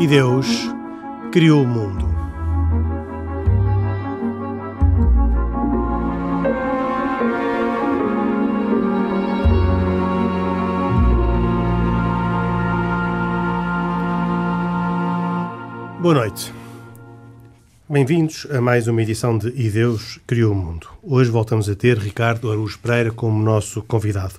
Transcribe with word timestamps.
E 0.00 0.06
Deus 0.06 0.46
criou 1.30 1.62
o 1.62 1.68
mundo. 1.68 2.08
Boa 16.00 16.14
noite. 16.14 16.50
Bem-vindos 17.86 18.46
a 18.50 18.58
mais 18.58 18.88
uma 18.88 19.02
edição 19.02 19.36
de 19.36 19.48
E 19.48 19.68
Deus 19.68 20.18
Criou 20.26 20.52
o 20.52 20.54
Mundo. 20.54 20.86
Hoje 21.02 21.30
voltamos 21.30 21.68
a 21.68 21.74
ter 21.74 21.98
Ricardo 21.98 22.50
Araújo 22.50 22.78
Pereira 22.78 23.10
como 23.10 23.44
nosso 23.44 23.82
convidado. 23.82 24.34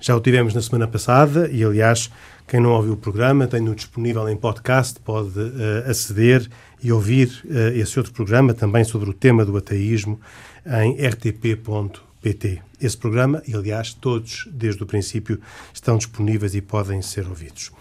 Já 0.00 0.16
o 0.16 0.20
tivemos 0.20 0.54
na 0.54 0.62
semana 0.62 0.88
passada 0.88 1.50
e, 1.50 1.62
aliás, 1.62 2.10
quem 2.52 2.60
não 2.60 2.72
ouviu 2.72 2.92
o 2.92 2.96
programa 2.98 3.46
tem-no 3.46 3.74
disponível 3.74 4.28
em 4.28 4.36
podcast, 4.36 5.00
pode 5.00 5.40
uh, 5.40 5.88
aceder 5.88 6.46
e 6.82 6.92
ouvir 6.92 7.42
uh, 7.46 7.74
esse 7.74 7.98
outro 7.98 8.12
programa 8.12 8.52
também 8.52 8.84
sobre 8.84 9.08
o 9.08 9.14
tema 9.14 9.42
do 9.42 9.56
ateísmo 9.56 10.20
em 10.66 11.00
rtp.pt. 11.02 12.60
Esse 12.78 12.98
programa, 12.98 13.42
e 13.48 13.54
aliás, 13.54 13.94
todos 13.94 14.46
desde 14.52 14.82
o 14.82 14.86
princípio 14.86 15.40
estão 15.72 15.96
disponíveis 15.96 16.54
e 16.54 16.60
podem 16.60 17.00
ser 17.00 17.26
ouvidos. 17.26 17.72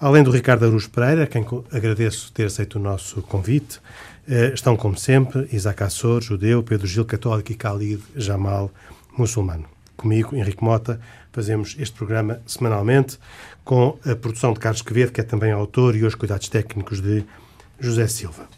Além 0.00 0.22
do 0.22 0.30
Ricardo 0.30 0.64
Aruz 0.64 0.86
Pereira, 0.86 1.26
quem 1.26 1.44
agradeço 1.70 2.32
ter 2.32 2.46
aceito 2.46 2.76
o 2.76 2.82
nosso 2.82 3.20
convite, 3.20 3.78
eh, 4.26 4.52
estão, 4.54 4.74
como 4.74 4.96
sempre, 4.96 5.46
Isaac 5.52 5.82
Assor, 5.82 6.22
judeu, 6.22 6.62
Pedro 6.62 6.86
Gil, 6.86 7.04
católico 7.04 7.52
e 7.52 7.56
Khalid 7.56 8.02
Jamal, 8.16 8.70
muçulmano. 9.18 9.66
Comigo, 9.98 10.34
Henrique 10.34 10.64
Mota, 10.64 10.98
fazemos 11.30 11.76
este 11.78 11.94
programa 11.96 12.40
semanalmente 12.46 13.18
com 13.64 13.98
a 14.04 14.14
produção 14.14 14.52
de 14.52 14.60
Carlos 14.60 14.82
Quevedo, 14.82 15.12
que 15.12 15.20
é 15.20 15.24
também 15.24 15.50
autor, 15.50 15.96
e 15.96 16.04
os 16.04 16.14
cuidados 16.14 16.48
técnicos 16.48 17.00
de 17.00 17.24
José 17.80 18.06
Silva. 18.06 18.48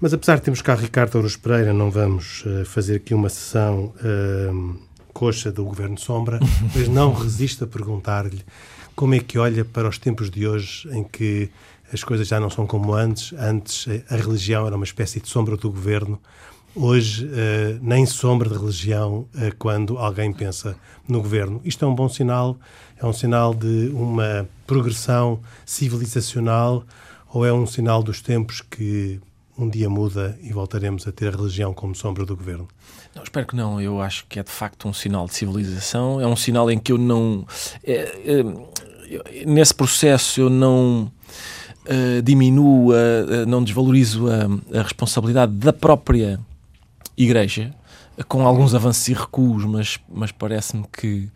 Mas 0.00 0.14
apesar 0.14 0.36
de 0.36 0.42
termos 0.42 0.62
cá 0.62 0.74
Ricardo 0.74 1.18
Aruz 1.18 1.36
Pereira, 1.36 1.72
não 1.72 1.90
vamos 1.90 2.44
uh, 2.46 2.64
fazer 2.64 2.96
aqui 2.96 3.12
uma 3.12 3.28
sessão 3.28 3.92
uh, 3.96 4.78
coxa 5.12 5.50
do 5.50 5.64
Governo 5.64 5.98
Sombra, 5.98 6.38
mas 6.74 6.88
não 6.88 7.12
resisto 7.12 7.64
a 7.64 7.66
perguntar-lhe 7.66 8.42
como 8.94 9.14
é 9.14 9.18
que 9.20 9.38
olha 9.38 9.64
para 9.64 9.88
os 9.88 9.98
tempos 9.98 10.30
de 10.30 10.46
hoje 10.46 10.88
em 10.92 11.04
que 11.04 11.50
as 11.92 12.04
coisas 12.04 12.28
já 12.28 12.38
não 12.38 12.50
são 12.50 12.66
como 12.66 12.94
antes. 12.94 13.32
Antes 13.38 13.86
a 14.08 14.16
religião 14.16 14.66
era 14.66 14.76
uma 14.76 14.84
espécie 14.84 15.20
de 15.20 15.28
sombra 15.28 15.56
do 15.56 15.70
governo. 15.70 16.20
Hoje, 16.80 17.26
uh, 17.26 17.78
nem 17.82 18.06
sombra 18.06 18.48
de 18.48 18.54
religião 18.56 19.26
uh, 19.34 19.54
quando 19.58 19.98
alguém 19.98 20.32
pensa 20.32 20.76
no 21.08 21.20
governo. 21.20 21.60
Isto 21.64 21.84
é 21.84 21.88
um 21.88 21.94
bom 21.94 22.08
sinal? 22.08 22.56
É 22.96 23.04
um 23.04 23.12
sinal 23.12 23.52
de 23.52 23.90
uma 23.92 24.48
progressão 24.64 25.40
civilizacional 25.66 26.84
ou 27.34 27.44
é 27.44 27.52
um 27.52 27.66
sinal 27.66 28.00
dos 28.00 28.22
tempos 28.22 28.60
que 28.60 29.20
um 29.58 29.68
dia 29.68 29.90
muda 29.90 30.38
e 30.40 30.52
voltaremos 30.52 31.08
a 31.08 31.10
ter 31.10 31.34
a 31.34 31.36
religião 31.36 31.74
como 31.74 31.96
sombra 31.96 32.24
do 32.24 32.36
governo? 32.36 32.68
Não, 33.12 33.24
espero 33.24 33.44
que 33.44 33.56
não. 33.56 33.80
Eu 33.80 34.00
acho 34.00 34.24
que 34.28 34.38
é 34.38 34.44
de 34.44 34.50
facto 34.50 34.86
um 34.86 34.92
sinal 34.92 35.26
de 35.26 35.34
civilização. 35.34 36.20
É 36.20 36.28
um 36.28 36.36
sinal 36.36 36.70
em 36.70 36.78
que 36.78 36.92
eu 36.92 36.98
não. 36.98 37.44
É, 37.82 37.92
é, 38.24 39.44
nesse 39.44 39.74
processo 39.74 40.42
eu 40.42 40.48
não 40.48 41.10
uh, 41.86 42.22
diminuo, 42.22 42.92
uh, 42.92 43.44
não 43.48 43.64
desvalorizo 43.64 44.28
a, 44.30 44.78
a, 44.78 44.82
responsabilidade 44.82 45.54
da 45.54 45.72
própria 45.72 46.38
Igreja, 47.18 47.74
com 48.28 48.46
alguns 48.46 48.74
avanços 48.76 49.08
e 49.08 49.12
recuos, 49.12 49.64
mas, 49.64 49.98
mas 50.08 50.30
parece-me 50.30 50.84
que 50.86 51.28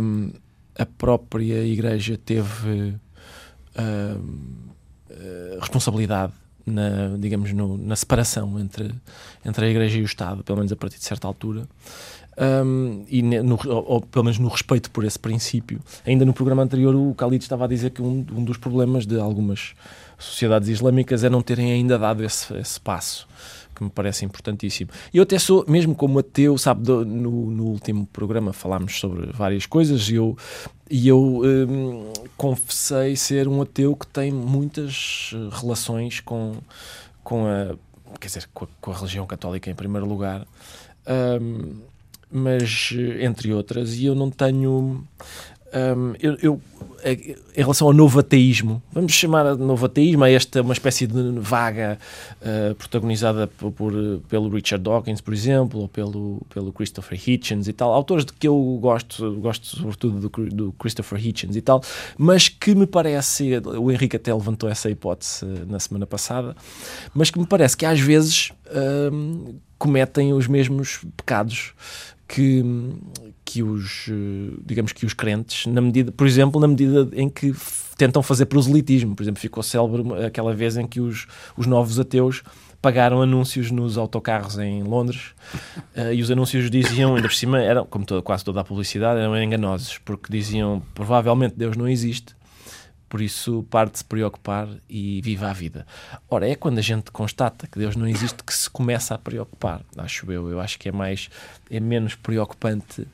um, 0.00 0.30
a 0.78 0.86
própria 0.86 1.64
Igreja 1.64 2.16
teve 2.16 2.94
uh, 3.76 5.58
responsabilidade 5.60 6.32
na, 6.64 7.16
digamos, 7.18 7.52
no, 7.52 7.76
na 7.76 7.96
separação 7.96 8.60
entre, 8.60 8.94
entre 9.44 9.66
a 9.66 9.68
Igreja 9.68 9.98
e 9.98 10.02
o 10.02 10.04
Estado, 10.04 10.44
pelo 10.44 10.58
menos 10.58 10.70
a 10.70 10.76
partir 10.76 10.98
de 10.98 11.04
certa 11.04 11.26
altura 11.26 11.66
um, 12.38 13.04
e 13.08 13.22
no, 13.22 13.58
ou, 13.66 13.84
ou, 13.88 14.00
pelo 14.00 14.24
menos 14.24 14.38
no 14.38 14.48
respeito 14.48 14.90
por 14.90 15.04
esse 15.04 15.18
princípio. 15.18 15.80
Ainda 16.06 16.24
no 16.24 16.34
programa 16.34 16.62
anterior, 16.62 16.94
o 16.94 17.12
Khalid 17.12 17.42
estava 17.42 17.64
a 17.64 17.68
dizer 17.68 17.90
que 17.90 18.02
um, 18.02 18.24
um 18.32 18.44
dos 18.44 18.56
problemas 18.56 19.06
de 19.06 19.18
algumas 19.18 19.74
sociedades 20.18 20.68
islâmicas 20.68 21.24
é 21.24 21.30
não 21.30 21.42
terem 21.42 21.72
ainda 21.72 21.98
dado 21.98 22.22
esse, 22.22 22.54
esse 22.56 22.80
passo 22.80 23.26
que 23.76 23.84
me 23.84 23.90
parece 23.90 24.24
importantíssimo. 24.24 24.90
Eu 25.12 25.22
até 25.22 25.38
sou, 25.38 25.64
mesmo 25.68 25.94
como 25.94 26.18
ateu, 26.18 26.56
sabe, 26.56 26.88
no, 26.88 27.04
no, 27.04 27.64
último 27.64 28.06
programa 28.06 28.52
falámos 28.52 28.98
sobre 28.98 29.26
várias 29.32 29.66
coisas 29.66 30.08
e 30.08 30.14
eu, 30.14 30.36
e 30.90 31.06
eu 31.06 31.42
um, 31.44 32.12
confessei 32.36 33.14
ser 33.14 33.46
um 33.46 33.60
ateu 33.60 33.94
que 33.94 34.06
tem 34.06 34.32
muitas 34.32 35.32
relações 35.52 36.20
com, 36.20 36.54
com 37.22 37.46
a, 37.46 37.76
quer 38.18 38.28
dizer, 38.28 38.48
com 38.54 38.64
a, 38.64 38.68
com 38.80 38.90
a 38.90 38.94
religião 38.94 39.26
católica 39.26 39.70
em 39.70 39.74
primeiro 39.74 40.06
lugar. 40.06 40.46
Um, 41.06 41.76
mas 42.30 42.92
entre 43.20 43.52
outras, 43.52 43.94
e 43.94 44.06
eu 44.06 44.14
não 44.14 44.30
tenho. 44.30 45.06
Um, 45.74 46.14
eu, 46.20 46.36
eu, 46.42 46.60
em 47.04 47.60
relação 47.60 47.86
ao 47.88 47.92
novo 47.92 48.18
ateísmo, 48.18 48.82
vamos 48.92 49.12
chamar 49.12 49.54
de 49.54 49.62
novo 49.62 49.86
ateísmo 49.86 50.24
a 50.24 50.30
esta 50.30 50.62
uma 50.62 50.72
espécie 50.72 51.06
de 51.06 51.38
vaga 51.38 51.98
uh, 52.40 52.74
protagonizada 52.74 53.46
por, 53.46 53.70
por, 53.72 53.92
pelo 54.28 54.48
Richard 54.48 54.82
Dawkins, 54.82 55.20
por 55.20 55.34
exemplo, 55.34 55.80
ou 55.80 55.88
pelo, 55.88 56.40
pelo 56.52 56.72
Christopher 56.72 57.18
Hitchens 57.28 57.68
e 57.68 57.72
tal, 57.72 57.92
autores 57.92 58.24
de 58.24 58.32
que 58.32 58.48
eu 58.48 58.78
gosto, 58.80 59.34
gosto 59.40 59.66
sobretudo 59.66 60.28
do, 60.28 60.46
do 60.50 60.72
Christopher 60.72 61.24
Hitchens 61.24 61.56
e 61.56 61.60
tal, 61.60 61.82
mas 62.16 62.48
que 62.48 62.74
me 62.74 62.86
parece, 62.86 63.60
o 63.78 63.90
Henrique 63.90 64.16
até 64.16 64.32
levantou 64.32 64.68
essa 64.68 64.90
hipótese 64.90 65.44
na 65.66 65.78
semana 65.78 66.06
passada, 66.06 66.56
mas 67.14 67.30
que 67.30 67.38
me 67.38 67.46
parece 67.46 67.76
que 67.76 67.84
às 67.84 68.00
vezes 68.00 68.52
um, 69.12 69.54
cometem 69.78 70.32
os 70.32 70.46
mesmos 70.46 71.00
pecados 71.16 71.74
que, 72.28 72.64
que 73.44 73.62
os, 73.62 74.08
digamos 74.64 74.92
que 74.92 75.06
os 75.06 75.14
crentes, 75.14 75.66
na 75.66 75.80
medida, 75.80 76.10
por 76.10 76.26
exemplo, 76.26 76.60
na 76.60 76.66
medida 76.66 77.08
em 77.12 77.28
que 77.28 77.54
tentam 77.96 78.22
fazer 78.22 78.46
proselitismo. 78.46 79.14
Por 79.14 79.22
exemplo, 79.22 79.40
ficou 79.40 79.62
célebre 79.62 80.24
aquela 80.24 80.54
vez 80.54 80.76
em 80.76 80.86
que 80.86 81.00
os, 81.00 81.26
os 81.56 81.66
novos 81.66 81.98
ateus 81.98 82.42
pagaram 82.80 83.22
anúncios 83.22 83.70
nos 83.70 83.98
autocarros 83.98 84.58
em 84.58 84.82
Londres 84.82 85.32
uh, 85.96 86.12
e 86.12 86.22
os 86.22 86.30
anúncios 86.30 86.70
diziam, 86.70 87.16
ainda 87.16 87.26
por 87.26 87.34
cima, 87.34 87.60
eram, 87.60 87.84
como 87.86 88.04
toda, 88.04 88.22
quase 88.22 88.44
toda 88.44 88.60
a 88.60 88.64
publicidade, 88.64 89.18
eram 89.18 89.36
enganosos, 89.42 89.98
porque 90.04 90.30
diziam 90.30 90.82
provavelmente 90.94 91.54
Deus 91.56 91.76
não 91.76 91.88
existe, 91.88 92.36
por 93.08 93.20
isso, 93.20 93.64
pare 93.70 93.90
de 93.90 93.98
se 93.98 94.04
preocupar 94.04 94.68
e 94.88 95.20
viva 95.22 95.48
a 95.48 95.52
vida. 95.52 95.86
Ora, 96.28 96.48
é 96.48 96.54
quando 96.54 96.78
a 96.78 96.82
gente 96.82 97.10
constata 97.10 97.66
que 97.66 97.78
Deus 97.78 97.94
não 97.94 98.06
existe 98.06 98.42
que 98.42 98.52
se 98.52 98.68
começa 98.68 99.14
a 99.14 99.18
preocupar, 99.18 99.82
acho 99.96 100.30
eu. 100.30 100.50
Eu 100.50 100.60
acho 100.60 100.78
que 100.78 100.88
é 100.88 100.92
mais, 100.92 101.30
é 101.70 101.78
menos 101.78 102.14
preocupante 102.14 103.06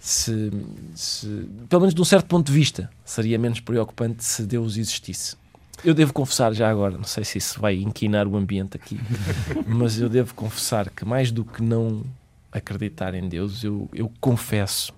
se, 0.00 0.50
se, 0.94 1.26
pelo 1.68 1.80
menos 1.80 1.94
de 1.94 2.00
um 2.00 2.04
certo 2.04 2.26
ponto 2.26 2.46
de 2.46 2.52
vista, 2.52 2.90
seria 3.04 3.38
menos 3.38 3.60
preocupante 3.60 4.24
se 4.24 4.42
Deus 4.44 4.76
existisse. 4.76 5.36
Eu 5.84 5.94
devo 5.94 6.12
confessar 6.12 6.52
já 6.52 6.68
agora, 6.68 6.96
não 6.96 7.04
sei 7.04 7.24
se 7.24 7.38
isso 7.38 7.60
vai 7.60 7.76
inquinar 7.76 8.26
o 8.26 8.36
ambiente 8.36 8.76
aqui, 8.76 8.98
mas 9.66 10.00
eu 10.00 10.08
devo 10.08 10.34
confessar 10.34 10.90
que 10.90 11.04
mais 11.04 11.30
do 11.30 11.44
que 11.44 11.62
não 11.62 12.04
acreditar 12.50 13.14
em 13.14 13.28
Deus, 13.28 13.62
eu, 13.62 13.88
eu 13.94 14.12
confesso 14.20 14.92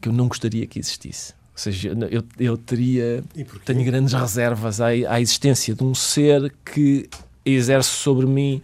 que 0.00 0.08
eu 0.08 0.12
não 0.12 0.28
gostaria 0.28 0.66
que 0.66 0.78
existisse. 0.78 1.34
Ou 1.56 1.58
seja, 1.58 1.96
eu, 2.10 2.22
eu 2.38 2.56
teria. 2.58 3.24
Tenho 3.64 3.82
grandes 3.82 4.12
reservas 4.12 4.78
à, 4.78 4.88
à, 4.88 5.18
existência 5.22 5.74
de 5.74 5.82
um 5.82 5.94
ser 5.94 6.52
que 6.62 7.08
exerce 7.46 7.88
sobre 7.88 8.26
mim 8.26 8.60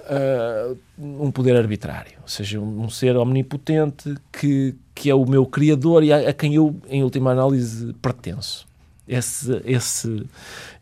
uh, 0.00 0.78
um 0.98 1.30
poder 1.30 1.54
arbitrário. 1.54 2.12
Ou 2.22 2.28
seja, 2.28 2.58
um, 2.58 2.84
um, 2.84 2.88
ser 2.88 3.18
omnipotente 3.18 4.14
que, 4.32 4.74
que 4.94 5.10
é 5.10 5.14
o 5.14 5.26
meu 5.26 5.44
criador 5.44 6.02
e 6.02 6.10
a, 6.10 6.30
a 6.30 6.32
quem 6.32 6.54
eu, 6.54 6.74
em 6.88 7.02
última 7.02 7.32
análise, 7.32 7.92
pertenço. 8.00 8.66
Esse, 9.06 9.60
esse, 9.66 10.24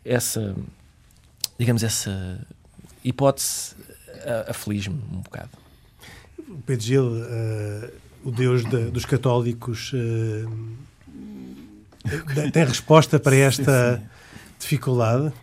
essa. 0.05 0.55
Digamos, 1.59 1.83
essa 1.83 2.39
hipótese 3.03 3.75
aflige-me 4.47 5.01
um 5.11 5.19
bocado. 5.19 5.49
Pedro 6.65 6.85
Gil, 6.85 7.07
uh, 7.07 7.91
o 8.23 8.31
Deus 8.31 8.63
de, 8.63 8.85
dos 8.85 9.03
católicos. 9.03 9.91
Uh 9.91 10.89
tem 12.51 12.65
resposta 12.65 13.19
para 13.19 13.35
esta 13.35 13.97
sim, 13.97 14.01
sim. 14.01 14.09
dificuldade? 14.59 15.33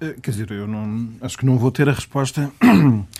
Eh, 0.00 0.16
quer 0.22 0.30
dizer, 0.30 0.50
eu 0.52 0.66
não, 0.66 1.08
acho 1.20 1.36
que 1.36 1.44
não 1.44 1.58
vou 1.58 1.70
ter 1.70 1.88
a 1.88 1.92
resposta. 1.92 2.50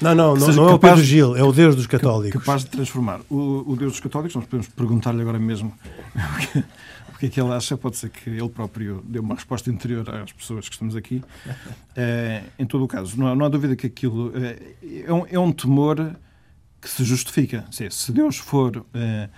Não, 0.01 0.15
não, 0.15 0.37
não, 0.37 0.53
não 0.53 0.69
é 0.69 0.75
o 0.75 0.79
Pedro 0.79 1.03
Gil, 1.03 1.37
é 1.37 1.43
o 1.43 1.53
Deus 1.53 1.75
dos 1.75 1.87
católicos. 1.87 2.41
Capaz 2.41 2.63
de 2.63 2.71
transformar. 2.71 3.21
O, 3.29 3.65
o 3.67 3.77
Deus 3.77 3.93
dos 3.93 4.01
católicos, 4.01 4.37
nós 4.37 4.45
podemos 4.45 4.69
perguntar-lhe 4.69 5.21
agora 5.21 5.39
mesmo 5.39 5.77
o 7.15 7.19
que 7.19 7.27
é 7.27 7.29
que 7.29 7.41
ele 7.41 7.53
acha. 7.53 7.77
Pode 7.77 7.97
ser 7.97 8.11
que 8.11 8.31
ele 8.31 8.49
próprio 8.49 9.03
dê 9.05 9.19
uma 9.19 9.35
resposta 9.35 9.71
interior 9.71 10.09
às 10.09 10.31
pessoas 10.33 10.69
que 10.69 10.75
estamos 10.75 10.95
aqui. 10.95 11.23
É, 11.97 12.45
em 12.59 12.65
todo 12.65 12.85
o 12.85 12.89
caso, 12.89 13.19
não 13.19 13.27
há, 13.27 13.35
não 13.35 13.47
há 13.47 13.49
dúvida 13.49 13.75
que 13.75 13.89
aquilo 13.89 14.33
é, 14.37 14.59
é, 15.05 15.13
um, 15.13 15.27
é 15.29 15.39
um 15.39 15.51
temor 15.51 16.15
que 16.81 16.89
se 16.89 17.03
justifica. 17.03 17.65
Se 17.71 18.13
Deus 18.13 18.37
for. 18.37 18.85
É, 18.95 19.29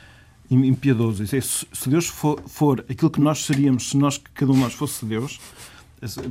impiedoso. 0.50 1.22
É, 1.22 1.40
se 1.40 1.88
Deus 1.88 2.06
for, 2.06 2.40
for, 2.46 2.84
aquilo 2.88 3.10
que 3.10 3.20
nós 3.20 3.44
seríamos 3.44 3.90
se 3.90 3.96
nós, 3.96 4.18
cada 4.34 4.50
um 4.50 4.54
de 4.54 4.60
nós 4.60 4.74
fosse 4.74 5.04
Deus, 5.04 5.38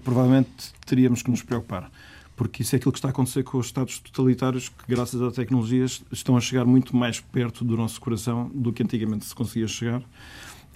provavelmente 0.03 0.73
teríamos 0.85 1.21
que 1.21 1.31
nos 1.31 1.41
preocupar. 1.41 1.89
Porque 2.35 2.61
isso 2.61 2.75
é 2.75 2.77
aquilo 2.77 2.91
que 2.91 2.97
está 2.97 3.09
a 3.09 3.11
acontecer 3.11 3.43
com 3.43 3.57
os 3.57 3.65
Estados 3.65 3.99
totalitários, 3.99 4.69
que, 4.69 4.75
graças 4.87 5.21
às 5.21 5.33
tecnologias, 5.33 6.01
estão 6.11 6.37
a 6.37 6.41
chegar 6.41 6.65
muito 6.65 6.95
mais 6.95 7.19
perto 7.19 7.65
do 7.65 7.75
nosso 7.75 7.99
coração 7.99 8.49
do 8.53 8.71
que 8.71 8.81
antigamente 8.81 9.25
se 9.25 9.35
conseguia 9.35 9.67
chegar. 9.67 10.01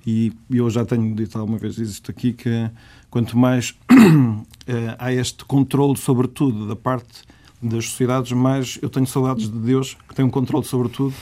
E 0.05 0.33
eu 0.49 0.69
já 0.69 0.83
tenho 0.83 1.15
dito 1.15 1.37
alguma 1.39 1.57
vez 1.57 1.77
isto 1.77 2.11
aqui, 2.11 2.33
que 2.33 2.69
quanto 3.09 3.37
mais 3.37 3.73
eh, 4.67 4.95
há 4.99 5.13
este 5.13 5.45
controle 5.45 5.95
sobre 5.95 6.27
tudo 6.27 6.67
da 6.67 6.75
parte 6.75 7.23
das 7.61 7.85
sociedades, 7.89 8.33
mais 8.33 8.77
eu 8.81 8.89
tenho 8.89 9.07
saudades 9.07 9.49
de 9.49 9.57
Deus, 9.57 9.95
que 10.07 10.13
tem 10.13 10.25
um 10.25 10.29
controle 10.29 10.65
sobre 10.65 10.89
tudo, 10.89 11.15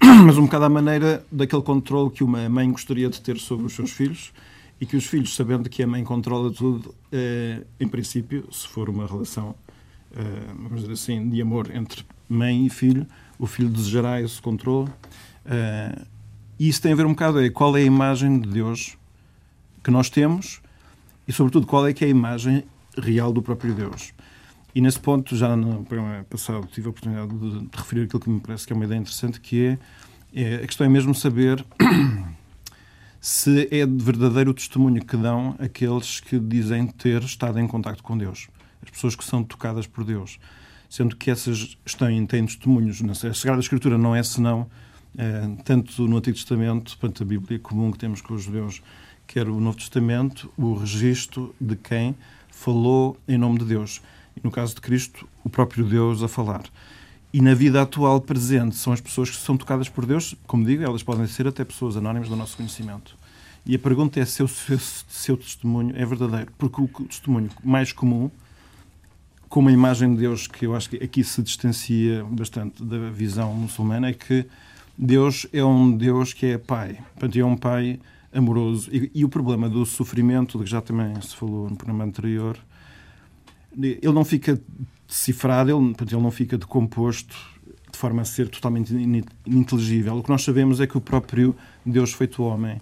mas 0.24 0.36
um 0.36 0.42
bocado 0.42 0.64
à 0.64 0.68
maneira 0.68 1.24
daquele 1.30 1.62
controle 1.62 2.10
que 2.10 2.22
uma 2.22 2.48
mãe 2.48 2.70
gostaria 2.70 3.08
de 3.08 3.20
ter 3.20 3.38
sobre 3.38 3.66
os 3.66 3.74
seus 3.74 3.90
filhos 3.90 4.32
e 4.80 4.86
que 4.86 4.96
os 4.96 5.06
filhos, 5.06 5.34
sabendo 5.34 5.68
que 5.70 5.82
a 5.82 5.86
mãe 5.86 6.04
controla 6.04 6.50
tudo, 6.52 6.94
eh, 7.10 7.62
em 7.80 7.88
princípio, 7.88 8.46
se 8.52 8.68
for 8.68 8.90
uma 8.90 9.06
relação, 9.06 9.54
eh, 10.14 10.22
vamos 10.54 10.80
dizer 10.82 10.92
assim, 10.92 11.28
de 11.30 11.40
amor 11.40 11.70
entre 11.74 12.04
mãe 12.28 12.66
e 12.66 12.70
filho, 12.70 13.06
o 13.38 13.46
filho 13.46 13.70
desejará 13.70 14.20
esse 14.20 14.40
controle. 14.40 14.90
Eh, 15.46 16.02
e 16.58 16.68
isso 16.68 16.82
tem 16.82 16.92
a 16.92 16.96
ver 16.96 17.06
um 17.06 17.10
bocado 17.10 17.40
é 17.40 17.48
qual 17.48 17.76
é 17.76 17.80
a 17.80 17.84
imagem 17.84 18.38
de 18.38 18.48
Deus 18.48 18.96
que 19.82 19.90
nós 19.90 20.10
temos 20.10 20.60
e, 21.26 21.32
sobretudo, 21.32 21.66
qual 21.66 21.86
é 21.86 21.92
que 21.92 22.04
é 22.04 22.08
a 22.08 22.10
imagem 22.10 22.64
real 22.98 23.32
do 23.32 23.42
próprio 23.42 23.74
Deus. 23.74 24.12
E 24.76 24.80
nesse 24.82 25.00
ponto, 25.00 25.34
já 25.34 25.56
no 25.56 25.82
programa 25.84 26.22
passado, 26.28 26.68
tive 26.70 26.88
a 26.88 26.90
oportunidade 26.90 27.34
de, 27.34 27.66
de 27.66 27.78
referir 27.78 28.02
aquilo 28.02 28.20
que 28.20 28.28
me 28.28 28.40
parece 28.40 28.66
que 28.66 28.74
é 28.74 28.76
uma 28.76 28.84
ideia 28.84 28.98
interessante, 28.98 29.40
que 29.40 29.64
é, 29.64 29.78
é 30.34 30.56
a 30.56 30.66
questão 30.66 30.86
é 30.86 30.90
mesmo 30.90 31.14
saber 31.14 31.64
se 33.18 33.68
é 33.70 33.86
de 33.86 34.04
verdadeiro 34.04 34.50
o 34.50 34.52
testemunho 34.52 35.02
que 35.02 35.16
dão 35.16 35.56
aqueles 35.58 36.20
que 36.20 36.38
dizem 36.38 36.88
ter 36.88 37.22
estado 37.22 37.58
em 37.58 37.66
contato 37.66 38.02
com 38.02 38.18
Deus, 38.18 38.48
as 38.82 38.90
pessoas 38.90 39.16
que 39.16 39.24
são 39.24 39.42
tocadas 39.42 39.86
por 39.86 40.04
Deus, 40.04 40.38
sendo 40.90 41.16
que 41.16 41.30
essas 41.30 41.78
têm, 41.98 42.26
têm 42.26 42.44
testemunhos. 42.44 43.02
A 43.24 43.32
Sagrada 43.32 43.60
Escritura 43.62 43.96
não 43.96 44.14
é 44.14 44.22
senão, 44.22 44.68
é, 45.16 45.56
tanto 45.64 46.06
no 46.06 46.18
Antigo 46.18 46.36
Testamento, 46.36 46.98
quanto 47.00 47.22
a 47.22 47.24
Bíblia 47.26 47.58
comum 47.58 47.90
que 47.90 47.96
temos 47.96 48.20
com 48.20 48.34
os 48.34 48.42
judeus, 48.42 48.82
quer 49.26 49.48
o 49.48 49.58
Novo 49.58 49.78
Testamento, 49.78 50.52
o 50.54 50.74
registro 50.74 51.54
de 51.58 51.76
quem 51.76 52.14
falou 52.50 53.16
em 53.26 53.38
nome 53.38 53.58
de 53.60 53.64
Deus 53.64 54.02
e 54.36 54.40
no 54.42 54.50
caso 54.50 54.74
de 54.74 54.80
Cristo, 54.80 55.26
o 55.42 55.48
próprio 55.48 55.84
Deus 55.84 56.22
a 56.22 56.28
falar. 56.28 56.64
E 57.32 57.40
na 57.40 57.54
vida 57.54 57.82
atual 57.82 58.20
presente 58.20 58.76
são 58.76 58.92
as 58.92 59.00
pessoas 59.00 59.30
que 59.30 59.36
são 59.36 59.56
tocadas 59.56 59.88
por 59.88 60.06
Deus, 60.06 60.34
como 60.46 60.64
digo, 60.64 60.82
elas 60.82 61.02
podem 61.02 61.26
ser 61.26 61.46
até 61.46 61.64
pessoas 61.64 61.96
anónimas 61.96 62.28
do 62.28 62.36
nosso 62.36 62.56
conhecimento. 62.56 63.16
E 63.64 63.74
a 63.74 63.78
pergunta 63.78 64.20
é 64.20 64.24
se 64.24 64.42
o 64.42 64.48
seu, 64.48 64.78
seu 64.78 65.36
testemunho 65.36 65.92
é 65.96 66.04
verdadeiro, 66.06 66.52
porque 66.56 66.80
o 66.80 66.88
testemunho 67.04 67.50
mais 67.64 67.92
comum, 67.92 68.30
com 69.48 69.60
uma 69.60 69.72
imagem 69.72 70.14
de 70.14 70.20
Deus 70.20 70.46
que 70.46 70.66
eu 70.66 70.74
acho 70.74 70.88
que 70.88 70.96
aqui 71.02 71.24
se 71.24 71.42
distancia 71.42 72.24
bastante 72.24 72.82
da 72.82 73.10
visão 73.10 73.52
muçulmana, 73.52 74.08
é 74.08 74.12
que 74.12 74.46
Deus 74.96 75.46
é 75.52 75.64
um 75.64 75.94
Deus 75.94 76.32
que 76.32 76.46
é 76.46 76.58
pai. 76.58 76.98
Portanto, 77.14 77.38
é 77.38 77.44
um 77.44 77.56
pai 77.56 77.98
amoroso. 78.32 78.88
E, 78.92 79.10
e 79.14 79.24
o 79.24 79.28
problema 79.28 79.68
do 79.68 79.84
sofrimento, 79.84 80.58
de 80.58 80.64
que 80.64 80.70
já 80.70 80.80
também 80.80 81.20
se 81.20 81.34
falou 81.34 81.68
no 81.68 81.76
programa 81.76 82.04
anterior, 82.04 82.56
ele 83.78 84.12
não 84.12 84.24
fica 84.24 84.60
decifrado, 85.06 85.70
ele, 85.70 85.94
ele 86.00 86.22
não 86.22 86.30
fica 86.30 86.56
decomposto 86.56 87.36
de 87.90 87.98
forma 87.98 88.22
a 88.22 88.24
ser 88.24 88.48
totalmente 88.48 88.92
ininteligível. 89.46 90.16
O 90.16 90.22
que 90.22 90.30
nós 90.30 90.42
sabemos 90.42 90.80
é 90.80 90.86
que 90.86 90.98
o 90.98 91.00
próprio 91.00 91.54
Deus 91.84 92.12
feito 92.12 92.42
homem 92.42 92.80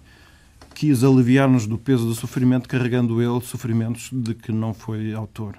quis 0.73 1.03
aliviar-nos 1.03 1.65
do 1.65 1.77
peso 1.77 2.05
do 2.05 2.13
sofrimento, 2.13 2.67
carregando 2.67 3.21
ele 3.21 3.39
sofrimentos 3.41 4.09
de 4.11 4.33
que 4.33 4.51
não 4.51 4.73
foi 4.73 5.13
autor. 5.13 5.57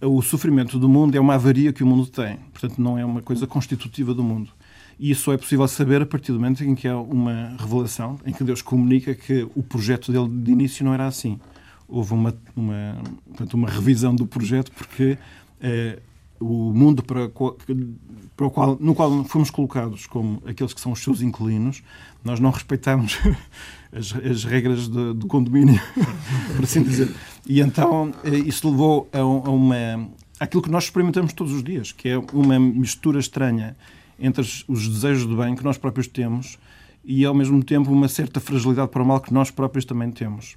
O 0.00 0.20
sofrimento 0.20 0.78
do 0.78 0.88
mundo 0.88 1.16
é 1.16 1.20
uma 1.20 1.34
avaria 1.34 1.72
que 1.72 1.82
o 1.82 1.86
mundo 1.86 2.06
tem, 2.06 2.36
portanto, 2.52 2.78
não 2.78 2.98
é 2.98 3.04
uma 3.04 3.22
coisa 3.22 3.46
constitutiva 3.46 4.12
do 4.12 4.22
mundo. 4.22 4.50
E 4.98 5.10
isso 5.10 5.22
só 5.22 5.32
é 5.32 5.38
possível 5.38 5.66
saber 5.66 6.02
a 6.02 6.06
partir 6.06 6.32
do 6.32 6.38
momento 6.38 6.62
em 6.62 6.74
que 6.74 6.86
há 6.86 6.98
uma 6.98 7.56
revelação, 7.58 8.18
em 8.26 8.32
que 8.32 8.44
Deus 8.44 8.60
comunica 8.60 9.14
que 9.14 9.48
o 9.54 9.62
projeto 9.62 10.12
dele 10.12 10.28
de 10.28 10.50
início 10.50 10.84
não 10.84 10.92
era 10.92 11.06
assim 11.06 11.40
houve 11.88 12.12
uma, 12.12 12.34
uma, 12.54 13.00
portanto, 13.26 13.54
uma 13.54 13.68
revisão 13.68 14.14
do 14.14 14.26
projeto 14.26 14.70
porque 14.72 15.16
eh, 15.60 15.98
o 16.38 16.72
mundo 16.72 17.02
para, 17.02 17.28
para 17.28 18.46
o 18.46 18.50
qual, 18.50 18.76
no 18.78 18.94
qual 18.94 19.24
fomos 19.24 19.50
colocados 19.50 20.06
como 20.06 20.42
aqueles 20.46 20.72
que 20.72 20.80
são 20.80 20.92
os 20.92 21.02
seus 21.02 21.22
inquilinos, 21.22 21.82
nós 22.24 22.38
não 22.38 22.50
respeitamos 22.50 23.18
as, 23.90 24.14
as 24.14 24.44
regras 24.44 24.88
de, 24.88 25.14
do 25.14 25.26
condomínio, 25.26 25.80
por 26.54 26.64
assim 26.64 26.82
dizer. 26.82 27.12
E 27.46 27.60
então 27.60 28.12
eh, 28.22 28.36
isso 28.36 28.70
levou 28.70 29.08
a, 29.12 29.18
a 29.18 29.50
uma 29.50 30.08
aquilo 30.38 30.62
que 30.62 30.70
nós 30.70 30.84
experimentamos 30.84 31.32
todos 31.32 31.52
os 31.52 31.62
dias, 31.62 31.90
que 31.90 32.08
é 32.08 32.18
uma 32.32 32.58
mistura 32.58 33.18
estranha 33.18 33.76
entre 34.18 34.42
os 34.68 34.88
desejos 34.88 35.26
de 35.26 35.34
bem 35.34 35.54
que 35.54 35.64
nós 35.64 35.78
próprios 35.78 36.06
temos 36.06 36.58
e, 37.04 37.24
ao 37.24 37.34
mesmo 37.34 37.62
tempo, 37.62 37.90
uma 37.90 38.08
certa 38.08 38.40
fragilidade 38.40 38.90
para 38.90 39.02
o 39.02 39.06
mal 39.06 39.20
que 39.20 39.32
nós 39.32 39.50
próprios 39.50 39.84
também 39.84 40.10
temos. 40.10 40.56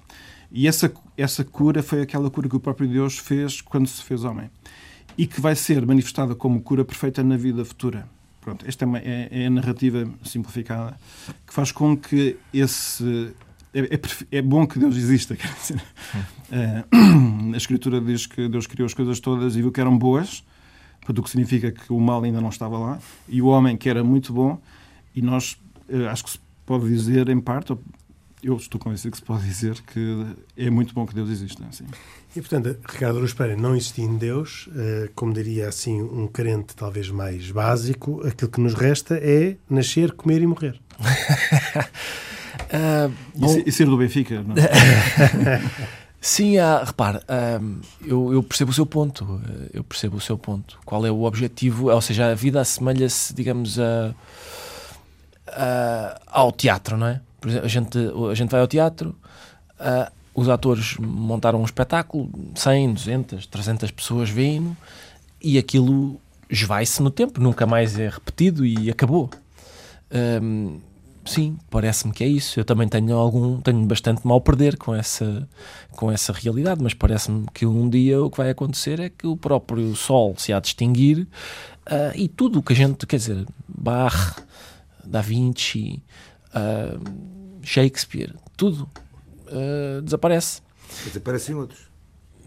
E 0.52 0.68
essa, 0.68 0.92
essa 1.18 1.44
cura 1.44 1.82
foi 1.82 2.02
aquela 2.02 2.30
cura 2.30 2.50
que 2.50 2.56
o 2.56 2.60
próprio 2.60 2.88
Deus 2.88 3.18
fez 3.18 3.62
quando 3.62 3.88
se 3.88 4.04
fez 4.04 4.24
homem. 4.24 4.50
E 5.18 5.26
que 5.26 5.40
vai 5.40 5.56
ser 5.56 5.86
manifestada 5.86 6.36
como 6.36 6.62
cura 6.62 6.84
perfeita 6.84 7.24
na 7.24 7.38
vida 7.38 7.64
futura. 7.64 8.08
Pronto, 8.42 8.66
esta 8.68 8.86
é, 8.86 8.88
uma, 8.88 8.98
é, 8.98 9.28
é 9.32 9.46
a 9.46 9.50
narrativa 9.50 10.10
simplificada 10.24 10.98
que 11.46 11.54
faz 11.54 11.72
com 11.72 11.96
que 11.96 12.38
esse. 12.54 13.34
É, 13.74 13.82
é, 13.82 14.38
é 14.38 14.42
bom 14.42 14.66
que 14.66 14.80
Deus 14.80 14.96
exista. 14.96 15.36
Quer 15.38 15.54
dizer, 15.54 15.82
é, 16.52 16.84
a 17.54 17.58
Escritura 17.58 18.02
diz 18.02 18.26
que 18.26 18.50
Deus 18.50 18.66
criou 18.66 18.88
as 18.88 18.94
coisas 18.94 19.20
todas 19.20 19.56
e 19.56 19.62
viu 19.62 19.72
que 19.72 19.80
eram 19.80 19.98
boas, 19.98 20.44
o 21.08 21.24
que 21.24 21.30
significa 21.30 21.72
que 21.72 21.94
o 21.94 22.00
mal 22.00 22.24
ainda 22.24 22.42
não 22.42 22.50
estava 22.50 22.78
lá, 22.78 23.00
e 23.28 23.42
o 23.42 23.48
homem 23.48 23.78
que 23.78 23.90
era 23.90 24.04
muito 24.04 24.34
bom, 24.34 24.60
e 25.16 25.22
nós 25.22 25.58
eh, 25.90 26.08
acho 26.08 26.24
que 26.24 26.32
se 26.32 26.40
pode 26.66 26.88
dizer, 26.88 27.28
em 27.30 27.40
parte, 27.40 27.76
eu 28.44 28.56
estou 28.56 28.80
convencido 28.80 29.12
que 29.12 29.18
se 29.18 29.24
pode 29.24 29.44
dizer 29.44 29.82
que 29.82 30.26
é 30.58 30.70
muito 30.70 30.94
bom 30.94 31.06
que 31.06 31.14
Deus 31.14 31.30
exista. 31.30 31.64
Assim. 31.70 31.86
E, 32.36 32.42
portanto, 32.42 32.78
Ricardo 32.90 33.18
Aruz 33.18 33.34
Pereira, 33.34 33.62
não 33.62 33.76
existindo 33.76 34.18
Deus, 34.18 34.70
eh, 34.76 35.10
como 35.14 35.34
diria 35.34 35.68
assim 35.68 36.02
um 36.02 36.28
crente 36.28 36.76
talvez 36.76 37.10
mais 37.10 37.52
básico, 37.52 38.26
aquilo 38.26 38.50
que 38.50 38.62
nos 38.62 38.74
resta 38.74 39.20
é 39.22 39.58
nascer, 39.70 40.14
comer 40.14 40.42
e 40.42 40.48
morrer. 40.48 40.80
uh, 41.00 41.04
bom... 43.36 43.64
e, 43.66 43.72
ser 43.72 43.86
do 43.86 43.98
Benfica, 43.98 44.42
não 44.42 44.56
é? 44.56 45.62
Sim, 46.24 46.60
uh, 46.60 46.86
repare, 46.86 47.18
uh, 47.18 47.82
eu, 48.06 48.32
eu, 48.32 48.44
percebo 48.44 48.72
o 48.72 48.74
seu 48.74 48.86
ponto. 48.86 49.42
Eu 49.74 49.84
percebo 49.84 50.18
o 50.18 50.22
seu 50.22 50.38
ponto. 50.38 50.80
Qual 50.86 51.06
é 51.06 51.12
o 51.12 51.24
objetivo? 51.24 51.92
Ou 51.92 52.02
seja, 52.02 52.32
a 52.32 52.36
vida 52.36 52.62
assemelha-se, 52.62 53.34
digamos, 53.34 53.80
a, 53.80 54.14
a, 55.48 56.22
ao 56.28 56.52
teatro, 56.52 56.96
não 56.96 57.08
é? 57.08 57.22
Por 57.42 57.50
exemplo, 57.50 57.66
a 57.66 57.70
gente, 57.70 57.98
a 58.32 58.36
gente 58.36 58.50
vai 58.52 58.62
ao 58.62 58.68
teatro, 58.68 59.16
uh, 59.80 60.12
os 60.34 60.48
atores 60.48 60.96
montaram 60.98 61.60
um 61.60 61.66
espetáculo, 61.66 62.30
100, 62.56 62.94
200, 62.94 63.48
300 63.48 63.92
pessoas 63.92 64.30
veem 64.30 64.78
e 65.42 65.58
aquilo 65.58 66.22
esvai-se 66.50 67.02
no 67.02 67.10
tempo, 67.10 67.42
nunca 67.42 67.66
mais 67.66 67.98
é 67.98 68.10
repetido 68.10 68.66
e 68.66 68.90
acabou. 68.90 69.30
Um, 70.42 70.80
sim, 71.26 71.58
parece-me 71.70 72.14
que 72.14 72.24
é 72.24 72.28
isso. 72.28 72.60
Eu 72.60 72.66
também 72.66 72.88
tenho 72.88 73.16
algum, 73.16 73.60
tenho 73.62 73.84
bastante 73.86 74.26
mal 74.26 74.40
perder 74.40 74.78
com 74.78 74.94
essa, 74.94 75.48
com 75.92 76.12
essa 76.12 76.32
realidade, 76.34 76.82
mas 76.82 76.94
parece-me 76.94 77.46
que 77.54 77.66
um 77.66 77.90
dia 77.90 78.22
o 78.22 78.30
que 78.30 78.38
vai 78.38 78.50
acontecer 78.50 79.00
é 79.00 79.10
que 79.10 79.26
o 79.26 79.36
próprio 79.36 79.96
Sol 79.96 80.36
se 80.38 80.54
há 80.54 80.60
de 80.60 80.68
extinguir 80.68 81.28
uh, 81.88 82.16
e 82.16 82.28
tudo 82.28 82.60
o 82.60 82.64
que 82.64 82.74
a 82.74 82.76
gente, 82.76 83.06
quer 83.08 83.18
dizer, 83.18 83.46
Bach, 83.68 84.38
Da 85.04 85.22
Vinci, 85.22 86.04
uh, 86.56 87.00
Shakespeare, 87.62 88.34
tudo 88.58 88.90
uh, 89.48 90.02
desaparece. 90.02 90.62
Desaparecem 91.06 91.56
outros. 91.56 91.92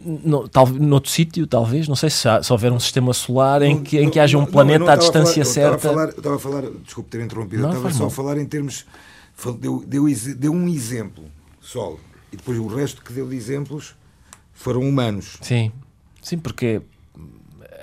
No, 0.05 0.49
tal, 0.49 0.67
noutro 0.67 1.11
sítio, 1.11 1.47
talvez, 1.47 1.89
não 1.89 1.97
sei 1.97 2.11
se, 2.11 2.29
há, 2.29 2.43
se 2.43 2.53
houver 2.53 2.71
um 2.71 2.81
sistema 2.81 3.15
solar 3.15 3.63
em 3.63 3.83
que, 3.83 3.99
em 3.99 4.11
que 4.11 4.21
haja 4.21 4.37
um 4.37 4.45
planeta 4.45 4.93
à 4.93 4.97
distância 4.97 5.45
falar, 5.45 5.55
certa. 5.55 5.77
Estava 5.77 5.93
a, 5.93 5.95
falar, 5.95 6.09
estava 6.11 6.37
a 6.37 6.39
falar, 6.39 6.63
desculpe 6.85 7.11
ter 7.11 7.25
interrompido, 7.25 7.63
não, 7.63 7.71
estava 7.71 7.91
só 7.91 7.99
mal. 8.01 8.09
a 8.09 8.11
falar 8.11 8.39
em 8.39 8.45
termos. 8.45 8.85
Deu, 9.59 9.83
deu, 9.87 10.05
deu 10.37 10.53
um 10.53 10.69
exemplo, 10.69 11.25
Sol, 11.61 11.99
e 12.31 12.37
depois 12.37 12.59
o 12.59 12.67
resto 12.67 13.03
que 13.03 13.13
deu 13.13 13.29
de 13.29 13.35
exemplos 13.35 13.95
foram 14.53 14.83
humanos. 14.83 15.39
Sim, 15.41 15.73
sim, 16.23 16.39
porque 16.39 16.83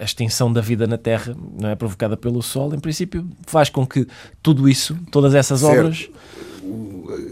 a 0.01 0.03
extinção 0.03 0.51
da 0.51 0.62
vida 0.62 0.88
na 0.88 0.98
Terra 0.98 1.36
não 1.60 1.70
é 1.70 1.75
provocada 1.75 2.17
pelo 2.17 2.41
Sol, 2.41 2.74
em 2.74 2.79
princípio, 2.79 3.29
faz 3.46 3.70
com 3.70 3.86
que 3.86 4.08
tudo 4.41 4.67
isso, 4.67 4.98
todas 5.12 5.36
essas 5.36 5.60
certo. 5.60 5.79
obras 5.79 6.10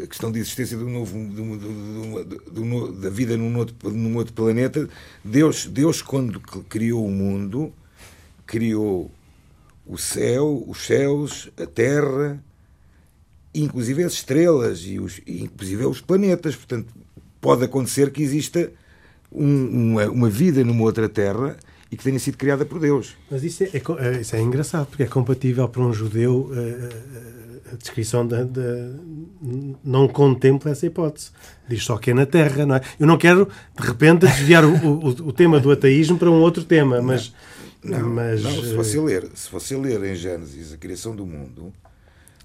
a 0.04 0.08
questão 0.08 0.32
de 0.32 0.40
existência 0.40 0.78
do 0.78 0.90
novo, 0.90 1.18
do, 1.30 1.58
do, 1.58 2.24
do, 2.52 2.92
da 2.94 3.10
vida 3.10 3.38
num 3.38 3.58
outro, 3.58 3.76
num 3.90 4.16
outro 4.18 4.34
planeta, 4.34 4.90
Deus, 5.24 5.66
Deus, 5.68 6.02
quando 6.02 6.40
criou 6.40 7.06
o 7.06 7.12
mundo, 7.12 7.72
criou 8.46 9.10
o 9.86 9.98
céu, 9.98 10.64
os 10.68 10.86
céus, 10.86 11.50
a 11.58 11.66
terra, 11.66 12.44
inclusive 13.54 14.04
as 14.04 14.14
estrelas 14.14 14.82
e 14.82 15.00
os, 15.00 15.22
inclusive 15.26 15.86
os 15.86 16.02
planetas. 16.02 16.56
Portanto, 16.56 16.94
pode 17.40 17.64
acontecer 17.64 18.12
que 18.12 18.22
exista 18.22 18.72
um, 19.32 19.92
uma, 19.94 20.10
uma 20.10 20.30
vida 20.30 20.64
numa 20.64 20.84
outra 20.84 21.08
terra 21.08 21.58
e 21.92 21.98
que 21.98 22.04
tenha 22.04 22.20
sido 22.20 22.38
criada 22.38 22.66
por 22.66 22.80
Deus. 22.80 23.16
Mas 23.30 23.44
isso 23.44 23.64
é, 23.64 23.68
é, 23.68 24.22
isso 24.22 24.36
é 24.36 24.42
engraçado, 24.42 24.88
porque 24.88 25.04
é 25.04 25.08
compatível 25.08 25.68
para 25.68 25.82
um 25.82 25.94
judeu. 25.94 26.52
Uh, 26.52 27.50
a 27.72 27.76
descrição 27.76 28.26
da, 28.26 28.48
não 29.84 30.08
contempla 30.08 30.72
essa 30.72 30.86
hipótese. 30.86 31.32
Diz 31.68 31.84
só 31.84 31.98
que 31.98 32.12
é 32.12 32.14
na 32.14 32.26
Terra, 32.26 32.66
não 32.66 32.76
é? 32.76 32.82
Eu 33.00 33.06
não 33.06 33.18
quero, 33.18 33.48
de 33.80 33.88
repente, 33.88 34.26
desviar 34.26 34.66
o, 34.66 34.74
o, 34.74 35.08
o 35.08 35.32
tema 35.32 35.60
do 35.60 35.72
ateísmo 35.72 36.18
para 36.18 36.30
um 36.30 36.42
outro 36.42 36.64
tema, 36.64 37.02
mas... 37.02 37.34
Não, 37.82 38.10
mas, 38.10 38.44
não, 38.44 38.52
se 38.52 38.74
você 38.74 39.00
ler, 39.00 39.30
se 39.36 39.50
você 39.50 39.78
ler 39.78 40.04
em 40.04 40.14
Gênesis 40.14 40.74
a 40.74 40.78
criação 40.78 41.16
do 41.16 41.26
mundo, 41.26 41.72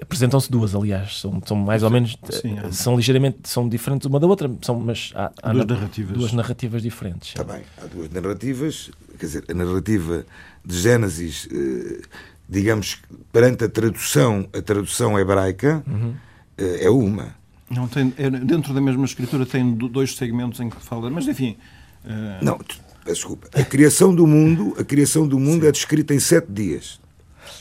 Apresentam-se 0.02 0.50
duas, 0.50 0.74
aliás, 0.74 1.20
são, 1.20 1.40
são 1.46 1.56
mais 1.56 1.82
ou 1.82 1.90
menos, 1.90 2.16
Sim, 2.30 2.58
é. 2.58 2.72
são 2.72 2.96
ligeiramente, 2.96 3.38
são 3.44 3.68
diferentes 3.68 4.06
uma 4.06 4.18
da 4.18 4.26
outra, 4.26 4.50
são, 4.60 4.78
mas 4.80 5.12
há, 5.14 5.30
há 5.42 5.52
duas, 5.52 5.66
narrativas. 5.66 6.18
duas 6.18 6.32
narrativas 6.32 6.82
diferentes. 6.82 7.28
Está 7.28 7.44
bem, 7.44 7.62
há 7.80 7.86
duas 7.86 8.10
narrativas, 8.10 8.90
quer 9.18 9.26
dizer, 9.26 9.44
a 9.48 9.54
narrativa 9.54 10.26
de 10.64 10.78
Gênesis, 10.78 11.48
eh, 11.52 12.02
digamos, 12.48 12.98
perante 13.32 13.64
a 13.64 13.68
tradução, 13.68 14.48
a 14.52 14.60
tradução 14.60 15.18
hebraica, 15.18 15.82
uhum. 15.86 16.14
é 16.58 16.90
uma. 16.90 17.34
Não 17.70 17.88
tem, 17.88 18.12
é, 18.18 18.28
dentro 18.30 18.74
da 18.74 18.80
mesma 18.80 19.04
escritura 19.04 19.46
tem 19.46 19.74
dois 19.74 20.16
segmentos 20.16 20.60
em 20.60 20.68
que 20.68 20.82
fala, 20.82 21.08
mas 21.08 21.26
enfim. 21.26 21.56
Uh... 22.04 22.44
Não, 22.44 22.60
desculpa. 23.06 23.48
A 23.54 23.64
criação 23.64 24.14
do 24.14 24.26
mundo, 24.26 24.74
a 24.78 24.84
criação 24.84 25.26
do 25.26 25.38
mundo 25.38 25.66
é 25.66 25.72
descrita 25.72 26.14
em 26.14 26.20
sete 26.20 26.50
dias. 26.50 27.00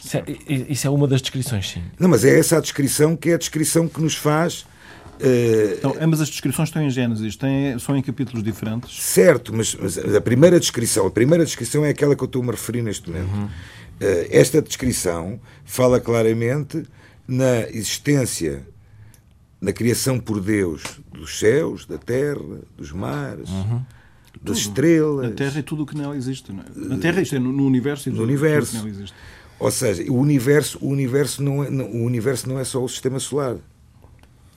Isso 0.04 0.18
é, 0.18 0.24
isso 0.48 0.88
é, 0.88 0.90
uma 0.90 1.08
das 1.08 1.22
descrições, 1.22 1.70
sim. 1.70 1.84
Não, 1.98 2.10
mas 2.10 2.26
é 2.26 2.38
essa 2.38 2.58
a 2.58 2.62
descrição 2.62 3.16
que 3.16 3.30
é 3.30 3.36
a 3.36 3.38
descrição 3.38 3.88
que 3.88 4.02
nos 4.02 4.16
faz. 4.16 4.66
Uh... 5.20 5.76
Então, 5.78 5.96
ambas 6.02 6.20
as 6.20 6.30
descrições 6.30 6.70
estão 6.70 6.82
em 6.82 6.90
Gênesis, 6.90 7.36
têm, 7.36 7.80
são 7.80 7.96
em 7.96 8.02
capítulos 8.02 8.44
diferentes. 8.44 9.02
Certo, 9.02 9.54
mas, 9.54 9.76
mas, 9.76 9.98
a 9.98 10.22
primeira 10.22 10.60
descrição, 10.60 11.08
a 11.08 11.12
primeira 11.12 11.46
descrição 11.46 11.86
é 11.86 11.90
aquela 11.90 12.16
que 12.16 12.24
eu 12.24 12.26
estou 12.26 12.44
a 12.44 12.48
referir 12.48 12.82
neste 12.82 13.10
momento. 13.10 13.34
Uhum. 13.34 13.46
Uh, 13.46 13.50
esta 14.30 14.62
descrição 14.62 15.40
fala 15.64 16.00
claramente 16.00 16.84
na 17.26 17.62
existência, 17.70 18.68
na 19.62 19.72
criação 19.72 20.20
por 20.20 20.42
Deus 20.42 20.84
dos 21.12 21.40
céus, 21.40 21.86
da 21.86 21.98
terra, 21.98 22.60
dos 22.78 22.92
mares. 22.92 23.50
Uhum 23.50 23.82
das 24.42 24.60
tudo. 24.60 24.68
estrelas. 24.68 25.30
Na 25.30 25.36
Terra 25.36 25.60
e 25.60 25.64
tudo 25.64 25.84
o 25.84 25.86
que 25.86 25.98
nela 25.98 26.16
existe. 26.16 26.52
Não 26.52 26.62
é? 26.62 26.66
Na 26.76 26.98
Terra, 26.98 27.22
isto 27.22 27.36
é 27.36 27.40
no, 27.40 27.52
no 27.52 27.66
universo 27.66 28.10
e 28.10 28.12
no 28.12 28.24
universo. 28.24 28.72
tudo 28.72 28.80
o 28.80 28.84
que 28.84 28.88
nela 28.88 29.00
existe. 29.00 29.16
Ou 29.64 29.72
seja, 29.72 30.04
o 30.12 30.18
universo, 30.18 30.78
o 30.82 30.90
universo, 30.90 31.42
não, 31.42 31.64
é, 31.64 31.68
o 31.70 32.04
universo 32.04 32.50
não 32.50 32.60
é 32.60 32.64
só 32.64 32.84
o 32.84 32.90
sistema 32.90 33.20
solar. 33.20 33.56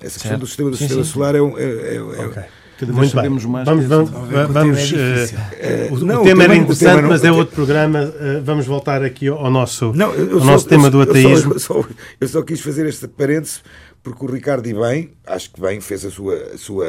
Essa 0.00 0.18
questão 0.18 0.38
do 0.38 0.46
sistema, 0.46 0.70
do 0.70 0.76
sim, 0.76 0.84
sistema 0.84 1.04
sim. 1.04 1.10
solar 1.10 1.34
é, 1.34 1.38
é, 1.38 1.42
é, 1.42 1.96
é 1.96 2.00
okay. 2.00 2.42
Cada 2.78 2.92
vez 2.92 3.10
sabemos 3.10 3.44
mais. 3.46 3.64
Vamos, 3.64 3.86
vamos, 3.86 4.10
vamos, 4.10 4.52
vamos 4.52 4.92
uh, 4.92 5.94
o, 5.94 5.98
não, 6.04 6.20
o, 6.20 6.24
tema 6.24 6.44
era 6.44 6.56
interessante, 6.56 6.88
tema 6.90 7.02
não, 7.02 7.08
mas 7.08 7.24
é 7.24 7.32
outro 7.32 7.54
programa. 7.54 8.02
Uh, 8.02 8.42
vamos 8.44 8.66
voltar 8.66 9.02
aqui 9.02 9.28
ao 9.28 9.50
nosso, 9.50 9.94
não, 9.94 10.10
ao 10.10 10.40
só, 10.40 10.44
nosso 10.44 10.68
tema 10.68 10.90
do 10.90 11.00
ateísmo. 11.00 11.54
Eu 11.54 11.58
só, 11.58 11.84
eu 12.20 12.28
só, 12.28 12.42
quis 12.42 12.60
fazer 12.60 12.84
este 12.86 13.08
parênteses 13.08 13.62
porque 14.02 14.24
o 14.24 14.30
Ricardo, 14.30 14.66
e 14.68 14.74
bem, 14.74 15.10
acho 15.26 15.50
que 15.50 15.60
bem, 15.60 15.80
fez 15.80 16.04
a 16.04 16.10
sua, 16.10 16.34
a 16.34 16.58
sua 16.58 16.86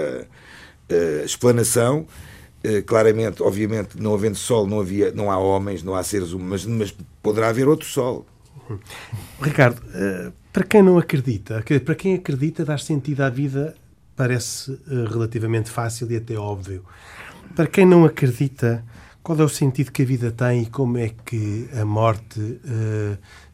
uh, 0.92 1.26
explanação. 1.26 2.06
Uh, 2.66 2.82
claramente, 2.84 3.44
obviamente, 3.44 4.02
não 4.02 4.14
havendo 4.14 4.36
sol, 4.36 4.66
não, 4.66 4.80
havia, 4.80 5.12
não 5.12 5.32
há 5.32 5.38
homens, 5.38 5.84
não 5.84 5.94
há 5.94 6.04
seres 6.04 6.32
humanos, 6.32 6.66
mas, 6.66 6.92
mas 6.92 6.98
poderá 7.22 7.50
haver 7.50 7.68
outro 7.68 7.88
sol. 7.88 8.26
Ricardo, 9.42 9.80
uh, 9.80 10.34
para 10.52 10.64
quem 10.64 10.82
não 10.82 10.98
acredita, 10.98 11.64
para 11.86 11.96
quem 11.96 12.16
acredita, 12.16 12.66
dar 12.66 12.80
sentido 12.80 13.22
à 13.22 13.30
vida 13.30 13.76
parece 14.16 14.72
uh, 14.72 15.06
relativamente 15.10 15.70
fácil 15.70 16.12
e 16.12 16.16
até 16.18 16.36
óbvio. 16.36 16.84
Para 17.56 17.68
quem 17.68 17.86
não 17.86 18.04
acredita, 18.04 18.84
qual 19.22 19.40
é 19.40 19.44
o 19.44 19.50
sentido 19.50 19.92
que 19.92 20.02
a 20.02 20.06
vida 20.06 20.32
tem 20.32 20.64
e 20.64 20.66
como 20.66 20.98
é 20.98 21.10
que 21.10 21.70
a 21.80 21.86
morte 21.86 22.60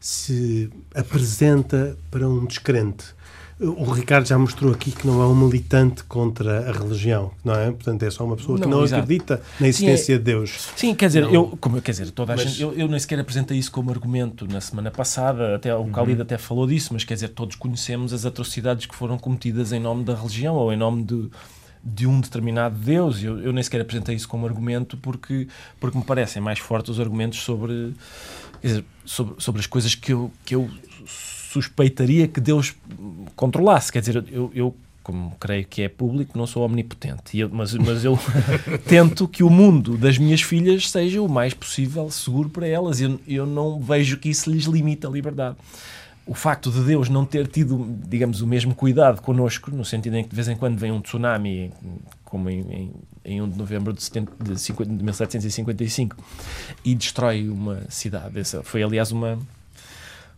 se 0.00 0.70
apresenta 0.94 1.96
para 2.10 2.28
um 2.28 2.44
descrente? 2.44 3.14
O 3.60 3.92
Ricardo 3.92 4.26
já 4.26 4.36
mostrou 4.36 4.72
aqui 4.72 4.90
que 4.90 5.06
não 5.06 5.22
é 5.22 5.26
um 5.26 5.34
militante 5.34 6.02
contra 6.04 6.68
a 6.68 6.72
religião, 6.72 7.30
não 7.44 7.54
é? 7.54 7.70
Portanto, 7.70 8.02
é 8.02 8.10
só 8.10 8.24
uma 8.24 8.34
pessoa 8.34 8.58
não, 8.58 8.64
que 8.64 8.68
não 8.68 8.82
exato. 8.82 9.02
acredita 9.02 9.40
na 9.60 9.68
existência 9.68 10.06
Sim, 10.06 10.12
é, 10.12 10.18
de 10.18 10.24
Deus. 10.24 10.70
Sim, 10.74 10.94
quer 10.94 11.06
dizer, 11.06 11.22
não, 11.22 11.32
eu, 11.32 11.58
como, 11.60 11.80
quer 11.80 11.92
dizer 11.92 12.10
toda 12.10 12.32
a 12.32 12.36
mas, 12.36 12.46
gente, 12.46 12.62
eu, 12.62 12.72
eu 12.72 12.88
nem 12.88 12.98
sequer 12.98 13.20
apresentei 13.20 13.56
isso 13.56 13.70
como 13.70 13.92
argumento 13.92 14.44
na 14.48 14.60
semana 14.60 14.90
passada, 14.90 15.54
até 15.54 15.72
o 15.72 15.78
uhum. 15.78 15.92
Khalid 15.92 16.22
até 16.22 16.36
falou 16.36 16.66
disso, 16.66 16.92
mas 16.92 17.04
quer 17.04 17.14
dizer, 17.14 17.28
todos 17.28 17.54
conhecemos 17.54 18.12
as 18.12 18.26
atrocidades 18.26 18.86
que 18.86 18.94
foram 18.94 19.16
cometidas 19.16 19.70
em 19.70 19.78
nome 19.78 20.02
da 20.02 20.16
religião 20.16 20.56
ou 20.56 20.72
em 20.72 20.76
nome 20.76 21.04
de, 21.04 21.30
de 21.84 22.08
um 22.08 22.20
determinado 22.20 22.76
Deus. 22.76 23.22
Eu, 23.22 23.38
eu 23.40 23.52
nem 23.52 23.62
sequer 23.62 23.80
apresentei 23.80 24.16
isso 24.16 24.26
como 24.28 24.46
argumento 24.46 24.96
porque, 24.96 25.46
porque 25.78 25.96
me 25.96 26.02
parecem 26.02 26.42
mais 26.42 26.58
fortes 26.58 26.90
os 26.90 26.98
argumentos 26.98 27.38
sobre, 27.38 27.94
dizer, 28.60 28.84
sobre, 29.04 29.34
sobre 29.38 29.60
as 29.60 29.66
coisas 29.68 29.94
que 29.94 30.12
eu, 30.12 30.32
que 30.44 30.56
eu 30.56 30.68
suspeitaria 31.54 32.26
que 32.26 32.40
Deus 32.40 32.74
controlasse. 33.36 33.92
Quer 33.92 34.00
dizer, 34.00 34.24
eu, 34.30 34.50
eu 34.54 34.74
como 35.02 35.36
creio 35.38 35.66
que 35.66 35.82
é 35.82 35.88
público, 35.88 36.36
não 36.36 36.46
sou 36.46 36.64
omnipotente, 36.64 37.38
eu, 37.38 37.50
mas, 37.52 37.74
mas 37.74 38.06
eu 38.06 38.18
tento 38.88 39.28
que 39.28 39.42
o 39.44 39.50
mundo 39.50 39.98
das 39.98 40.16
minhas 40.16 40.40
filhas 40.40 40.90
seja 40.90 41.20
o 41.20 41.28
mais 41.28 41.52
possível 41.52 42.10
seguro 42.10 42.48
para 42.48 42.66
elas. 42.66 43.02
Eu, 43.02 43.20
eu 43.28 43.46
não 43.46 43.78
vejo 43.78 44.16
que 44.16 44.30
isso 44.30 44.50
lhes 44.50 44.64
limite 44.64 45.06
a 45.06 45.10
liberdade. 45.10 45.56
O 46.26 46.32
facto 46.32 46.70
de 46.70 46.82
Deus 46.82 47.10
não 47.10 47.26
ter 47.26 47.46
tido, 47.46 47.86
digamos, 48.08 48.40
o 48.40 48.46
mesmo 48.46 48.74
cuidado 48.74 49.20
connosco, 49.20 49.70
no 49.70 49.84
sentido 49.84 50.16
em 50.16 50.24
que 50.24 50.30
de 50.30 50.36
vez 50.36 50.48
em 50.48 50.56
quando 50.56 50.78
vem 50.78 50.90
um 50.90 51.02
tsunami, 51.02 51.70
como 52.24 52.48
em, 52.48 52.60
em, 52.60 52.90
em 53.26 53.42
1 53.42 53.50
de 53.50 53.58
novembro 53.58 53.92
de, 53.92 54.02
70, 54.02 54.32
de, 54.42 54.58
50, 54.58 54.90
de 54.90 55.04
1755, 55.04 56.16
e 56.82 56.94
destrói 56.94 57.46
uma 57.50 57.82
cidade. 57.90 58.40
Essa 58.40 58.62
foi, 58.62 58.82
aliás, 58.82 59.12
uma, 59.12 59.38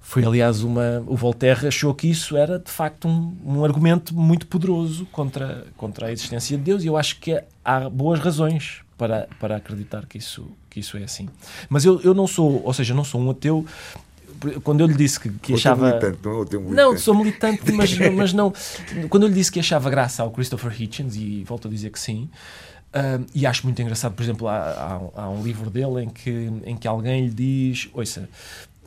foi, 0.09 0.25
aliás, 0.25 0.63
uma. 0.63 1.03
O 1.09 1.17
Voltaire 1.17 1.67
achou 1.67 1.93
que 1.93 2.09
isso 2.09 2.37
era, 2.37 2.61
de 2.61 2.71
facto, 2.71 3.09
um, 3.09 3.37
um 3.45 3.65
argumento 3.65 4.15
muito 4.15 4.47
poderoso 4.47 5.05
contra, 5.07 5.67
contra 5.77 6.07
a 6.07 6.13
existência 6.13 6.57
de 6.57 6.63
Deus, 6.63 6.85
e 6.85 6.87
eu 6.87 6.97
acho 6.97 7.19
que 7.19 7.43
há 7.65 7.91
boas 7.91 8.21
razões 8.21 8.83
para, 8.97 9.29
para 9.41 9.57
acreditar 9.57 10.07
que 10.07 10.17
isso, 10.17 10.47
que 10.71 10.79
isso 10.79 10.97
é 10.97 11.03
assim. 11.03 11.29
Mas 11.69 11.85
eu, 11.85 12.01
eu 12.03 12.15
não 12.15 12.29
sou, 12.29 12.63
ou 12.65 12.73
seja, 12.73 12.95
não 12.95 13.03
sou 13.03 13.21
um 13.21 13.31
ateu. 13.31 13.67
Quando 14.63 14.81
eu 14.81 14.87
lhe 14.87 14.95
disse 14.95 15.19
que, 15.19 15.29
que 15.29 15.55
achava. 15.55 15.89
Militante, 15.89 16.19
não, 16.23 16.35
militante. 16.35 16.73
não, 16.73 16.99
sou 16.99 17.15
militante, 17.17 17.73
mas, 17.73 17.99
mas 18.15 18.33
não. 18.33 18.53
Quando 19.09 19.25
eu 19.25 19.29
lhe 19.29 19.35
disse 19.35 19.51
que 19.51 19.59
achava 19.59 19.91
graça 19.91 20.23
ao 20.23 20.31
Christopher 20.31 20.81
Hitchens, 20.81 21.17
e 21.17 21.43
volto 21.43 21.67
a 21.67 21.71
dizer 21.71 21.91
que 21.91 21.99
sim, 21.99 22.31
Uh, 22.95 23.27
e 23.35 23.45
acho 23.45 23.65
muito 23.65 23.83
engraçado, 23.83 24.15
por 24.15 24.23
exemplo, 24.23 24.49
há, 24.49 24.57
há, 24.57 25.23
há, 25.23 25.29
um 25.29 25.43
livro 25.43 25.69
dele 25.69 26.05
em 26.05 26.09
que, 26.09 26.31
em 26.65 26.77
que 26.77 26.89
alguém 26.89 27.27
lhe 27.27 27.35
diz: 27.35 27.91
Ouça, 27.93 28.27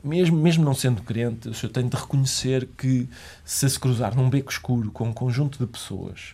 mesmo, 0.03 0.38
mesmo 0.38 0.63
não 0.63 0.74
sendo 0.74 1.01
crente, 1.01 1.50
eu 1.63 1.70
tenho 1.70 1.89
de 1.89 1.96
reconhecer 1.96 2.68
que 2.77 3.08
se 3.44 3.70
se 3.70 3.79
cruzar 3.79 4.15
num 4.15 4.29
beco 4.29 4.51
escuro 4.51 4.91
com 4.91 5.10
um 5.10 5.13
conjunto 5.13 5.60
de 5.60 5.65
pessoas 5.65 6.34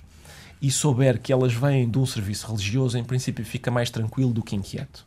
e 0.61 0.71
souber 0.71 1.19
que 1.19 1.31
elas 1.31 1.53
vêm 1.53 1.89
de 1.89 1.97
um 1.97 2.05
serviço 2.05 2.47
religioso, 2.47 2.97
em 2.97 3.03
princípio 3.03 3.45
fica 3.45 3.69
mais 3.69 3.89
tranquilo 3.89 4.33
do 4.33 4.43
que 4.43 4.55
inquieto. 4.55 5.05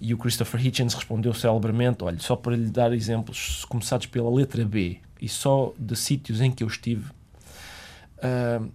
E 0.00 0.14
o 0.14 0.18
Christopher 0.18 0.64
Hitchens 0.66 0.94
respondeu 0.94 1.34
celebramente: 1.34 2.02
olha, 2.02 2.18
só 2.18 2.34
para 2.34 2.56
lhe 2.56 2.70
dar 2.70 2.92
exemplos 2.92 3.64
começados 3.66 4.06
pela 4.06 4.30
letra 4.30 4.64
B 4.64 4.98
e 5.20 5.28
só 5.28 5.72
de 5.78 5.94
sítios 5.94 6.40
em 6.40 6.50
que 6.50 6.64
eu 6.64 6.68
estive, 6.68 7.04
uh, 8.18 8.70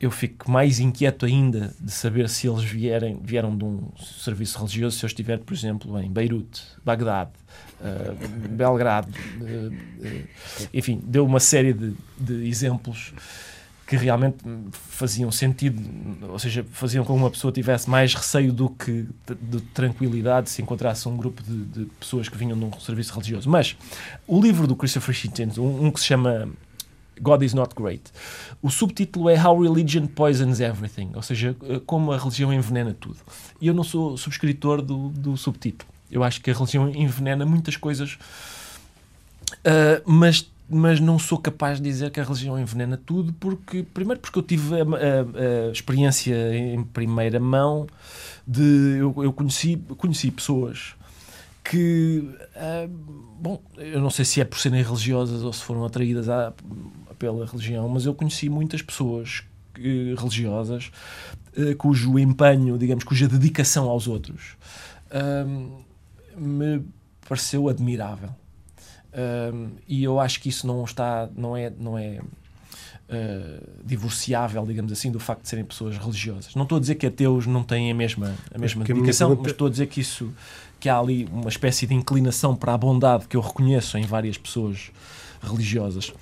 eu 0.00 0.10
fico 0.10 0.50
mais 0.50 0.80
inquieto 0.80 1.26
ainda 1.26 1.74
de 1.80 1.90
saber 1.90 2.28
se 2.28 2.48
eles 2.48 2.64
vierem, 2.64 3.20
vieram 3.22 3.56
de 3.56 3.64
um 3.64 3.88
serviço 3.96 4.58
religioso, 4.58 4.98
se 4.98 5.04
eu 5.04 5.08
estiver, 5.08 5.38
por 5.38 5.54
exemplo, 5.54 5.96
em 6.00 6.10
Beirute, 6.10 6.62
Bagdade, 6.84 7.30
Belgrado. 8.50 9.12
Uh, 9.40 9.72
uh, 9.72 10.68
enfim, 10.72 11.00
deu 11.04 11.24
uma 11.24 11.40
série 11.40 11.72
de, 11.72 11.94
de, 12.18 12.48
exemplos 12.48 13.12
que 13.86 13.96
realmente 13.96 14.38
faziam 14.72 15.30
sentido, 15.30 15.82
ou 16.30 16.38
seja, 16.38 16.64
faziam 16.72 17.04
com 17.04 17.14
que 17.14 17.20
uma 17.20 17.30
pessoa 17.30 17.52
tivesse 17.52 17.90
mais 17.90 18.14
receio 18.14 18.52
do 18.52 18.70
que 18.70 19.06
de, 19.26 19.34
de 19.34 19.60
tranquilidade 19.60 20.48
se 20.48 20.62
encontrasse 20.62 21.06
um 21.08 21.16
grupo 21.16 21.42
de, 21.42 21.64
de, 21.64 21.84
pessoas 22.00 22.28
que 22.28 22.38
vinham 22.38 22.58
de 22.58 22.64
um 22.64 22.72
serviço 22.80 23.12
religioso. 23.12 23.50
Mas 23.50 23.76
o 24.26 24.40
livro 24.40 24.66
do 24.66 24.74
Christopher 24.74 25.14
Hitchens, 25.14 25.58
um, 25.58 25.86
um 25.86 25.90
que 25.90 26.00
se 26.00 26.06
chama 26.06 26.48
God 27.20 27.42
is 27.42 27.54
not 27.54 27.74
great. 27.74 28.10
O 28.60 28.70
subtítulo 28.70 29.28
é 29.28 29.40
How 29.40 29.60
Religion 29.60 30.06
Poisons 30.06 30.60
Everything, 30.60 31.12
ou 31.14 31.22
seja, 31.22 31.56
eh, 31.68 31.80
como 31.86 32.12
a 32.12 32.18
religião 32.18 32.52
envenena 32.52 32.96
tudo. 32.98 33.18
E 33.60 33.66
eu 33.68 33.74
não 33.74 33.84
sou 33.84 34.16
subscritor 34.16 34.82
do, 34.82 35.08
do 35.10 35.36
subtítulo. 35.36 35.90
Eu 36.12 36.22
acho 36.22 36.42
que 36.42 36.50
a 36.50 36.54
religião 36.54 36.90
envenena 36.90 37.46
muitas 37.46 37.74
coisas, 37.74 38.18
uh, 39.64 40.02
mas, 40.04 40.46
mas 40.68 41.00
não 41.00 41.18
sou 41.18 41.38
capaz 41.38 41.78
de 41.78 41.84
dizer 41.84 42.10
que 42.10 42.20
a 42.20 42.22
religião 42.22 42.60
envenena 42.60 43.00
tudo, 43.02 43.32
porque, 43.40 43.82
primeiro, 43.82 44.20
porque 44.20 44.38
eu 44.38 44.42
tive 44.42 44.74
a, 44.74 44.84
a, 44.84 45.68
a 45.68 45.72
experiência 45.72 46.34
em 46.54 46.84
primeira 46.84 47.40
mão 47.40 47.86
de. 48.46 48.98
Eu, 48.98 49.14
eu 49.24 49.32
conheci, 49.32 49.78
conheci 49.96 50.30
pessoas 50.30 50.94
que, 51.64 52.22
uh, 52.56 52.88
bom, 53.40 53.62
eu 53.78 54.00
não 54.00 54.10
sei 54.10 54.26
se 54.26 54.38
é 54.42 54.44
por 54.44 54.58
serem 54.58 54.82
religiosas 54.82 55.42
ou 55.42 55.52
se 55.52 55.62
foram 55.62 55.82
atraídas 55.86 56.28
à, 56.28 56.52
pela 57.18 57.46
religião, 57.46 57.88
mas 57.88 58.04
eu 58.04 58.14
conheci 58.14 58.50
muitas 58.50 58.82
pessoas 58.82 59.44
religiosas 60.18 60.90
eh, 61.56 61.74
cujo 61.74 62.18
empenho, 62.18 62.76
digamos, 62.76 63.04
cuja 63.04 63.26
dedicação 63.26 63.88
aos 63.88 64.06
outros 64.06 64.54
me 66.36 66.84
pareceu 67.28 67.68
admirável. 67.68 68.30
Hum, 69.52 69.72
e 69.86 70.02
eu 70.02 70.18
acho 70.18 70.40
que 70.40 70.48
isso 70.48 70.66
não 70.66 70.84
está, 70.84 71.28
não 71.36 71.56
é, 71.56 71.70
não 71.70 71.98
é 71.98 72.20
uh, 72.20 73.68
divorciável, 73.84 74.64
digamos 74.66 74.90
assim, 74.90 75.10
do 75.10 75.20
facto 75.20 75.42
de 75.42 75.48
serem 75.48 75.64
pessoas 75.64 75.98
religiosas. 75.98 76.54
Não 76.54 76.62
estou 76.62 76.78
a 76.78 76.80
dizer 76.80 76.94
que 76.94 77.06
ateus 77.06 77.46
não 77.46 77.62
têm 77.62 77.90
a 77.90 77.94
mesma, 77.94 78.34
a 78.52 78.58
mesma 78.58 78.84
dedicação, 78.84 79.28
pergunta... 79.28 79.48
mas 79.48 79.52
estou 79.52 79.66
a 79.66 79.70
dizer 79.70 79.86
que 79.86 80.00
isso 80.00 80.32
que 80.80 80.88
há 80.88 80.98
ali 80.98 81.28
uma 81.30 81.48
espécie 81.48 81.86
de 81.86 81.94
inclinação 81.94 82.56
para 82.56 82.74
a 82.74 82.78
bondade 82.78 83.28
que 83.28 83.36
eu 83.36 83.40
reconheço 83.40 83.96
em 83.98 84.02
várias 84.02 84.36
pessoas 84.36 84.90
religiosas. 85.40 86.12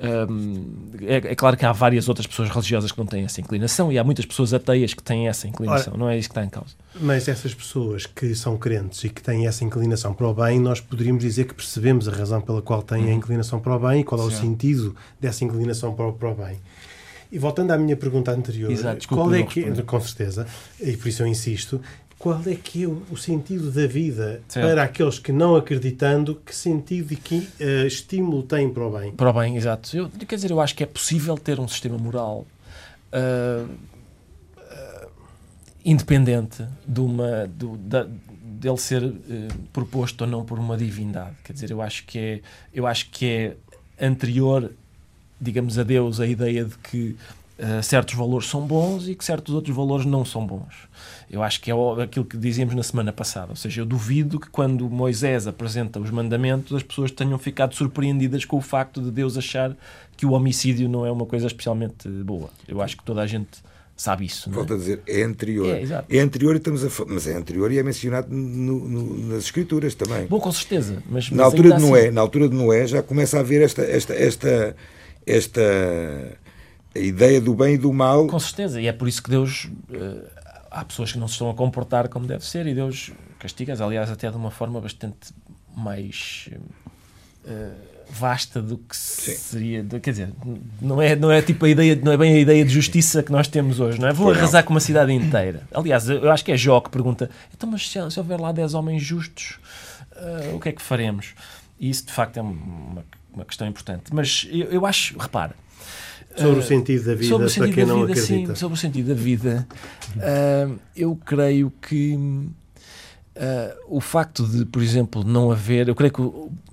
É, 0.00 1.32
é, 1.32 1.34
claro 1.34 1.56
que 1.56 1.66
há 1.66 1.72
várias 1.72 2.08
outras 2.08 2.26
pessoas 2.26 2.48
religiosas 2.48 2.92
que 2.92 2.98
não 2.98 3.06
têm 3.06 3.24
essa 3.24 3.40
inclinação 3.40 3.90
e 3.90 3.98
há 3.98 4.04
muitas 4.04 4.24
pessoas 4.24 4.54
ateias 4.54 4.94
que 4.94 5.02
têm 5.02 5.28
essa 5.28 5.48
inclinação, 5.48 5.94
Ora, 5.94 5.98
não 5.98 6.08
é 6.08 6.16
isso 6.16 6.28
que 6.28 6.32
está 6.32 6.44
em 6.44 6.48
causa. 6.48 6.74
Mas 7.00 7.26
essas 7.26 7.52
pessoas 7.52 8.06
que 8.06 8.32
são 8.34 8.56
crentes 8.56 9.02
e 9.02 9.08
que 9.08 9.20
têm 9.20 9.48
essa 9.48 9.64
inclinação 9.64 10.14
para 10.14 10.28
o 10.28 10.34
bem, 10.34 10.60
nós 10.60 10.80
poderíamos 10.80 11.22
dizer 11.22 11.46
que 11.46 11.54
percebemos 11.54 12.08
a 12.08 12.12
razão 12.12 12.40
pela 12.40 12.62
qual 12.62 12.82
têm 12.82 13.04
uhum. 13.04 13.10
a 13.10 13.14
inclinação 13.14 13.58
para 13.58 13.74
o 13.74 13.78
bem 13.78 14.00
e 14.00 14.04
qual 14.04 14.20
é 14.20 14.24
o 14.24 14.30
Sim. 14.30 14.42
sentido 14.42 14.94
dessa 15.20 15.44
inclinação 15.44 15.92
para 15.92 16.06
o, 16.06 16.12
para 16.12 16.30
o 16.30 16.34
bem. 16.34 16.60
E 17.30 17.38
voltando 17.38 17.72
à 17.72 17.78
minha 17.78 17.96
pergunta 17.96 18.30
anterior, 18.30 18.70
Exato, 18.70 19.06
qual 19.08 19.34
é 19.34 19.42
que, 19.42 19.82
com 19.82 20.00
certeza, 20.00 20.46
e 20.80 20.96
por 20.96 21.08
isso 21.08 21.22
eu 21.22 21.26
insisto, 21.26 21.80
qual 22.18 22.40
é 22.46 22.54
que 22.56 22.82
é 22.82 22.86
o, 22.88 23.16
sentido 23.16 23.70
da 23.70 23.86
vida 23.86 24.42
certo. 24.48 24.66
para 24.66 24.82
aqueles 24.82 25.20
que 25.20 25.30
não 25.30 25.54
acreditando, 25.54 26.34
que 26.44 26.54
sentido 26.54 27.12
e 27.12 27.16
que 27.16 27.36
uh, 27.60 27.86
estímulo 27.86 28.42
têm 28.42 28.68
para 28.68 28.84
o 28.84 28.98
bem? 28.98 29.12
Para 29.12 29.30
o 29.30 29.32
bem, 29.32 29.56
exato. 29.56 29.96
Eu, 29.96 30.08
quer 30.08 30.34
dizer, 30.34 30.50
eu 30.50 30.60
acho 30.60 30.74
que 30.74 30.82
é 30.82 30.86
possível 30.86 31.38
ter 31.38 31.60
um 31.60 31.68
sistema 31.68 31.96
moral 31.96 32.44
uh, 33.12 33.68
uh, 34.56 35.10
independente 35.84 36.66
de 36.86 37.00
uma, 37.00 37.46
do, 37.46 37.76
da, 37.76 38.04
dele 38.04 38.78
ser 38.78 39.14
proposto 39.72 40.22
ou 40.22 40.26
não 40.26 40.44
por 40.44 40.58
uma 40.58 40.76
divindade. 40.76 41.36
Quer 41.44 41.52
dizer, 41.52 41.70
eu 41.70 41.80
acho 41.80 42.04
que 42.04 42.18
é, 42.18 42.40
eu 42.74 42.84
acho 42.84 43.10
que 43.10 43.26
é 43.26 44.04
anterior, 44.04 44.72
digamos, 45.40 45.78
a 45.78 45.84
Deus 45.84 46.18
a 46.18 46.26
ideia 46.26 46.64
de 46.64 46.76
que 46.78 47.16
certos 47.82 48.14
valores 48.14 48.48
são 48.48 48.66
bons 48.66 49.08
e 49.08 49.14
que 49.14 49.24
certos 49.24 49.54
outros 49.54 49.74
valores 49.74 50.06
não 50.06 50.24
são 50.24 50.46
bons. 50.46 50.88
Eu 51.30 51.42
acho 51.42 51.60
que 51.60 51.70
é 51.70 51.74
aquilo 52.02 52.24
que 52.24 52.36
dizíamos 52.36 52.74
na 52.74 52.82
semana 52.82 53.12
passada. 53.12 53.48
Ou 53.50 53.56
seja, 53.56 53.80
eu 53.80 53.86
duvido 53.86 54.38
que 54.38 54.48
quando 54.48 54.88
Moisés 54.88 55.46
apresenta 55.46 55.98
os 55.98 56.10
mandamentos 56.10 56.76
as 56.76 56.82
pessoas 56.82 57.10
tenham 57.10 57.38
ficado 57.38 57.74
surpreendidas 57.74 58.44
com 58.44 58.56
o 58.56 58.60
facto 58.60 59.02
de 59.02 59.10
Deus 59.10 59.36
achar 59.36 59.76
que 60.16 60.24
o 60.24 60.32
homicídio 60.32 60.88
não 60.88 61.04
é 61.04 61.10
uma 61.10 61.26
coisa 61.26 61.46
especialmente 61.46 62.08
boa. 62.08 62.48
Eu 62.66 62.80
acho 62.80 62.96
que 62.96 63.04
toda 63.04 63.22
a 63.22 63.26
gente 63.26 63.62
sabe 63.96 64.24
isso. 64.24 64.48
Volto 64.50 64.72
é? 64.72 64.76
a 64.76 64.78
dizer, 64.78 65.02
é 65.06 65.22
anterior. 65.22 65.66
É, 65.66 66.16
é 66.16 66.20
anterior 66.20 66.54
e 66.54 66.58
estamos 66.58 66.84
a, 66.84 67.04
mas 67.06 67.26
é 67.26 67.34
anterior 67.34 67.70
e 67.72 67.78
é 67.78 67.82
mencionado 67.82 68.28
no, 68.32 68.88
no, 68.88 69.28
nas 69.28 69.44
escrituras 69.44 69.94
também. 69.94 70.26
Bom, 70.26 70.38
com 70.38 70.52
certeza. 70.52 71.02
Mas, 71.10 71.30
na 71.30 71.44
altura 71.44 71.76
de 71.76 71.82
Noé, 71.82 72.04
assim... 72.04 72.10
na 72.12 72.20
altura 72.20 72.48
de 72.48 72.54
Noé 72.54 72.86
já 72.86 73.02
começa 73.02 73.36
a 73.36 73.40
haver 73.40 73.62
esta 73.62 73.82
esta 73.82 74.14
esta 74.14 74.76
esta 75.26 75.60
a 76.94 76.98
ideia 76.98 77.40
do 77.40 77.54
bem 77.54 77.74
e 77.74 77.78
do 77.78 77.92
mal. 77.92 78.26
Com 78.26 78.38
certeza, 78.38 78.80
e 78.80 78.86
é 78.86 78.92
por 78.92 79.08
isso 79.08 79.22
que 79.22 79.30
Deus 79.30 79.68
uh, 79.90 80.24
há 80.70 80.84
pessoas 80.84 81.12
que 81.12 81.18
não 81.18 81.28
se 81.28 81.34
estão 81.34 81.50
a 81.50 81.54
comportar 81.54 82.08
como 82.08 82.26
deve 82.26 82.44
ser 82.44 82.66
e 82.66 82.74
Deus 82.74 83.12
castiga-as, 83.38 83.80
aliás, 83.80 84.10
até 84.10 84.30
de 84.30 84.36
uma 84.36 84.50
forma 84.50 84.80
bastante 84.80 85.32
mais 85.76 86.48
uh, 87.44 87.98
vasta 88.10 88.60
do 88.60 88.78
que 88.78 88.96
Sim. 88.96 89.34
seria. 89.34 89.84
Quer 89.84 90.10
dizer, 90.10 90.32
não 90.80 91.00
é, 91.00 91.14
não 91.14 91.30
é 91.30 91.42
tipo 91.42 91.64
a 91.64 91.68
ideia, 91.68 91.96
não 92.02 92.12
é 92.12 92.16
bem 92.16 92.34
a 92.34 92.38
ideia 92.38 92.64
de 92.64 92.70
justiça 92.70 93.22
que 93.22 93.30
nós 93.30 93.48
temos 93.48 93.80
hoje, 93.80 94.00
não 94.00 94.08
é? 94.08 94.12
Vou 94.12 94.30
arrasar 94.30 94.64
com 94.64 94.70
uma 94.70 94.80
cidade 94.80 95.12
inteira. 95.12 95.62
Aliás, 95.72 96.08
eu 96.08 96.30
acho 96.30 96.44
que 96.44 96.52
é 96.52 96.56
Jó 96.56 96.80
que 96.80 96.90
pergunta: 96.90 97.30
então, 97.54 97.70
mas 97.70 97.88
se, 97.88 98.10
se 98.10 98.18
houver 98.18 98.40
lá 98.40 98.52
10 98.52 98.74
homens 98.74 99.02
justos, 99.02 99.58
uh, 100.16 100.56
o 100.56 100.60
que 100.60 100.70
é 100.70 100.72
que 100.72 100.82
faremos? 100.82 101.34
E 101.78 101.90
isso 101.90 102.06
de 102.06 102.12
facto 102.12 102.38
é 102.38 102.42
uma, 102.42 103.04
uma 103.32 103.44
questão 103.44 103.66
importante. 103.66 104.12
Mas 104.12 104.46
eu, 104.50 104.66
eu 104.66 104.86
acho, 104.86 105.18
repara 105.18 105.54
Sobre 106.36 106.60
o 106.60 106.62
sentido 106.62 107.04
da 107.04 107.14
vida, 107.14 107.48
sobre 107.48 107.54
para 107.54 107.68
quem 107.72 107.86
não 107.86 108.06
vida, 108.06 108.20
acredita. 108.20 108.54
Sim, 108.54 108.54
sobre 108.54 108.74
o 108.74 108.80
sentido 108.80 109.08
da 109.08 109.14
vida, 109.14 109.66
uh, 110.16 110.78
eu 110.94 111.16
creio 111.16 111.72
que 111.82 112.14
uh, 112.14 112.50
o 113.88 114.00
facto 114.00 114.46
de, 114.46 114.64
por 114.64 114.82
exemplo, 114.82 115.24
não 115.24 115.50
haver, 115.50 115.88
eu 115.88 115.94
creio 115.94 116.12
que 116.12 116.22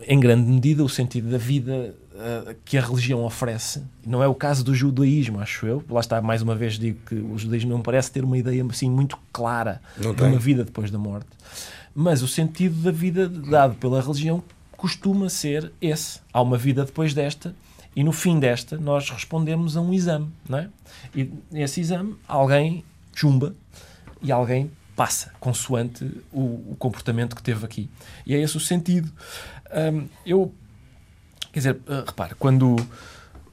em 0.08 0.20
grande 0.20 0.50
medida 0.50 0.84
o 0.84 0.90
sentido 0.90 1.32
da 1.32 1.38
vida 1.38 1.96
uh, 2.14 2.56
que 2.64 2.78
a 2.78 2.82
religião 2.82 3.24
oferece, 3.24 3.82
não 4.06 4.22
é 4.22 4.28
o 4.28 4.36
caso 4.36 4.64
do 4.64 4.76
judaísmo, 4.76 5.40
acho 5.40 5.66
eu. 5.66 5.84
Lá 5.90 6.00
está, 6.00 6.22
mais 6.22 6.42
uma 6.42 6.56
vez 6.56 6.78
digo 6.78 7.00
que 7.06 7.16
o 7.16 7.38
judaísmo 7.38 7.72
não 7.72 7.82
parece 7.82 8.12
ter 8.12 8.24
uma 8.24 8.38
ideia 8.38 8.64
assim 8.70 8.90
muito 8.90 9.18
clara 9.34 9.82
não 9.98 10.12
de 10.12 10.18
tem. 10.18 10.28
uma 10.28 10.40
vida 10.40 10.64
depois 10.64 10.92
da 10.92 11.00
morte. 11.00 11.28
Mas 11.98 12.22
o 12.22 12.28
sentido 12.28 12.84
da 12.84 12.92
vida 12.92 13.28
dado 13.28 13.76
pela 13.76 14.02
religião 14.02 14.44
costuma 14.78 15.30
ser 15.30 15.72
esse. 15.82 16.20
Há 16.32 16.42
uma 16.42 16.58
vida 16.58 16.86
depois 16.86 17.14
desta 17.14 17.56
e 17.96 18.04
no 18.04 18.12
fim 18.12 18.40
desta, 18.40 18.78
nós 18.78 19.10
respondemos 19.10 19.78
a 19.78 19.82
um 19.82 19.94
exame, 19.94 20.30
não 20.50 20.58
é? 20.58 20.70
E 21.16 21.32
nesse 21.50 21.80
exame, 21.80 22.16
alguém 22.28 22.84
chumba 23.14 23.56
e 24.22 24.32
alguém 24.32 24.70
passa, 24.96 25.32
consoante 25.40 26.04
o, 26.32 26.72
o 26.72 26.76
comportamento 26.78 27.36
que 27.36 27.42
teve 27.42 27.64
aqui. 27.66 27.90
E 28.26 28.36
é 28.36 28.42
esse 28.42 28.58
o 28.58 28.60
sentido. 28.60 29.10
Um, 29.74 30.08
eu, 30.26 30.54
quer 31.54 31.60
dizer, 31.60 31.76
uh, 31.76 32.04
repare, 32.06 32.36
quando. 32.36 32.76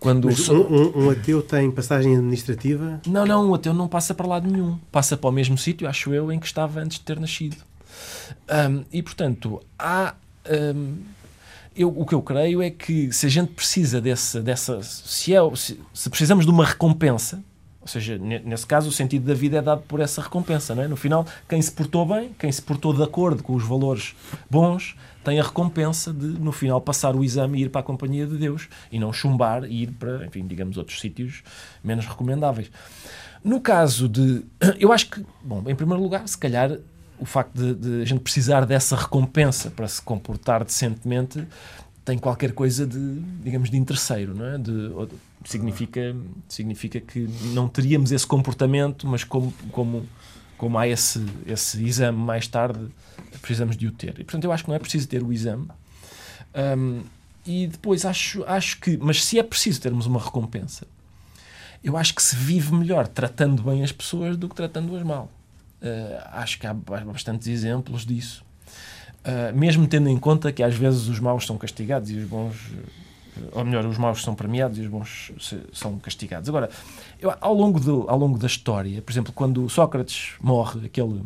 Quando 0.00 0.26
Mas 0.26 0.48
um, 0.48 0.56
um, 0.56 1.04
um, 1.04 1.10
ateu 1.10 1.40
tem 1.40 1.70
passagem 1.70 2.16
administrativa? 2.16 3.00
Não, 3.06 3.24
não, 3.24 3.48
um 3.48 3.54
ateu 3.54 3.72
não 3.72 3.86
passa 3.86 4.12
para 4.12 4.26
lado 4.26 4.50
nenhum. 4.50 4.76
Passa 4.90 5.16
para 5.16 5.30
o 5.30 5.32
mesmo 5.32 5.56
sítio, 5.56 5.88
acho 5.88 6.12
eu, 6.12 6.32
em 6.32 6.40
que 6.40 6.46
estava 6.46 6.80
antes 6.80 6.98
de 6.98 7.04
ter 7.04 7.20
nascido. 7.20 7.58
Um, 8.50 8.84
e, 8.92 9.00
portanto, 9.00 9.62
há 9.78 10.16
eu, 11.74 11.88
o 11.88 12.04
que 12.04 12.14
eu 12.14 12.22
creio 12.22 12.62
é 12.62 12.70
que 12.70 13.12
se 13.12 13.26
a 13.26 13.28
gente 13.28 13.52
precisa 13.52 14.00
desse, 14.00 14.40
dessa. 14.40 14.82
Se, 14.82 15.34
é, 15.34 15.56
se, 15.56 15.80
se, 15.92 16.10
precisamos 16.10 16.44
de 16.44 16.50
uma 16.50 16.64
recompensa, 16.64 17.42
ou 17.80 17.88
seja, 17.88 18.18
nesse 18.18 18.66
caso 18.66 18.88
o 18.88 18.92
sentido 18.92 19.26
da 19.26 19.34
vida 19.34 19.58
é 19.58 19.62
dado 19.62 19.82
por 19.82 20.00
essa 20.00 20.22
recompensa, 20.22 20.74
não 20.74 20.82
é? 20.82 20.88
No 20.88 20.96
final, 20.96 21.26
quem 21.48 21.60
se 21.60 21.72
portou 21.72 22.06
bem, 22.06 22.30
quem 22.38 22.52
se 22.52 22.62
portou 22.62 22.92
de 22.92 23.02
acordo 23.02 23.42
com 23.42 23.54
os 23.54 23.64
valores 23.64 24.14
bons, 24.48 24.94
tem 25.24 25.40
a 25.40 25.42
recompensa 25.42 26.12
de, 26.12 26.26
no 26.26 26.52
final, 26.52 26.80
passar 26.80 27.16
o 27.16 27.24
exame 27.24 27.58
e 27.58 27.62
ir 27.62 27.70
para 27.70 27.80
a 27.80 27.84
companhia 27.84 28.26
de 28.26 28.36
Deus 28.36 28.68
e 28.90 28.98
não 28.98 29.12
chumbar 29.12 29.64
e 29.64 29.84
ir 29.84 29.92
para, 29.92 30.24
enfim, 30.26 30.46
digamos, 30.46 30.76
outros 30.76 31.00
sítios 31.00 31.42
menos 31.82 32.06
recomendáveis. 32.06 32.70
No 33.42 33.60
caso 33.60 34.08
de. 34.08 34.44
Eu 34.78 34.92
acho 34.92 35.08
que, 35.10 35.24
bom, 35.42 35.62
em 35.66 35.74
primeiro 35.74 36.02
lugar, 36.02 36.26
se 36.28 36.38
calhar 36.38 36.78
o 37.22 37.24
facto 37.24 37.54
de, 37.54 37.74
de, 37.74 38.02
a 38.02 38.04
gente 38.04 38.20
precisar 38.20 38.66
dessa 38.66 38.96
recompensa 38.96 39.70
para 39.70 39.86
se 39.86 40.02
comportar 40.02 40.64
decentemente 40.64 41.46
tem 42.04 42.18
qualquer 42.18 42.52
coisa 42.52 42.84
de, 42.84 43.20
digamos, 43.44 43.70
de 43.70 43.76
interesseiro, 43.76 44.34
não 44.34 44.44
é? 44.44 44.58
De, 44.58 44.90
significa, 45.44 46.16
significa 46.48 47.00
que 47.00 47.28
não 47.54 47.68
teríamos 47.68 48.10
esse 48.10 48.26
comportamento, 48.26 49.06
mas 49.06 49.22
como, 49.22 49.54
como, 49.70 50.04
como 50.58 50.76
há 50.76 50.88
esse, 50.88 51.24
esse 51.46 51.84
exame 51.84 52.18
mais 52.18 52.48
tarde, 52.48 52.88
precisamos 53.40 53.76
de 53.76 53.86
o 53.86 53.92
ter. 53.92 54.18
E, 54.18 54.24
portanto, 54.24 54.42
eu 54.42 54.50
acho 54.50 54.64
que 54.64 54.70
não 54.70 54.74
é 54.74 54.80
preciso 54.80 55.06
ter 55.06 55.22
o 55.22 55.32
exame. 55.32 55.68
Um, 56.76 57.02
e 57.46 57.68
depois 57.68 58.04
acho, 58.04 58.42
acho 58.44 58.80
que, 58.80 58.96
mas 58.96 59.24
se 59.24 59.38
é 59.38 59.44
preciso 59.44 59.80
termos 59.80 60.06
uma 60.06 60.18
recompensa, 60.18 60.88
eu 61.84 61.96
acho 61.96 62.16
que 62.16 62.22
se 62.22 62.34
vive 62.34 62.74
melhor 62.74 63.06
tratando 63.06 63.62
bem 63.62 63.84
as 63.84 63.92
pessoas 63.92 64.36
do 64.36 64.48
que 64.48 64.56
tratando-as 64.56 65.04
mal. 65.04 65.30
Uh, 65.82 66.22
acho 66.30 66.60
que 66.60 66.66
há 66.66 66.72
bastantes 66.72 67.48
exemplos 67.48 68.06
disso. 68.06 68.44
Uh, 69.24 69.56
mesmo 69.56 69.86
tendo 69.88 70.08
em 70.08 70.16
conta 70.16 70.52
que 70.52 70.62
às 70.62 70.76
vezes 70.76 71.08
os 71.08 71.18
maus 71.18 71.44
são 71.44 71.58
castigados 71.58 72.08
e 72.10 72.16
os 72.18 72.28
bons, 72.28 72.54
eh, 73.36 73.40
ou 73.52 73.64
melhor, 73.64 73.84
os 73.86 73.98
maus 73.98 74.22
são 74.22 74.32
premiados 74.34 74.78
e 74.78 74.82
os 74.82 74.86
bons 74.86 75.32
são 75.72 75.98
castigados. 75.98 76.48
Agora, 76.48 76.70
eu, 77.20 77.34
ao, 77.40 77.52
longo 77.52 77.80
do, 77.80 78.08
ao 78.08 78.16
longo 78.16 78.38
da 78.38 78.46
história, 78.46 79.02
por 79.02 79.12
exemplo, 79.12 79.32
quando 79.32 79.68
Sócrates 79.68 80.34
morre, 80.40 80.86
aquele, 80.86 81.22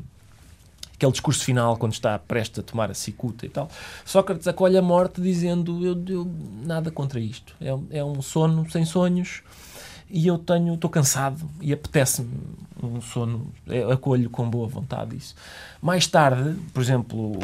aquele 0.95 1.13
discurso 1.13 1.45
final, 1.45 1.77
quando 1.77 1.93
está 1.93 2.19
prestes 2.19 2.61
a 2.61 2.63
tomar 2.63 2.91
a 2.91 2.95
cicuta 2.95 3.45
e 3.45 3.51
tal, 3.51 3.69
Sócrates 4.07 4.47
acolhe 4.49 4.79
a 4.79 4.83
morte 4.83 5.21
dizendo: 5.21 5.85
Eu, 5.85 6.03
eu 6.09 6.31
nada 6.65 6.91
contra 6.91 7.21
isto, 7.21 7.55
é, 7.61 7.99
é 7.99 8.05
um 8.05 8.23
sono 8.23 8.71
sem 8.71 8.87
sonhos 8.87 9.43
e 10.09 10.27
eu 10.27 10.39
tenho 10.39 10.75
estou 10.75 10.89
cansado 10.89 11.49
e 11.61 11.73
apetece-me 11.73 12.31
um 12.83 13.01
sono 13.01 13.53
acolho 13.93 14.31
com 14.31 14.49
boa 14.49 14.69
vontade 14.69 15.17
isso. 15.17 15.35
Mais 15.81 16.07
tarde 16.07 16.57
por 16.73 16.83
exemplo 16.83 17.39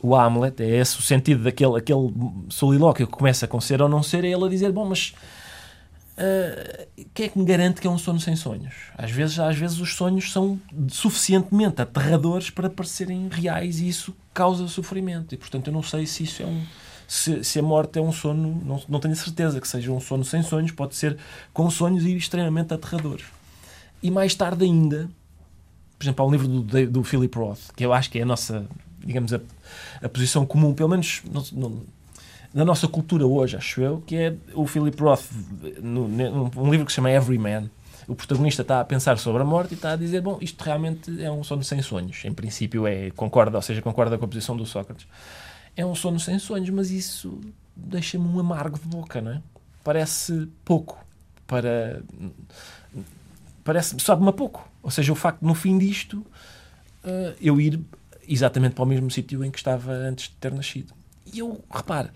o, 0.00 0.14
Hamlet 0.14 0.62
é 0.62 0.76
esse 0.76 0.98
o 0.98 1.02
sentido 1.02 1.44
daquele 1.44 1.76
aquele 1.76 2.12
solilóquio 2.48 3.06
que 3.06 3.12
começa 3.12 3.46
com 3.46 3.60
ser 3.60 3.82
ou 3.82 3.88
não 3.88 4.02
ser 4.02 4.24
é 4.24 4.28
ele 4.28 4.44
a 4.44 4.48
dizer 4.48 4.70
bom 4.72 4.84
mas 4.84 5.14
uh, 6.18 6.86
quem 7.14 7.26
é 7.26 7.28
que 7.28 7.38
me 7.38 7.44
garante 7.44 7.80
que 7.80 7.86
é 7.86 7.90
um 7.90 7.98
sono 7.98 8.20
sem 8.20 8.36
sonhos? 8.36 8.74
Às 8.96 9.10
vezes 9.10 9.38
às 9.38 9.56
vezes 9.56 9.80
os 9.80 9.94
sonhos 9.94 10.30
são 10.32 10.60
suficientemente 10.88 11.82
aterradores 11.82 12.50
para 12.50 12.70
parecerem 12.70 13.28
reais 13.30 13.80
e 13.80 13.88
isso 13.88 14.14
causa 14.32 14.68
sofrimento. 14.68 15.34
E 15.34 15.38
portanto 15.38 15.66
eu 15.66 15.72
não 15.72 15.82
sei 15.82 16.06
se 16.06 16.24
isso 16.24 16.42
é 16.42 16.46
um 16.46 16.64
se, 17.06 17.44
se 17.44 17.58
a 17.58 17.62
morte 17.62 17.98
é 17.98 18.02
um 18.02 18.12
sono, 18.12 18.60
não, 18.64 18.82
não 18.88 19.00
tenho 19.00 19.14
certeza 19.14 19.60
que 19.60 19.68
seja 19.68 19.90
um 19.90 20.00
sono 20.00 20.24
sem 20.24 20.42
sonhos, 20.42 20.70
pode 20.72 20.94
ser 20.94 21.16
com 21.52 21.68
sonhos 21.70 22.04
e 22.04 22.16
extremamente 22.16 22.72
aterradores. 22.72 23.24
E 24.02 24.10
mais 24.10 24.34
tarde 24.34 24.64
ainda, 24.64 25.08
por 25.98 26.04
exemplo, 26.04 26.24
há 26.24 26.28
um 26.28 26.30
livro 26.32 26.48
do, 26.48 26.86
do 26.88 27.04
Philip 27.04 27.36
Roth, 27.36 27.70
que 27.76 27.84
eu 27.84 27.92
acho 27.92 28.10
que 28.10 28.18
é 28.18 28.22
a 28.22 28.26
nossa, 28.26 28.66
digamos, 28.98 29.32
a, 29.32 29.40
a 30.02 30.08
posição 30.08 30.44
comum, 30.44 30.74
pelo 30.74 30.88
menos 30.88 31.22
no, 31.30 31.44
no, 31.52 31.86
na 32.52 32.64
nossa 32.64 32.88
cultura 32.88 33.26
hoje, 33.26 33.56
acho 33.56 33.80
eu, 33.80 34.02
que 34.06 34.16
é 34.16 34.34
o 34.54 34.66
Philip 34.66 35.00
Roth, 35.00 35.24
no, 35.80 36.04
um 36.56 36.70
livro 36.70 36.84
que 36.84 36.92
se 36.92 36.96
chama 36.96 37.10
Every 37.10 37.38
Man. 37.38 37.70
O 38.08 38.16
protagonista 38.16 38.62
está 38.62 38.80
a 38.80 38.84
pensar 38.84 39.16
sobre 39.18 39.42
a 39.42 39.44
morte 39.44 39.72
e 39.72 39.74
está 39.74 39.92
a 39.92 39.96
dizer: 39.96 40.20
Bom, 40.20 40.36
isto 40.40 40.60
realmente 40.60 41.22
é 41.22 41.30
um 41.30 41.44
sono 41.44 41.62
sem 41.62 41.80
sonhos. 41.80 42.24
Em 42.24 42.32
princípio, 42.32 42.84
é, 42.84 43.10
concorda, 43.12 43.56
ou 43.56 43.62
seja, 43.62 43.80
concorda 43.80 44.18
com 44.18 44.24
a 44.24 44.28
posição 44.28 44.56
do 44.56 44.66
Sócrates. 44.66 45.06
É 45.76 45.84
um 45.84 45.94
sono 45.94 46.20
sem 46.20 46.38
sonhos, 46.38 46.70
mas 46.70 46.90
isso 46.90 47.40
deixa-me 47.74 48.26
um 48.26 48.38
amargo 48.38 48.78
de 48.78 48.86
boca, 48.86 49.20
não 49.20 49.32
é? 49.32 49.42
Parece 49.82 50.48
pouco 50.64 51.04
para. 51.46 52.02
Parece, 53.64 53.96
sabe-me 54.00 54.28
a 54.28 54.32
pouco. 54.32 54.68
Ou 54.82 54.90
seja, 54.90 55.12
o 55.12 55.16
facto 55.16 55.42
no 55.42 55.54
fim 55.54 55.78
disto 55.78 56.18
uh, 57.04 57.34
eu 57.40 57.60
ir 57.60 57.80
exatamente 58.28 58.74
para 58.74 58.84
o 58.84 58.86
mesmo 58.86 59.10
sítio 59.10 59.44
em 59.44 59.50
que 59.50 59.58
estava 59.58 59.92
antes 59.92 60.28
de 60.28 60.34
ter 60.34 60.52
nascido. 60.52 60.92
E 61.32 61.38
eu, 61.38 61.62
repare, 61.70 62.10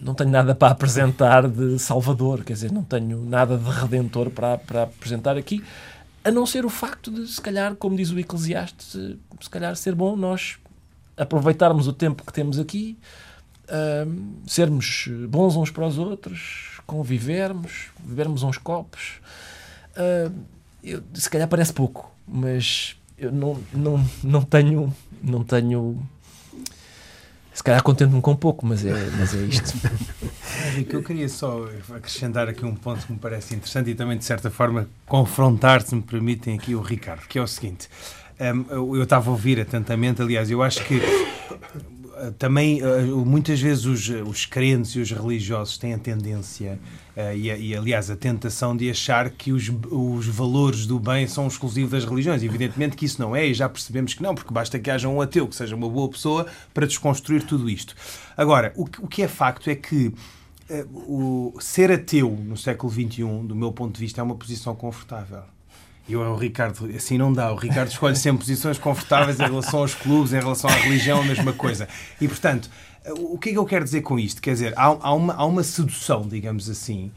não 0.00 0.14
tenho 0.14 0.30
nada 0.30 0.54
para 0.54 0.72
apresentar 0.72 1.48
de 1.48 1.78
Salvador, 1.78 2.44
quer 2.44 2.54
dizer, 2.54 2.72
não 2.72 2.82
tenho 2.82 3.24
nada 3.24 3.56
de 3.56 3.70
redentor 3.70 4.30
para, 4.30 4.58
para 4.58 4.82
apresentar 4.84 5.36
aqui, 5.36 5.62
a 6.24 6.30
não 6.30 6.46
ser 6.46 6.64
o 6.64 6.70
facto 6.70 7.10
de, 7.10 7.26
se 7.26 7.40
calhar, 7.40 7.74
como 7.76 7.96
diz 7.96 8.10
o 8.10 8.18
Eclesiastes, 8.18 8.92
se 9.40 9.50
calhar 9.50 9.74
ser 9.76 9.94
bom 9.94 10.16
nós 10.16 10.58
aproveitarmos 11.20 11.86
o 11.86 11.92
tempo 11.92 12.24
que 12.24 12.32
temos 12.32 12.58
aqui, 12.58 12.98
uh, 13.68 14.40
sermos 14.46 15.08
bons 15.28 15.54
uns 15.56 15.70
para 15.70 15.86
os 15.86 15.98
outros, 15.98 16.80
convivermos, 16.86 17.88
bebermos 17.98 18.42
uns 18.42 18.56
copos. 18.56 19.20
Uh, 19.92 20.32
eu, 20.82 21.02
se 21.12 21.28
calhar 21.28 21.46
parece 21.46 21.72
pouco, 21.72 22.10
mas 22.26 22.96
eu 23.18 23.30
não, 23.30 23.60
não, 23.72 24.04
não 24.24 24.42
tenho 24.42 24.94
não 25.22 25.44
tenho 25.44 26.02
se 27.52 27.62
calhar 27.62 27.82
contento-me 27.82 28.22
com 28.22 28.34
pouco, 28.34 28.64
mas 28.64 28.84
é, 28.86 28.92
mas 29.18 29.34
é 29.34 29.42
isto. 29.42 29.74
Henrique, 30.72 30.94
eu 30.94 31.02
queria 31.02 31.28
só 31.28 31.68
acrescentar 31.94 32.48
aqui 32.48 32.64
um 32.64 32.74
ponto 32.74 33.04
que 33.04 33.12
me 33.12 33.18
parece 33.18 33.54
interessante 33.54 33.90
e 33.90 33.94
também, 33.94 34.16
de 34.16 34.24
certa 34.24 34.50
forma, 34.50 34.88
confrontar, 35.04 35.82
se 35.82 35.94
me 35.94 36.00
permitem, 36.00 36.56
aqui 36.56 36.74
o 36.74 36.80
Ricardo, 36.80 37.26
que 37.28 37.38
é 37.38 37.42
o 37.42 37.46
seguinte. 37.46 37.88
Um, 38.40 38.96
eu 38.96 39.02
estava 39.02 39.28
a 39.28 39.32
ouvir 39.32 39.60
atentamente, 39.60 40.22
aliás, 40.22 40.50
eu 40.50 40.62
acho 40.62 40.82
que 40.86 41.00
também 42.38 42.82
uh, 42.82 43.24
muitas 43.24 43.60
vezes 43.60 43.84
os, 43.84 44.08
os 44.08 44.44
crentes 44.44 44.92
e 44.92 45.00
os 45.00 45.10
religiosos 45.10 45.78
têm 45.78 45.94
a 45.94 45.98
tendência 45.98 46.78
uh, 47.16 47.34
e, 47.34 47.48
e, 47.48 47.76
aliás 47.76 48.10
a 48.10 48.16
tentação 48.16 48.76
de 48.76 48.90
achar 48.90 49.30
que 49.30 49.52
os, 49.52 49.70
os 49.90 50.26
valores 50.26 50.86
do 50.86 50.98
bem 50.98 51.26
são 51.26 51.46
exclusivos 51.46 51.90
das 51.92 52.04
religiões. 52.04 52.42
Evidentemente 52.42 52.96
que 52.96 53.04
isso 53.04 53.20
não 53.20 53.34
é 53.34 53.46
e 53.46 53.54
já 53.54 53.68
percebemos 53.68 54.14
que 54.14 54.22
não, 54.22 54.34
porque 54.34 54.52
basta 54.52 54.78
que 54.78 54.90
haja 54.90 55.08
um 55.08 55.20
ateu 55.20 55.46
que 55.46 55.54
seja 55.54 55.74
uma 55.74 55.88
boa 55.88 56.08
pessoa 56.08 56.46
para 56.74 56.86
desconstruir 56.86 57.44
tudo 57.44 57.68
isto. 57.68 57.94
Agora, 58.36 58.72
o, 58.76 58.84
o 58.84 59.08
que 59.08 59.22
é 59.22 59.28
facto 59.28 59.70
é 59.70 59.74
que 59.74 60.12
o 60.94 61.52
ser 61.58 61.90
ateu 61.90 62.30
no 62.30 62.56
século 62.56 62.92
XXI, 62.92 63.24
do 63.44 63.56
meu 63.56 63.72
ponto 63.72 63.94
de 63.94 64.00
vista, 64.00 64.20
é 64.20 64.24
uma 64.24 64.36
posição 64.36 64.74
confortável. 64.74 65.42
E 66.10 66.16
o 66.16 66.34
Ricardo, 66.34 66.90
assim 66.96 67.16
não 67.16 67.32
dá. 67.32 67.52
O 67.52 67.54
Ricardo 67.54 67.88
escolhe 67.88 68.16
sempre 68.16 68.40
posições 68.40 68.78
confortáveis 68.78 69.38
em 69.38 69.44
relação 69.44 69.78
aos 69.78 69.94
clubes, 69.94 70.32
em 70.32 70.40
relação 70.40 70.68
à 70.68 70.72
religião, 70.72 71.20
a 71.20 71.24
mesma 71.24 71.52
coisa. 71.52 71.88
E, 72.20 72.26
portanto, 72.26 72.68
o 73.16 73.38
que 73.38 73.50
é 73.50 73.52
que 73.52 73.58
eu 73.58 73.64
quero 73.64 73.84
dizer 73.84 74.02
com 74.02 74.18
isto? 74.18 74.42
Quer 74.42 74.54
dizer, 74.54 74.74
há, 74.76 74.86
há, 74.86 75.14
uma, 75.14 75.34
há 75.34 75.44
uma 75.44 75.62
sedução, 75.62 76.22
digamos 76.22 76.68
assim, 76.68 77.12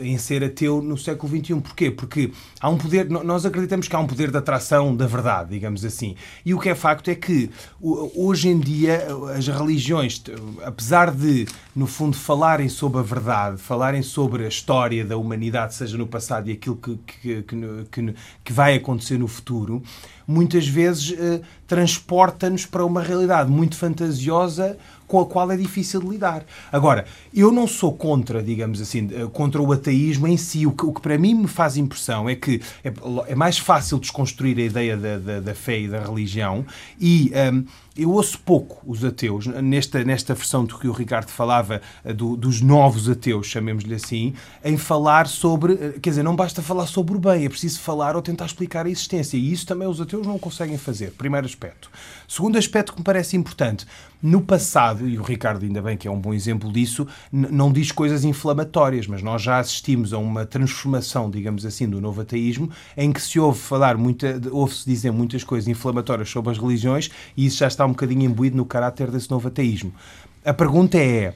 em 0.00 0.16
ser 0.18 0.44
ateu 0.44 0.82
no 0.82 0.96
século 0.96 1.36
XXI. 1.36 1.60
Porquê? 1.60 1.90
Porque 1.90 2.32
há 2.60 2.68
um 2.68 2.78
poder, 2.78 3.08
nós 3.08 3.44
acreditamos 3.44 3.88
que 3.88 3.96
há 3.96 3.98
um 3.98 4.06
poder 4.06 4.30
de 4.30 4.36
atração 4.36 4.94
da 4.94 5.06
verdade, 5.06 5.50
digamos 5.50 5.84
assim. 5.84 6.14
E 6.44 6.54
o 6.54 6.58
que 6.58 6.68
é 6.68 6.74
facto 6.74 7.08
é 7.08 7.14
que 7.14 7.50
hoje 7.80 8.48
em 8.48 8.58
dia 8.58 9.06
as 9.36 9.46
religiões, 9.48 10.22
apesar 10.64 11.10
de, 11.10 11.46
no 11.74 11.86
fundo, 11.86 12.16
falarem 12.16 12.68
sobre 12.68 13.00
a 13.00 13.02
verdade, 13.02 13.58
falarem 13.58 14.02
sobre 14.02 14.44
a 14.44 14.48
história 14.48 15.04
da 15.04 15.16
humanidade, 15.16 15.74
seja 15.74 15.96
no 15.96 16.06
passado 16.06 16.48
e 16.48 16.52
aquilo 16.52 16.76
que, 16.76 17.42
que, 17.42 17.42
que, 17.90 18.14
que 18.44 18.52
vai 18.52 18.76
acontecer 18.76 19.18
no 19.18 19.28
futuro, 19.28 19.82
muitas 20.26 20.66
vezes 20.66 21.12
eh, 21.18 21.40
transporta-nos 21.66 22.64
para 22.64 22.84
uma 22.84 23.02
realidade 23.02 23.50
muito 23.50 23.76
fantasiosa 23.76 24.78
com 25.10 25.18
a 25.18 25.26
qual 25.26 25.50
é 25.50 25.56
difícil 25.56 26.00
de 26.00 26.06
lidar. 26.06 26.44
Agora, 26.70 27.04
eu 27.34 27.50
não 27.50 27.66
sou 27.66 27.92
contra, 27.92 28.40
digamos 28.40 28.80
assim, 28.80 29.08
eh, 29.12 29.26
contra 29.32 29.60
o 29.60 29.72
ateísmo 29.72 30.28
em 30.28 30.36
si. 30.36 30.68
O 30.68 30.70
que, 30.70 30.86
o 30.86 30.92
que 30.92 31.00
para 31.00 31.18
mim 31.18 31.34
me 31.34 31.48
faz 31.48 31.76
impressão 31.76 32.28
é 32.28 32.36
que 32.36 32.60
é, 32.84 32.92
é 33.26 33.34
mais 33.34 33.58
fácil 33.58 33.98
desconstruir 33.98 34.56
a 34.58 34.62
ideia 34.62 34.96
da, 34.96 35.18
da, 35.18 35.40
da 35.40 35.54
fé 35.54 35.80
e 35.80 35.88
da 35.88 36.00
religião 36.00 36.64
e. 37.00 37.32
Um, 37.52 37.64
eu 38.00 38.12
ouço 38.12 38.38
pouco 38.38 38.80
os 38.86 39.04
ateus, 39.04 39.46
nesta, 39.46 40.02
nesta 40.02 40.34
versão 40.34 40.64
do 40.64 40.78
que 40.78 40.88
o 40.88 40.92
Ricardo 40.92 41.28
falava, 41.28 41.82
eh, 42.04 42.12
do, 42.12 42.36
dos 42.36 42.60
novos 42.60 43.08
ateus, 43.08 43.46
chamemos-lhe 43.46 43.94
assim, 43.94 44.34
em 44.64 44.76
falar 44.76 45.26
sobre. 45.26 45.74
Eh, 45.74 45.98
quer 46.00 46.10
dizer, 46.10 46.22
não 46.22 46.34
basta 46.34 46.62
falar 46.62 46.86
sobre 46.86 47.16
o 47.16 47.20
bem, 47.20 47.44
é 47.44 47.48
preciso 47.48 47.80
falar 47.80 48.16
ou 48.16 48.22
tentar 48.22 48.46
explicar 48.46 48.86
a 48.86 48.90
existência. 48.90 49.36
E 49.36 49.52
isso 49.52 49.66
também 49.66 49.86
os 49.86 50.00
ateus 50.00 50.26
não 50.26 50.38
conseguem 50.38 50.78
fazer. 50.78 51.10
Primeiro 51.12 51.46
aspecto. 51.46 51.90
Segundo 52.26 52.56
aspecto 52.56 52.92
que 52.92 53.00
me 53.00 53.04
parece 53.04 53.36
importante, 53.36 53.86
no 54.22 54.42
passado, 54.42 55.08
e 55.08 55.18
o 55.18 55.22
Ricardo 55.22 55.64
ainda 55.64 55.80
bem 55.80 55.96
que 55.96 56.06
é 56.06 56.10
um 56.10 56.20
bom 56.20 56.34
exemplo 56.34 56.70
disso, 56.70 57.06
não 57.32 57.72
diz 57.72 57.90
coisas 57.90 58.22
inflamatórias, 58.22 59.06
mas 59.06 59.22
nós 59.22 59.40
já 59.40 59.58
assistimos 59.58 60.12
a 60.12 60.18
uma 60.18 60.44
transformação, 60.44 61.30
digamos 61.30 61.64
assim, 61.64 61.88
do 61.88 62.00
novo 62.00 62.20
ateísmo, 62.20 62.70
em 62.96 63.12
que 63.12 63.20
se 63.20 63.40
ouve 63.40 63.58
falar, 63.58 63.96
ouve-se 64.52 64.84
dizer 64.84 65.10
muitas 65.10 65.42
coisas 65.42 65.66
inflamatórias 65.68 66.28
sobre 66.28 66.52
as 66.52 66.58
religiões, 66.58 67.10
e 67.34 67.46
isso 67.46 67.58
já 67.58 67.66
está 67.66 67.86
um 67.90 67.92
bocadinho 67.92 68.22
imbuído 68.22 68.56
no 68.56 68.64
caráter 68.64 69.10
desse 69.10 69.30
novo 69.30 69.48
ateísmo. 69.48 69.92
A 70.44 70.52
pergunta 70.52 70.98
é. 70.98 71.34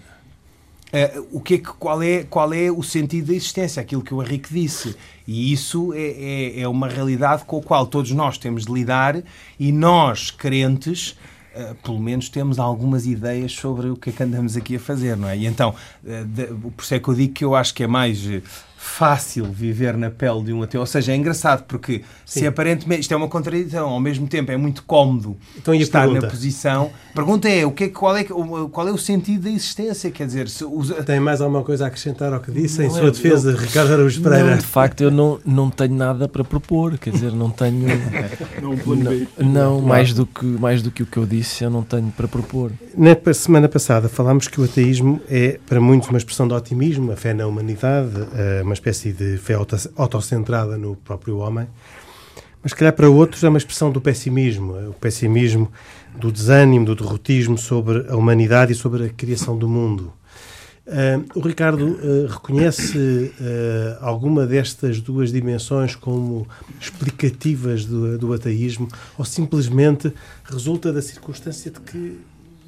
Uh, 0.92 1.26
o 1.32 1.40
que 1.40 1.54
é 1.54 1.58
que, 1.58 1.64
qual, 1.64 2.00
é, 2.00 2.22
qual 2.22 2.52
é 2.54 2.70
o 2.70 2.80
sentido 2.80 3.26
da 3.26 3.34
existência? 3.34 3.82
Aquilo 3.82 4.00
que 4.00 4.14
o 4.14 4.22
Henrique 4.22 4.54
disse. 4.54 4.94
E 5.26 5.52
isso 5.52 5.92
é, 5.92 5.98
é, 5.98 6.60
é 6.60 6.68
uma 6.68 6.88
realidade 6.88 7.44
com 7.44 7.58
a 7.58 7.62
qual 7.62 7.84
todos 7.84 8.12
nós 8.12 8.38
temos 8.38 8.64
de 8.64 8.72
lidar 8.72 9.20
e 9.58 9.72
nós, 9.72 10.30
crentes, 10.30 11.16
Uh, 11.56 11.72
pelo 11.84 12.00
menos 12.00 12.28
temos 12.28 12.58
algumas 12.58 13.06
ideias 13.06 13.52
sobre 13.52 13.88
o 13.88 13.94
que 13.94 14.10
é 14.10 14.12
que 14.12 14.20
andamos 14.24 14.56
aqui 14.56 14.74
a 14.74 14.80
fazer, 14.80 15.16
não 15.16 15.28
é? 15.28 15.38
E 15.38 15.46
então, 15.46 15.72
uh, 16.02 16.24
de, 16.24 16.46
por 16.46 16.82
isso 16.82 16.92
é 16.92 16.98
que 16.98 17.06
eu 17.06 17.14
digo 17.14 17.32
que 17.32 17.44
eu 17.44 17.54
acho 17.54 17.72
que 17.72 17.84
é 17.84 17.86
mais 17.86 18.18
fácil 18.85 19.47
viver 19.47 19.97
na 19.97 20.11
pele 20.11 20.44
de 20.44 20.53
um 20.53 20.62
ateu. 20.62 20.81
Ou 20.81 20.87
seja, 20.87 21.12
é 21.12 21.16
engraçado 21.16 21.64
porque 21.64 22.03
Sim. 22.25 22.40
se 22.40 22.47
aparentemente 22.47 23.01
isto 23.01 23.14
é 23.14 23.16
uma 23.16 23.29
contradição, 23.29 23.88
ao 23.88 23.99
mesmo 23.99 24.29
tempo 24.29 24.53
é 24.53 24.57
muito 24.57 24.85
cómodo 24.85 25.37
então, 25.57 25.75
estar 25.75 26.07
na 26.07 26.20
posição. 26.29 26.90
A 27.11 27.14
pergunta 27.14 27.49
é, 27.49 27.64
o 27.64 27.73
que 27.73 27.85
é, 27.85 27.88
qual, 27.88 28.14
é, 28.16 28.25
qual 28.25 28.87
é 28.87 28.92
o 28.92 28.99
sentido 28.99 29.44
da 29.44 29.51
existência? 29.51 30.11
Quer 30.11 30.27
dizer, 30.27 30.49
se 30.49 30.64
usa... 30.64 31.03
tem 31.03 31.18
mais 31.18 31.40
alguma 31.40 31.64
coisa 31.64 31.85
a 31.85 31.88
acrescentar 31.88 32.33
ao 32.33 32.40
que 32.40 32.53
disse 32.53 32.81
não, 32.81 32.87
em 32.87 32.90
sua 32.90 33.11
defesa, 33.11 33.53
eu, 33.53 33.57
Ricardo 33.57 33.94
Araújo 33.94 34.20
Pereira? 34.20 34.51
Não, 34.51 34.59
de 34.59 34.66
facto, 34.66 35.01
eu 35.01 35.11
não, 35.11 35.40
não 35.44 35.70
tenho 35.70 35.94
nada 35.94 36.29
para 36.29 36.44
propor, 36.44 36.99
quer 36.99 37.11
dizer, 37.11 37.33
não 37.33 37.51
tenho. 37.51 37.88
não, 38.61 39.51
não, 39.51 39.81
mais, 39.81 40.12
do 40.12 40.27
que, 40.27 40.44
mais 40.44 40.83
do 40.83 40.90
que 40.90 41.03
o 41.03 41.07
que 41.07 41.16
eu 41.16 41.25
disse, 41.25 41.64
eu 41.64 41.70
não 41.70 41.83
tenho 41.83 42.12
para 42.14 42.29
propor. 42.29 42.70
Na 42.97 43.16
semana 43.33 43.68
passada 43.68 44.09
falámos 44.11 44.47
que 44.47 44.61
o 44.61 44.64
ateísmo 44.64 45.20
é, 45.29 45.59
para 45.66 45.81
muitos, 45.81 46.11
uma 46.11 46.18
expressão 46.18 46.47
de 46.47 46.53
otimismo, 46.53 47.11
a 47.11 47.16
fé 47.16 47.33
na 47.33 47.47
humanidade, 47.47 48.11
uma 48.62 48.73
uma 48.74 48.76
espécie 48.76 49.12
de 49.12 49.38
fé 49.38 49.54
autocentrada 49.96 50.76
no 50.76 50.96
próprio 50.96 51.38
homem, 51.38 51.68
mas 52.62 52.72
se 52.72 52.76
calhar 52.76 52.92
para 52.92 53.08
outros 53.08 53.44
é 53.44 53.48
uma 53.48 53.58
expressão 53.58 53.92
do 53.92 54.00
pessimismo, 54.00 54.90
o 54.90 54.94
pessimismo 54.94 55.70
do 56.16 56.32
desânimo, 56.32 56.84
do 56.84 56.94
derrotismo 56.94 57.56
sobre 57.56 58.06
a 58.08 58.16
humanidade 58.16 58.72
e 58.72 58.74
sobre 58.74 59.04
a 59.04 59.08
criação 59.08 59.56
do 59.56 59.68
mundo. 59.68 60.12
Uh, 60.87 61.38
o 61.38 61.40
Ricardo 61.40 61.87
uh, 61.87 62.26
reconhece 62.26 62.98
uh, 62.98 64.04
alguma 64.04 64.46
destas 64.46 65.00
duas 65.00 65.32
dimensões 65.32 65.96
como 65.96 66.46
explicativas 66.78 67.87
do, 67.87 68.18
do 68.18 68.32
ateísmo 68.34 68.88
ou 69.16 69.24
simplesmente 69.24 70.12
resulta 70.44 70.92
da 70.92 71.00
circunstância 71.00 71.70
de 71.70 71.80
que 71.80 72.18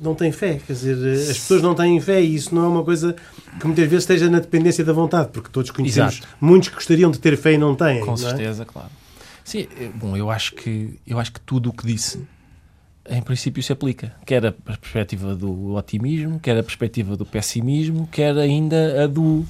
não 0.01 0.15
tem 0.15 0.33
fé. 0.33 0.61
Quer 0.67 0.73
dizer, 0.73 0.97
eh, 0.97 1.31
as 1.31 1.39
pessoas 1.39 1.63
não 1.63 1.75
têm 1.75 2.01
fé 2.01 2.21
e 2.21 2.35
isso 2.35 2.55
não 2.55 2.65
é 2.65 2.69
uma 2.69 2.85
coisa 2.85 3.15
que 3.59 3.67
muitas 3.67 3.85
vezes 3.85 4.03
esteja 4.03 4.31
na 4.31 4.39
dependência 4.39 4.85
da 4.85 4.93
vontade, 4.93 5.31
porque 5.33 5.49
todos 5.51 5.71
conhecemos 5.71 6.19
Exato. 6.19 6.29
muitos 6.41 6.69
que 6.69 6.75
gostariam 6.75 7.11
de 7.11 7.19
ter 7.19 7.37
fé 7.37 7.55
e 7.55 7.59
não 7.59 7.75
têm. 7.75 8.01
Com 8.01 8.07
não 8.07 8.15
é? 8.15 8.17
certeza, 8.17 8.63
é? 8.63 8.67
claro. 8.67 8.91
Sim, 9.45 9.69
eh, 9.79 9.91
bom, 9.95 10.17
eu 10.17 10.31
acho 10.31 10.55
que 10.55 10.99
eu 11.07 11.19
acho 11.19 11.33
que 11.33 11.41
tudo 11.41 11.71
o 11.71 11.73
que 11.73 11.87
disse 11.87 12.21
em 13.09 13.23
princípio 13.23 13.63
se 13.63 13.73
aplica, 13.73 14.13
quer 14.25 14.45
a 14.45 14.53
perspectiva 14.53 15.35
do 15.35 15.75
otimismo, 15.75 16.41
quer 16.41 16.59
a 16.59 16.63
perspectiva 16.63 17.17
do 17.17 17.25
pessimismo, 17.25 18.09
quer 18.11 18.37
ainda 18.37 19.05
a 19.05 19.07
do 19.07 19.47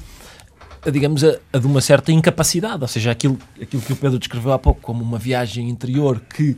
a, 0.87 0.91
digamos, 0.91 1.25
a, 1.25 1.37
a, 1.53 1.59
de 1.59 1.67
uma 1.67 1.81
certa 1.81 2.13
incapacidade, 2.13 2.81
ou 2.81 2.89
seja, 2.89 3.11
aquilo, 3.11 3.39
aquilo 3.61 3.83
que 3.83 3.93
o 3.93 3.97
Pedro 3.97 4.19
descreveu 4.19 4.53
há 4.53 4.59
pouco 4.59 4.81
como 4.81 5.03
uma 5.03 5.19
viagem 5.19 5.69
interior 5.69 6.21
que 6.21 6.57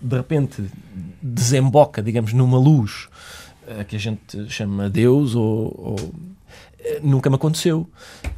de 0.00 0.16
repente 0.16 0.64
desemboca, 1.22 2.02
digamos, 2.02 2.32
numa 2.32 2.58
luz 2.58 3.08
a 3.78 3.84
que 3.84 3.96
a 3.96 3.98
gente 3.98 4.48
chama 4.48 4.88
Deus 4.88 5.34
ou, 5.34 5.74
ou 5.76 6.14
nunca 7.02 7.28
me 7.28 7.36
aconteceu. 7.36 7.86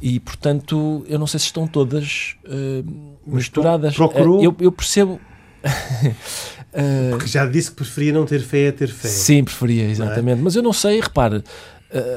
E 0.01 0.19
portanto 0.19 1.05
eu 1.07 1.17
não 1.17 1.27
sei 1.27 1.39
se 1.39 1.47
estão 1.47 1.67
todas 1.67 2.35
uh, 2.45 2.85
misturadas. 3.25 3.95
procurou... 3.95 4.39
Uh, 4.39 4.43
eu, 4.43 4.55
eu, 4.59 4.71
percebo. 4.71 5.19
Uh, 5.63 7.11
porque 7.11 7.27
já 7.27 7.45
disse 7.45 7.71
que 7.71 7.77
preferia 7.77 8.13
não 8.13 8.25
ter 8.25 8.41
fé 8.41 8.67
a 8.67 8.73
ter 8.73 8.89
fé. 8.89 9.07
Sim 9.07 9.43
preferia 9.43 9.89
exatamente 9.89 10.39
é? 10.39 10.43
mas 10.43 10.55
eu 10.55 10.61
não 10.61 10.73
sei 10.73 10.99
repare 10.99 11.43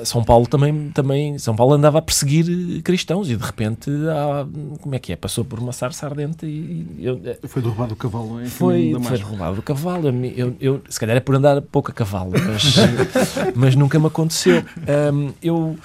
São 0.04 0.24
Paulo 0.24 0.46
também, 0.46 0.90
também 0.90 1.38
São 1.38 1.54
Paulo 1.54 1.74
andava 1.74 1.98
a 1.98 2.02
perseguir 2.02 2.82
cristãos 2.82 3.30
e 3.30 3.36
de 3.36 3.44
repente 3.44 3.90
há, 4.10 4.46
como 4.80 4.94
é 4.94 4.98
que 4.98 5.12
é? 5.12 5.16
Passou 5.16 5.44
por 5.44 5.58
uma 5.58 5.72
sarça 5.72 6.06
ardente 6.06 6.46
e, 6.46 6.86
eu, 6.98 7.20
foi 7.46 7.60
derrubado 7.60 7.92
o 7.94 7.96
cavalo 7.96 8.42
em 8.42 8.46
foi, 8.46 8.94
foi 9.02 9.18
derrubado 9.18 9.58
o 9.58 9.62
cavalo 9.62 10.08
eu, 10.36 10.56
eu, 10.60 10.82
se 10.88 10.98
calhar 10.98 11.16
é 11.16 11.20
por 11.20 11.34
andar 11.34 11.60
pouco 11.60 11.90
a 11.90 11.94
cavalo 11.94 12.32
mas, 12.32 12.74
mas 13.54 13.76
nunca 13.76 13.98
me 13.98 14.06
aconteceu 14.06 14.64
um, 15.12 15.32
eu 15.42 15.76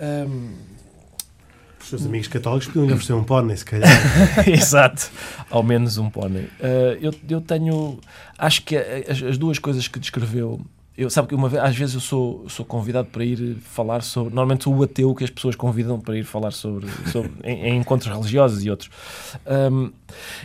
um, 0.00 0.74
os 1.84 1.90
seus 1.90 2.06
amigos 2.06 2.28
católicos 2.28 2.66
podiam 2.66 2.86
lhe 2.86 2.92
oferecer 2.94 3.12
um 3.12 3.22
pônei, 3.22 3.54
se 3.58 3.64
calhar. 3.64 3.90
Exato, 4.48 5.10
ao 5.50 5.62
menos 5.62 5.98
um 5.98 6.08
pônei. 6.08 6.44
Uh, 6.44 6.96
eu, 6.98 7.14
eu 7.28 7.40
tenho. 7.42 8.00
Acho 8.38 8.62
que 8.62 8.74
as, 8.74 9.22
as, 9.22 9.36
duas 9.36 9.58
coisas 9.58 9.86
que 9.86 9.98
descreveu. 9.98 10.64
Eu, 10.96 11.10
sabe 11.10 11.26
que 11.26 11.34
uma 11.34 11.48
vez, 11.48 11.62
às 11.62 11.76
vezes 11.76 11.96
eu 11.96 12.00
sou, 12.00 12.48
sou 12.48 12.64
convidado 12.64 13.08
para 13.08 13.24
ir 13.24 13.56
falar 13.56 14.02
sobre. 14.02 14.32
Normalmente 14.32 14.64
sou 14.64 14.76
o 14.76 14.82
ateu 14.82 15.12
que 15.12 15.24
as 15.24 15.30
pessoas 15.30 15.56
convidam 15.56 15.98
para 15.98 16.16
ir 16.16 16.22
falar 16.22 16.52
sobre, 16.52 16.86
sobre 17.10 17.32
em, 17.42 17.68
em, 17.68 17.76
encontros 17.78 18.12
religiosos 18.12 18.64
e 18.64 18.70
outros. 18.70 18.90
Um, 19.44 19.90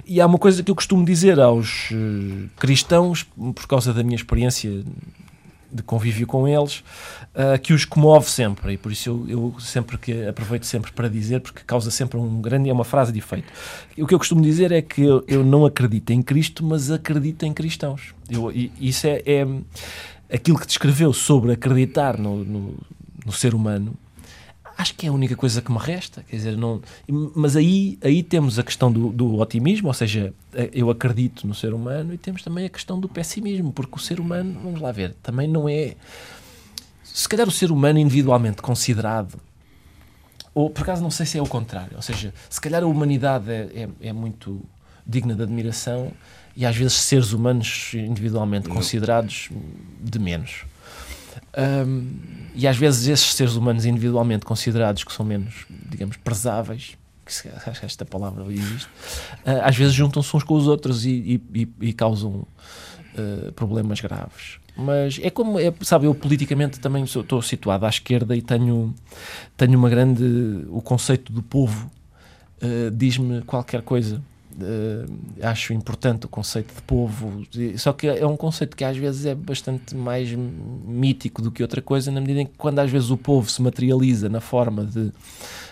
e 0.07 0.19
há 0.19 0.25
uma 0.25 0.39
coisa 0.39 0.63
que 0.63 0.71
eu 0.71 0.75
costumo 0.75 1.05
dizer 1.05 1.39
aos 1.39 1.91
uh, 1.91 2.49
cristãos, 2.57 3.27
por 3.53 3.67
causa 3.67 3.93
da 3.93 4.03
minha 4.03 4.15
experiência 4.15 4.83
de 5.71 5.83
convívio 5.83 6.25
com 6.25 6.47
eles, 6.47 6.79
uh, 7.35 7.59
que 7.61 7.73
os 7.73 7.85
comove 7.85 8.27
sempre. 8.29 8.73
E 8.73 8.77
por 8.77 8.91
isso 8.91 9.09
eu, 9.09 9.25
eu, 9.29 9.59
sempre 9.59 9.97
que 9.97 10.25
aproveito 10.25 10.63
sempre 10.63 10.91
para 10.91 11.07
dizer, 11.07 11.41
porque 11.41 11.61
causa 11.65 11.91
sempre 11.91 12.17
um 12.17 12.41
grande. 12.41 12.69
é 12.69 12.73
uma 12.73 12.83
frase 12.83 13.11
de 13.11 13.19
efeito. 13.19 13.51
O 13.97 14.07
que 14.07 14.13
eu 14.13 14.17
costumo 14.17 14.41
dizer 14.41 14.71
é 14.71 14.81
que 14.81 15.03
eu, 15.03 15.23
eu 15.27 15.43
não 15.43 15.65
acredito 15.65 16.09
em 16.09 16.21
Cristo, 16.21 16.65
mas 16.65 16.89
acredito 16.89 17.45
em 17.45 17.53
cristãos. 17.53 18.15
Eu, 18.27 18.51
e, 18.51 18.71
isso 18.79 19.05
é, 19.05 19.21
é, 19.25 19.47
aquilo 20.31 20.59
que 20.59 20.67
descreveu 20.67 21.11
sobre 21.13 21.53
acreditar 21.53 22.17
no, 22.17 22.43
no, 22.43 22.75
no 23.25 23.31
ser 23.31 23.53
humano 23.53 23.97
acho 24.79 24.95
que 24.95 25.05
é 25.05 25.09
a 25.09 25.11
única 25.11 25.35
coisa 25.35 25.61
que 25.61 25.69
me 25.69 25.77
resta. 25.77 26.23
Quer 26.23 26.37
dizer, 26.37 26.57
não, 26.57 26.81
mas 27.35 27.57
aí, 27.57 27.99
aí 28.01 28.23
temos 28.23 28.57
a 28.57 28.63
questão 28.63 28.89
do, 28.89 29.09
do, 29.09 29.37
otimismo, 29.37 29.89
ou 29.89 29.93
seja, 29.93 30.33
eh, 30.53 30.69
eu 30.71 30.89
acredito 30.89 31.45
no 31.45 31.53
ser 31.53 31.73
humano, 31.73 32.13
e 32.13 32.17
temos 32.17 32.41
também 32.41 32.65
a 32.65 32.69
questão 32.69 32.97
do 32.97 33.09
pessimismo, 33.09 33.73
porque 33.73 33.95
o 33.95 33.99
ser 33.99 34.21
humano, 34.21 34.57
vamos 34.63 34.79
lá 34.79 34.93
ver, 34.93 35.13
também 35.21 35.49
não 35.49 35.67
é. 35.67 35.95
Se 37.03 37.27
calhar 37.27 37.45
o 37.45 37.51
ser 37.51 37.71
humano 37.71 37.99
individualmente 37.99 38.61
considerado, 38.61 39.37
ou 40.55 40.69
por 40.69 40.83
acaso 40.83 41.03
não 41.03 41.11
sei 41.11 41.25
se 41.25 41.37
é 41.37 41.41
o 41.41 41.47
contrário, 41.47 41.97
ou 41.97 42.01
seja, 42.01 42.33
se 42.49 42.61
calhar 42.61 42.81
a 42.81 42.87
humanidade 42.87 43.51
é, 43.51 43.89
é, 44.01 44.07
é 44.07 44.13
muito 44.13 44.61
digna 45.05 45.35
de 45.35 45.43
admiração 45.43 46.13
e 46.59 46.65
às 46.65 46.75
vezes 46.75 46.91
seres 46.95 47.31
humanos 47.31 47.93
individualmente 47.93 48.67
considerados 48.67 49.49
de 50.01 50.19
menos. 50.19 50.65
Um, 51.57 52.17
e 52.53 52.67
às 52.67 52.75
vezes 52.75 53.07
esses 53.07 53.33
seres 53.33 53.55
humanos 53.55 53.85
individualmente 53.85 54.45
considerados 54.45 55.05
que 55.05 55.13
são 55.13 55.25
menos, 55.25 55.65
digamos, 55.89 56.17
prezáveis, 56.17 56.97
que 57.25 57.47
acho 57.47 57.79
que 57.79 57.85
esta 57.85 58.03
palavra 58.03 58.43
existe, 58.51 58.89
uh, 59.45 59.63
às 59.63 59.77
vezes 59.77 59.93
juntam-se 59.93 60.35
uns 60.35 60.43
com 60.43 60.53
os 60.55 60.67
outros 60.67 61.05
e, 61.05 61.41
e, 61.55 61.69
e 61.79 61.93
causam 61.93 62.45
uh, 63.15 63.53
problemas 63.53 64.01
graves. 64.01 64.59
Mas 64.75 65.17
é 65.23 65.29
como, 65.29 65.57
é, 65.57 65.73
sabe, 65.79 66.07
eu 66.07 66.13
politicamente 66.13 66.81
também 66.81 67.05
sou, 67.05 67.21
estou 67.21 67.41
situado 67.41 67.85
à 67.85 67.89
esquerda 67.89 68.35
e 68.35 68.41
tenho, 68.41 68.93
tenho 69.55 69.79
uma 69.79 69.89
grande. 69.89 70.65
O 70.67 70.81
conceito 70.81 71.31
do 71.31 71.41
povo 71.41 71.89
uh, 72.61 72.91
diz-me 72.91 73.43
qualquer 73.43 73.81
coisa. 73.81 74.21
Uh, 74.61 75.09
acho 75.41 75.73
importante 75.73 76.25
o 76.25 76.29
conceito 76.29 76.73
de 76.73 76.81
povo, 76.81 77.43
só 77.77 77.93
que 77.93 78.07
é 78.07 78.25
um 78.25 78.35
conceito 78.35 78.75
que 78.75 78.83
às 78.83 78.97
vezes 78.97 79.25
é 79.25 79.33
bastante 79.33 79.95
mais 79.95 80.31
mítico 80.33 81.41
do 81.41 81.51
que 81.51 81.61
outra 81.61 81.81
coisa, 81.81 82.11
na 82.11 82.19
medida 82.19 82.41
em 82.41 82.45
que 82.45 82.57
quando 82.57 82.79
às 82.79 82.91
vezes 82.91 83.09
o 83.09 83.17
povo 83.17 83.49
se 83.49 83.61
materializa 83.61 84.27
na 84.27 84.41
forma 84.41 84.85
de 84.85 85.11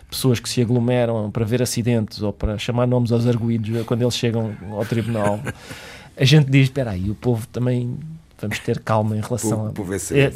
pessoas 0.10 0.40
que 0.40 0.48
se 0.48 0.62
aglomeram 0.62 1.30
para 1.30 1.44
ver 1.44 1.62
acidentes 1.62 2.22
ou 2.22 2.32
para 2.32 2.58
chamar 2.58 2.88
nomes 2.88 3.12
aos 3.12 3.28
arguídos 3.28 3.86
quando 3.86 4.02
eles 4.02 4.16
chegam 4.16 4.56
ao 4.72 4.86
tribunal, 4.86 5.40
a 6.16 6.24
gente 6.24 6.50
diz: 6.50 6.64
espera 6.64 6.92
aí, 6.92 7.10
o 7.10 7.16
povo 7.16 7.46
também 7.48 7.98
vamos 8.40 8.60
ter 8.60 8.80
calma 8.80 9.18
em 9.18 9.22
relação 9.22 9.72
por, 9.72 9.86
por 9.86 9.86
a. 9.86 10.18
É, 10.18 10.32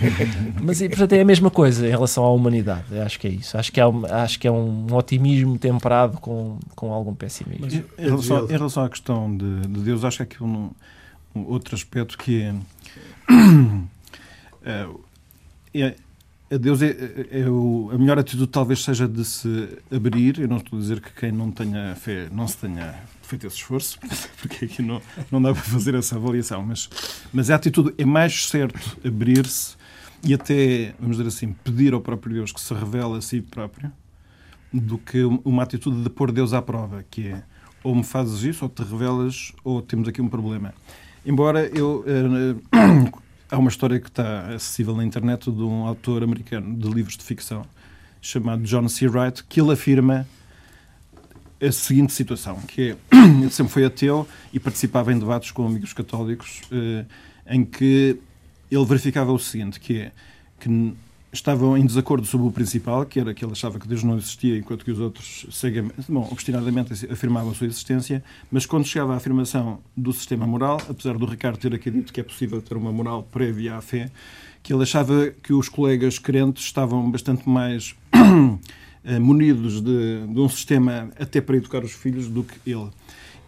mas, 0.62 0.80
portanto, 0.80 1.12
é 1.12 1.20
a 1.20 1.24
mesma 1.24 1.50
coisa 1.50 1.86
em 1.86 1.90
relação 1.90 2.24
à 2.24 2.30
humanidade. 2.30 2.84
Eu 2.90 3.02
acho 3.02 3.18
que 3.18 3.26
é 3.26 3.30
isso. 3.30 3.56
Acho 3.56 3.72
que 3.72 3.80
é, 3.80 3.86
um, 3.86 4.04
acho 4.06 4.38
que 4.38 4.48
é 4.48 4.50
um 4.50 4.86
otimismo 4.94 5.58
temperado 5.58 6.18
com, 6.18 6.58
com 6.74 6.92
algum 6.92 7.14
pessimismo. 7.14 7.64
Mas, 7.64 7.74
em, 7.74 7.84
relação, 7.98 8.44
em 8.44 8.52
relação 8.52 8.84
à 8.84 8.88
questão 8.88 9.36
de, 9.36 9.60
de 9.60 9.80
Deus, 9.80 10.04
acho 10.04 10.18
que 10.18 10.22
aqui 10.22 10.42
um, 10.42 10.70
um 11.34 11.40
outro 11.46 11.74
aspecto 11.74 12.16
que 12.16 12.42
é. 12.42 12.54
é, 14.64 14.86
é 15.74 15.94
a 16.50 16.56
Deus 16.56 16.82
é, 16.82 16.90
é, 17.30 17.40
é 17.40 17.48
o, 17.48 17.90
a 17.92 17.98
melhor 17.98 18.18
atitude 18.18 18.46
talvez 18.46 18.84
seja 18.84 19.08
de 19.08 19.24
se 19.24 19.68
abrir. 19.90 20.38
Eu 20.38 20.48
não 20.48 20.58
estou 20.58 20.78
a 20.78 20.82
dizer 20.82 21.00
que 21.00 21.12
quem 21.12 21.32
não 21.32 21.50
tenha 21.50 21.94
fé 21.96 22.28
não 22.30 22.46
se 22.46 22.58
tenha 22.58 22.94
feito 23.26 23.46
esse 23.46 23.56
esforço, 23.56 23.98
porque 24.40 24.64
aqui 24.64 24.82
não, 24.82 25.00
não 25.30 25.40
dá 25.40 25.52
para 25.52 25.62
fazer 25.62 25.94
essa 25.94 26.16
avaliação, 26.16 26.62
mas, 26.62 26.88
mas 27.32 27.50
a 27.50 27.56
atitude 27.56 27.94
é 27.98 28.04
mais 28.04 28.46
certo 28.46 28.98
abrir-se 29.04 29.76
e 30.22 30.32
até, 30.32 30.94
vamos 30.98 31.16
dizer 31.16 31.28
assim, 31.28 31.52
pedir 31.64 31.92
ao 31.92 32.00
próprio 32.00 32.34
Deus 32.34 32.52
que 32.52 32.60
se 32.60 32.72
revele 32.72 33.18
a 33.18 33.20
si 33.20 33.40
próprio, 33.42 33.92
do 34.72 34.98
que 34.98 35.22
uma 35.44 35.62
atitude 35.62 36.02
de 36.02 36.10
pôr 36.10 36.32
Deus 36.32 36.52
à 36.52 36.60
prova, 36.60 37.04
que 37.10 37.28
é 37.28 37.42
ou 37.84 37.94
me 37.94 38.02
fazes 38.02 38.42
isso, 38.42 38.64
ou 38.64 38.68
te 38.70 38.82
revelas, 38.82 39.52
ou 39.62 39.82
temos 39.82 40.08
aqui 40.08 40.22
um 40.22 40.28
problema. 40.28 40.72
Embora 41.24 41.66
eu. 41.66 42.02
Eh, 42.06 42.56
há 43.50 43.58
uma 43.58 43.68
história 43.68 44.00
que 44.00 44.08
está 44.08 44.54
acessível 44.54 44.96
na 44.96 45.04
internet 45.04 45.50
de 45.50 45.62
um 45.62 45.86
autor 45.86 46.24
americano 46.24 46.74
de 46.74 46.88
livros 46.88 47.16
de 47.16 47.22
ficção 47.22 47.64
chamado 48.20 48.62
John 48.62 48.88
C. 48.88 49.06
Wright, 49.06 49.44
que 49.44 49.60
ele 49.60 49.72
afirma 49.72 50.26
a 51.66 51.72
seguinte 51.72 52.12
situação, 52.12 52.56
que 52.66 52.90
é, 52.90 52.96
ele 53.40 53.50
sempre 53.50 53.72
foi 53.72 53.84
ateu 53.84 54.26
e 54.52 54.60
participava 54.60 55.12
em 55.12 55.18
debates 55.18 55.50
com 55.50 55.66
amigos 55.66 55.92
católicos 55.92 56.62
eh, 56.70 57.04
em 57.46 57.64
que 57.64 58.18
ele 58.70 58.84
verificava 58.84 59.32
o 59.32 59.38
seguinte, 59.38 59.78
que 59.78 59.98
é 59.98 60.12
que 60.58 60.94
estavam 61.32 61.76
em 61.76 61.84
desacordo 61.84 62.26
sobre 62.26 62.46
o 62.46 62.50
principal, 62.52 63.04
que 63.04 63.18
era 63.18 63.34
que 63.34 63.44
ele 63.44 63.52
achava 63.52 63.78
que 63.78 63.88
Deus 63.88 64.04
não 64.04 64.16
existia, 64.16 64.56
enquanto 64.56 64.84
que 64.84 64.90
os 64.90 65.00
outros 65.00 65.46
bom, 66.08 66.28
obstinadamente 66.30 66.92
afirmavam 67.10 67.50
a 67.50 67.54
sua 67.54 67.66
existência, 67.66 68.22
mas 68.50 68.64
quando 68.64 68.86
chegava 68.86 69.14
à 69.14 69.16
afirmação 69.16 69.80
do 69.96 70.12
sistema 70.12 70.46
moral, 70.46 70.80
apesar 70.88 71.18
do 71.18 71.26
Ricardo 71.26 71.58
ter 71.58 71.74
aqui 71.74 71.90
dito 71.90 72.12
que 72.12 72.20
é 72.20 72.22
possível 72.22 72.62
ter 72.62 72.76
uma 72.76 72.92
moral 72.92 73.24
prévia 73.24 73.76
à 73.76 73.80
fé, 73.80 74.10
que 74.62 74.72
ele 74.72 74.84
achava 74.84 75.30
que 75.42 75.52
os 75.52 75.68
colegas 75.68 76.18
crentes 76.18 76.64
estavam 76.64 77.10
bastante 77.10 77.48
mais 77.48 77.94
munidos 79.20 79.80
de, 79.80 80.26
de, 80.26 80.40
um 80.40 80.48
sistema 80.48 81.10
até 81.18 81.40
para 81.40 81.56
educar 81.56 81.84
os 81.84 81.92
filhos 81.92 82.28
do 82.28 82.42
que 82.42 82.58
ele. 82.70 82.88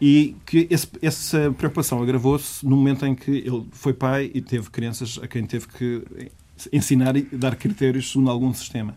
E 0.00 0.36
que 0.44 0.66
esse, 0.70 0.88
essa 1.00 1.54
preocupação 1.56 2.02
agravou-se 2.02 2.64
no 2.66 2.76
momento 2.76 3.06
em 3.06 3.14
que 3.14 3.30
ele 3.30 3.66
foi 3.72 3.94
pai 3.94 4.30
e 4.34 4.42
teve 4.42 4.68
crianças 4.70 5.18
a 5.22 5.26
quem 5.26 5.46
teve 5.46 5.66
que 5.68 6.02
ensinar 6.72 7.16
e 7.16 7.22
dar 7.22 7.56
critérios 7.56 8.12
segundo 8.12 8.30
algum 8.30 8.52
sistema. 8.52 8.94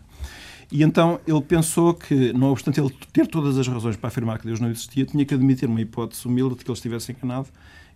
E 0.70 0.82
então 0.82 1.18
ele 1.26 1.40
pensou 1.40 1.94
que, 1.94 2.32
não 2.32 2.50
obstante 2.50 2.78
ele 2.78 2.90
ter 3.12 3.26
todas 3.26 3.58
as 3.58 3.66
razões 3.66 3.96
para 3.96 4.08
afirmar 4.08 4.38
que 4.38 4.46
Deus 4.46 4.60
não 4.60 4.70
existia, 4.70 5.04
tinha 5.04 5.24
que 5.24 5.34
admitir 5.34 5.68
uma 5.68 5.80
hipótese 5.80 6.26
humilde 6.26 6.56
de 6.56 6.64
que 6.64 6.70
ele 6.70 6.76
estivesse 6.76 7.12
enganado 7.12 7.48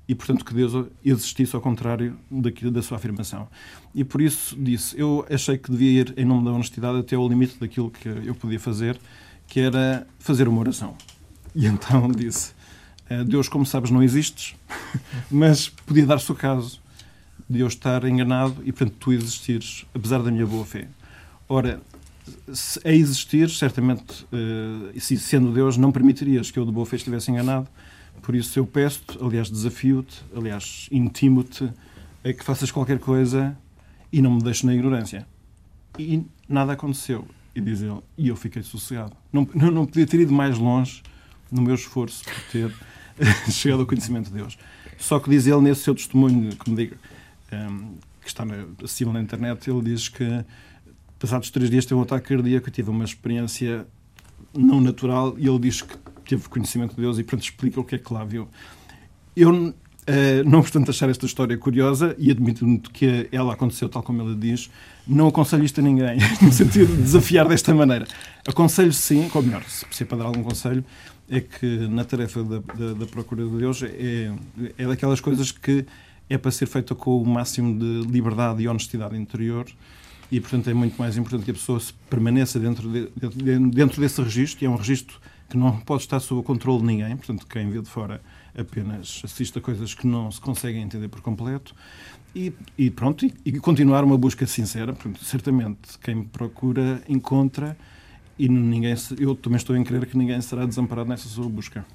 e, 0.07 0.15
portanto, 0.15 0.45
que 0.45 0.53
Deus 0.53 0.87
existisse 1.05 1.55
ao 1.57 1.63
contrário 1.63 2.17
daquilo, 2.31 2.71
da 2.71 2.83
sua 2.83 2.99
afirmação. 2.99 3.49
E 3.95 4.05
por 4.05 4.21
isso 4.21 4.55
disse, 4.59 4.99
eu 4.99 5.27
achei 5.31 5.57
que 5.57 5.71
devia 5.71 6.01
ir 6.03 6.15
em 6.17 6.25
nome 6.25 6.45
da 6.45 6.53
honestidade 6.53 6.99
até 6.99 7.17
ao 7.17 7.27
limite 7.27 7.59
daquilo 7.59 7.91
que 7.91 8.09
eu 8.09 8.35
podia 8.35 8.61
fazer, 8.61 8.99
que 9.47 9.61
era 9.61 10.07
fazer 10.19 10.47
uma 10.47 10.61
oração. 10.61 10.95
E 11.55 11.67
então 11.67 12.09
disse, 12.13 12.53
eh, 13.09 13.25
Deus, 13.25 13.49
como 13.49 13.65
sabes, 13.65 13.91
não 13.91 14.03
existes, 14.03 14.55
mas 15.31 15.69
podia 15.69 16.05
dar-se 16.05 16.31
o 16.31 16.35
caso 16.35 16.81
de 17.49 17.61
eu 17.61 17.67
estar 17.67 18.05
enganado 18.05 18.57
e, 18.65 18.73
portanto, 18.73 18.97
tu 18.99 19.13
existires, 19.13 19.87
apesar 19.95 20.23
da 20.23 20.31
minha 20.31 20.47
boa 20.47 20.67
fé. 20.67 20.89
Ora, 21.49 21.81
a 22.85 22.93
existir, 22.93 23.49
certamente, 23.51 24.27
eh, 24.33 24.99
sendo 25.01 25.53
Deus, 25.53 25.77
não 25.79 25.93
permitirias 25.93 26.51
que 26.51 26.59
eu 26.59 26.67
de 26.67 26.73
boa 26.73 26.85
fé 26.85 26.97
estivesse 26.97 27.31
enganado, 27.31 27.69
por 28.25 28.35
isso 28.35 28.59
eu 28.59 28.67
peço-te, 28.67 29.19
aliás, 29.23 29.51
desafio-te, 29.51 30.25
aliás, 30.35 30.89
intimo-te 30.91 31.71
a 32.25 32.33
que 32.33 32.43
faças 32.43 32.71
qualquer 32.71 32.99
coisa 32.99 33.57
e 34.11 34.23
não 34.23 34.33
me 34.33 34.43
deixes 34.43 34.63
na 34.63 34.75
ignorância. 34.75 35.27
E 35.99 36.25
nada 36.49 36.73
aconteceu. 36.73 37.29
E 37.55 37.61
diz 37.61 37.83
ele, 37.83 38.01
e 38.17 38.29
eu 38.29 38.37
fiquei 38.37 38.63
sossegado. 38.63 39.15
Não, 39.31 39.47
não, 39.55 39.85
podia 39.85 40.07
ter 40.07 40.21
ido 40.21 40.33
mais 40.33 40.59
longe 40.59 41.03
no 41.53 41.61
meu 41.61 41.75
esforço 41.75 42.25
por 42.25 42.43
ter 42.51 42.75
chegado 43.53 43.81
ao 43.81 43.87
conhecimento 43.87 44.31
de 44.31 44.37
Deus. 44.37 44.57
Só 44.99 45.21
que 45.21 45.29
diz 45.29 45.47
ele 45.47 45.61
nesse 45.61 45.83
seu 45.83 45.95
testemunho, 45.95 46.57
que 46.57 46.71
me 46.71 46.77
diga, 46.77 46.97
um, 47.53 47.97
que 48.23 48.29
está 48.29 48.43
acima 48.83 49.13
na 49.13 49.21
internet, 49.21 49.69
ele 49.71 49.83
diz 49.83 50.09
que 50.09 50.25
passados 51.19 51.51
três 51.51 51.69
dias 51.69 51.85
teve 51.85 51.97
um 51.97 52.03
ataque 52.03 52.29
cardíaco 52.29 52.69
e 52.71 52.73
teve 52.73 52.89
uma 52.89 53.05
experiência 53.05 53.87
não 54.57 54.81
natural 54.81 55.35
e 55.39 55.47
ele 55.47 55.59
diz 55.59 55.83
que 55.83 55.95
teve 56.31 56.49
conhecimento 56.49 56.95
de 56.95 57.01
Deus 57.01 57.19
e, 57.19 57.23
portanto, 57.23 57.45
explica 57.45 57.81
o 57.81 57.85
que 57.85 57.95
é 57.95 57.99
que 57.99 58.13
lá 58.13 58.25
viu. 58.25 58.49
Eu, 59.37 59.75
Uh, 60.05 60.45
não 60.47 60.59
obstante 60.59 60.91
achar 60.91 61.09
esta 61.09 61.25
história 61.25 61.57
curiosa 61.57 62.15
e 62.19 62.31
admitindo 62.31 62.91
que 62.91 63.27
ela 63.33 63.55
aconteceu 63.55 63.89
tal 63.89 64.03
como 64.03 64.21
ela 64.21 64.35
diz, 64.35 64.71
não 65.09 65.29
aconselho 65.29 65.65
isto 65.65 65.81
a 65.81 65.83
ninguém, 65.83 66.19
no 66.43 66.53
sentido 66.53 66.95
de 66.95 67.03
desafiar 67.05 67.49
desta 67.49 67.75
maneira. 67.75 68.07
Aconselho 68.47 68.93
sim, 68.93 69.31
ou 69.33 69.43
melhor, 69.43 69.65
se 69.65 70.03
é 70.03 70.05
para 70.05 70.19
dar 70.19 70.25
algum 70.27 70.43
conselho, 70.43 70.85
é 71.27 71.41
que 71.41 71.89
na 71.89 72.05
tarefa 72.05 72.45
da, 72.45 72.59
da, 72.59 72.93
da 72.93 73.07
Procura 73.07 73.47
de 73.47 73.57
Deus 73.57 73.83
é, 73.83 74.31
é 74.77 74.87
daquelas 74.87 75.23
coisas 75.23 75.51
que 75.51 75.87
é 76.29 76.37
para 76.37 76.51
ser 76.51 76.67
feita 76.67 76.95
com 76.95 77.23
o 77.23 77.27
máximo 77.27 77.79
de 77.79 78.07
liberdade 78.07 78.63
e 78.63 78.69
honestidade 78.69 79.17
interior 79.17 79.67
e, 80.31 80.41
portanto, 80.41 80.69
é 80.69 80.75
muito 80.75 80.97
mais 80.97 81.17
importante 81.17 81.45
que 81.45 81.51
a 81.51 81.55
pessoa 81.55 81.81
permaneça 82.11 82.59
dentro, 82.59 82.91
de, 82.91 83.09
dentro 83.71 84.01
desse 84.01 84.21
registro, 84.21 84.65
e 84.65 84.67
é 84.67 84.71
um 84.71 84.77
registro 84.77 85.19
que 85.55 85.59
não 85.59 85.79
pode 85.79 86.03
estar 86.03 86.19
sob 86.19 86.41
o 86.41 86.43
controle 86.43 86.81
de 86.81 86.87
ninguém, 86.87 87.17
portanto, 87.17 87.47
quem 87.47 87.71
vê 87.71 87.81
de 87.81 87.89
fora 87.89 88.21
apenas 88.59 89.23
assiste 89.25 89.57
a 89.57 89.61
coisas 89.61 89.95
que 89.95 90.05
não 90.05 90.29
se 90.29 90.41
conseguem 90.41 90.83
entender 90.83 91.07
por 91.07 91.21
completo. 91.21 91.75
E, 92.35 92.53
e 92.77 92.91
pronto, 92.91 93.25
e, 93.25 93.33
e, 93.45 93.53
continuar 93.61 94.03
uma 94.03 94.19
busca 94.19 94.45
sincera. 94.45 94.93
Portanto, 94.93 95.25
certamente, 95.25 95.97
quem 96.03 96.17
me 96.17 96.25
procura 96.25 97.01
encontra 97.09 97.77
e 98.37 98.49
ninguém 98.49 98.97
eu 99.17 99.37
também 99.37 99.57
estou 99.57 99.77
em 99.77 99.85
crer 99.85 100.05
que 100.07 100.19
ninguém 100.19 100.41
será 100.41 100.67
desamparado 100.67 101.09
nessa 101.09 101.29
sua 101.29 101.49
busca. 101.49 101.87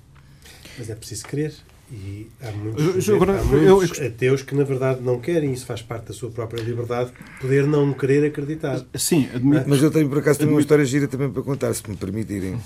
Mas 0.77 0.89
é 0.89 0.95
preciso 0.95 1.25
crer. 1.25 1.53
E 1.91 2.29
há 2.41 2.51
muitos, 2.51 3.07
eu, 3.07 3.15
agora, 3.15 3.41
há 3.41 3.43
muitos 3.43 3.97
eu, 3.97 4.05
eu, 4.05 4.07
ateus 4.07 4.41
que, 4.41 4.55
na 4.55 4.63
verdade, 4.63 5.01
não 5.01 5.19
querem, 5.19 5.51
isso 5.51 5.65
faz 5.65 5.81
parte 5.81 6.07
da 6.07 6.13
sua 6.13 6.29
própria 6.29 6.61
liberdade, 6.61 7.11
poder 7.41 7.67
não 7.67 7.91
querer 7.91 8.25
acreditar. 8.27 8.85
Sim, 8.95 9.27
admito. 9.33 9.65
Mas 9.67 9.81
eu 9.81 9.91
tenho, 9.91 10.07
por 10.07 10.19
acaso, 10.19 10.39
tenho 10.39 10.51
uma 10.51 10.61
história 10.61 10.85
gira 10.85 11.07
também 11.07 11.29
para 11.29 11.41
contar, 11.41 11.73
se 11.73 11.89
me 11.89 11.97
permitirem. 11.97 12.57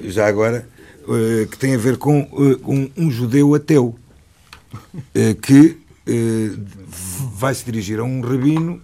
Já 0.00 0.26
agora, 0.26 0.68
uh, 1.02 1.46
que 1.48 1.58
tem 1.58 1.74
a 1.74 1.78
ver 1.78 1.96
com, 1.96 2.22
uh, 2.32 2.58
com 2.58 2.90
um 2.96 3.10
judeu 3.10 3.54
ateu 3.54 3.96
uh, 4.94 5.34
que 5.40 5.78
vai 7.34 7.54
se 7.54 7.64
dirigir 7.64 8.00
a 8.00 8.02
um 8.02 8.20
rabino 8.20 8.82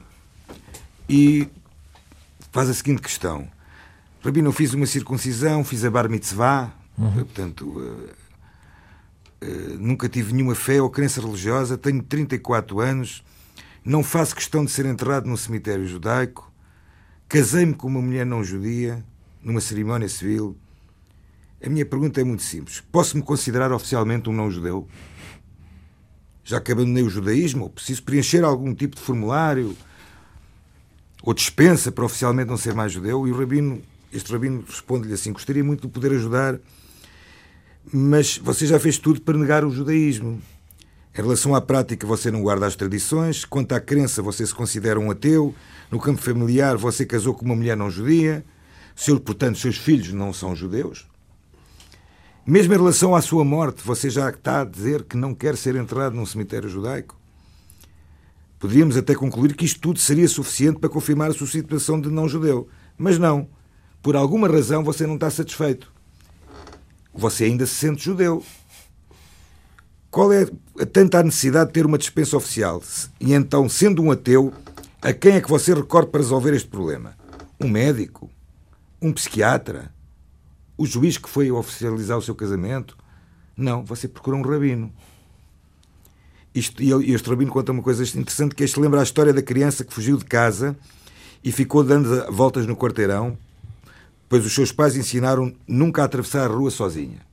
e 1.08 1.48
faz 2.52 2.68
a 2.68 2.74
seguinte 2.74 3.02
questão: 3.02 3.48
Rabino, 4.24 4.48
eu 4.48 4.52
fiz 4.52 4.72
uma 4.74 4.86
circuncisão, 4.86 5.64
fiz 5.64 5.84
a 5.84 5.90
bar 5.90 6.08
mitzvah, 6.08 6.72
uhum. 6.96 7.12
portanto. 7.12 7.82
nunca 9.78 10.08
tive 10.08 10.32
nenhuma 10.32 10.54
fé 10.54 10.80
ou 10.80 10.90
crença 10.90 11.20
religiosa, 11.20 11.78
tenho 11.78 12.02
34 12.02 12.80
anos, 12.80 13.24
não 13.84 14.02
faço 14.04 14.34
questão 14.34 14.64
de 14.64 14.70
ser 14.70 14.86
enterrado 14.86 15.26
num 15.26 15.36
cemitério 15.36 15.86
judaico, 15.86 16.52
casei-me 17.28 17.74
com 17.74 17.88
uma 17.88 18.02
mulher 18.02 18.26
não 18.26 18.44
judia, 18.44 19.04
numa 19.42 19.60
cerimónia 19.60 20.08
civil, 20.08 20.56
a 21.64 21.68
minha 21.68 21.84
pergunta 21.84 22.20
é 22.20 22.24
muito 22.24 22.42
simples. 22.42 22.82
Posso-me 22.92 23.22
considerar 23.22 23.72
oficialmente 23.72 24.28
um 24.28 24.32
não-judeu? 24.32 24.86
Já 26.44 26.60
que 26.60 26.72
abandonei 26.72 27.02
o 27.02 27.10
judaísmo, 27.10 27.68
preciso 27.68 28.02
preencher 28.04 28.44
algum 28.44 28.74
tipo 28.74 28.96
de 28.96 29.02
formulário 29.02 29.76
ou 31.22 31.34
dispensa 31.34 31.90
para 31.90 32.04
oficialmente 32.04 32.48
não 32.48 32.56
ser 32.56 32.74
mais 32.74 32.92
judeu? 32.92 33.26
E 33.26 33.32
o 33.32 33.38
rabino, 33.38 33.82
este 34.12 34.32
rabino 34.32 34.64
responde-lhe 34.66 35.12
assim: 35.12 35.32
Gostaria 35.32 35.64
muito 35.64 35.86
de 35.86 35.92
poder 35.92 36.12
ajudar, 36.12 36.58
mas 37.92 38.38
você 38.38 38.66
já 38.66 38.78
fez 38.78 38.96
tudo 38.96 39.20
para 39.20 39.36
negar 39.36 39.64
o 39.64 39.70
judaísmo. 39.70 40.40
Em 41.12 41.20
relação 41.20 41.54
à 41.54 41.60
prática, 41.60 42.06
você 42.06 42.30
não 42.30 42.42
guarda 42.42 42.66
as 42.66 42.76
tradições. 42.76 43.44
Quanto 43.44 43.72
à 43.72 43.80
crença, 43.80 44.22
você 44.22 44.46
se 44.46 44.54
considera 44.54 45.00
um 45.00 45.10
ateu. 45.10 45.52
No 45.90 45.98
campo 45.98 46.22
familiar, 46.22 46.76
você 46.76 47.04
casou 47.04 47.34
com 47.34 47.44
uma 47.44 47.56
mulher 47.56 47.76
não 47.76 47.90
judia. 47.90 48.44
Seu, 48.94 49.18
portanto, 49.18 49.58
seus 49.58 49.76
filhos 49.76 50.12
não 50.12 50.32
são 50.32 50.54
judeus. 50.54 51.08
Mesmo 52.50 52.72
em 52.72 52.78
relação 52.78 53.14
à 53.14 53.20
sua 53.20 53.44
morte, 53.44 53.82
você 53.84 54.08
já 54.08 54.30
está 54.30 54.62
a 54.62 54.64
dizer 54.64 55.04
que 55.04 55.18
não 55.18 55.34
quer 55.34 55.54
ser 55.54 55.76
enterrado 55.76 56.16
num 56.16 56.24
cemitério 56.24 56.66
judaico? 56.66 57.14
Poderíamos 58.58 58.96
até 58.96 59.14
concluir 59.14 59.54
que 59.54 59.66
isto 59.66 59.78
tudo 59.78 59.98
seria 59.98 60.26
suficiente 60.26 60.78
para 60.78 60.88
confirmar 60.88 61.30
a 61.30 61.34
sua 61.34 61.46
situação 61.46 62.00
de 62.00 62.08
não-judeu. 62.08 62.66
Mas 62.96 63.18
não. 63.18 63.50
Por 64.02 64.16
alguma 64.16 64.48
razão 64.48 64.82
você 64.82 65.06
não 65.06 65.16
está 65.16 65.28
satisfeito. 65.28 65.92
Você 67.12 67.44
ainda 67.44 67.66
se 67.66 67.74
sente 67.74 68.02
judeu. 68.02 68.42
Qual 70.10 70.32
é 70.32 70.48
a 70.80 70.86
tanta 70.86 71.22
necessidade 71.22 71.66
de 71.66 71.74
ter 71.74 71.84
uma 71.84 71.98
dispensa 71.98 72.34
oficial? 72.34 72.82
E 73.20 73.34
então, 73.34 73.68
sendo 73.68 74.00
um 74.00 74.10
ateu, 74.10 74.54
a 75.02 75.12
quem 75.12 75.32
é 75.32 75.40
que 75.42 75.50
você 75.50 75.74
recorre 75.74 76.06
para 76.06 76.22
resolver 76.22 76.54
este 76.54 76.68
problema? 76.68 77.14
Um 77.60 77.68
médico? 77.68 78.30
Um 79.02 79.12
psiquiatra? 79.12 79.97
O 80.78 80.86
juiz 80.86 81.18
que 81.18 81.28
foi 81.28 81.50
oficializar 81.50 82.16
o 82.16 82.22
seu 82.22 82.34
casamento. 82.34 82.96
Não, 83.56 83.84
você 83.84 84.06
procura 84.06 84.36
um 84.36 84.42
rabino. 84.42 84.92
Isto, 86.54 86.82
e 86.82 87.12
este 87.12 87.28
rabino 87.28 87.50
conta 87.50 87.72
uma 87.72 87.82
coisa 87.82 88.04
interessante, 88.18 88.54
que 88.54 88.62
este 88.62 88.80
lembra 88.80 89.00
a 89.00 89.02
história 89.02 89.32
da 89.32 89.42
criança 89.42 89.84
que 89.84 89.92
fugiu 89.92 90.16
de 90.16 90.24
casa 90.24 90.78
e 91.42 91.50
ficou 91.50 91.82
dando 91.82 92.32
voltas 92.32 92.64
no 92.64 92.76
quarteirão, 92.76 93.36
pois 94.28 94.46
os 94.46 94.54
seus 94.54 94.70
pais 94.70 94.96
ensinaram 94.96 95.52
nunca 95.66 96.02
a 96.02 96.04
atravessar 96.04 96.44
a 96.44 96.52
rua 96.52 96.70
sozinha. 96.70 97.26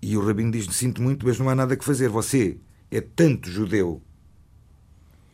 E 0.00 0.16
o 0.16 0.24
rabino 0.24 0.52
diz: 0.52 0.66
Sinto 0.66 1.02
muito, 1.02 1.26
mas 1.26 1.38
não 1.38 1.48
há 1.48 1.54
nada 1.54 1.76
que 1.76 1.84
fazer. 1.84 2.08
Você 2.08 2.58
é 2.90 3.00
tanto 3.00 3.50
judeu 3.50 4.00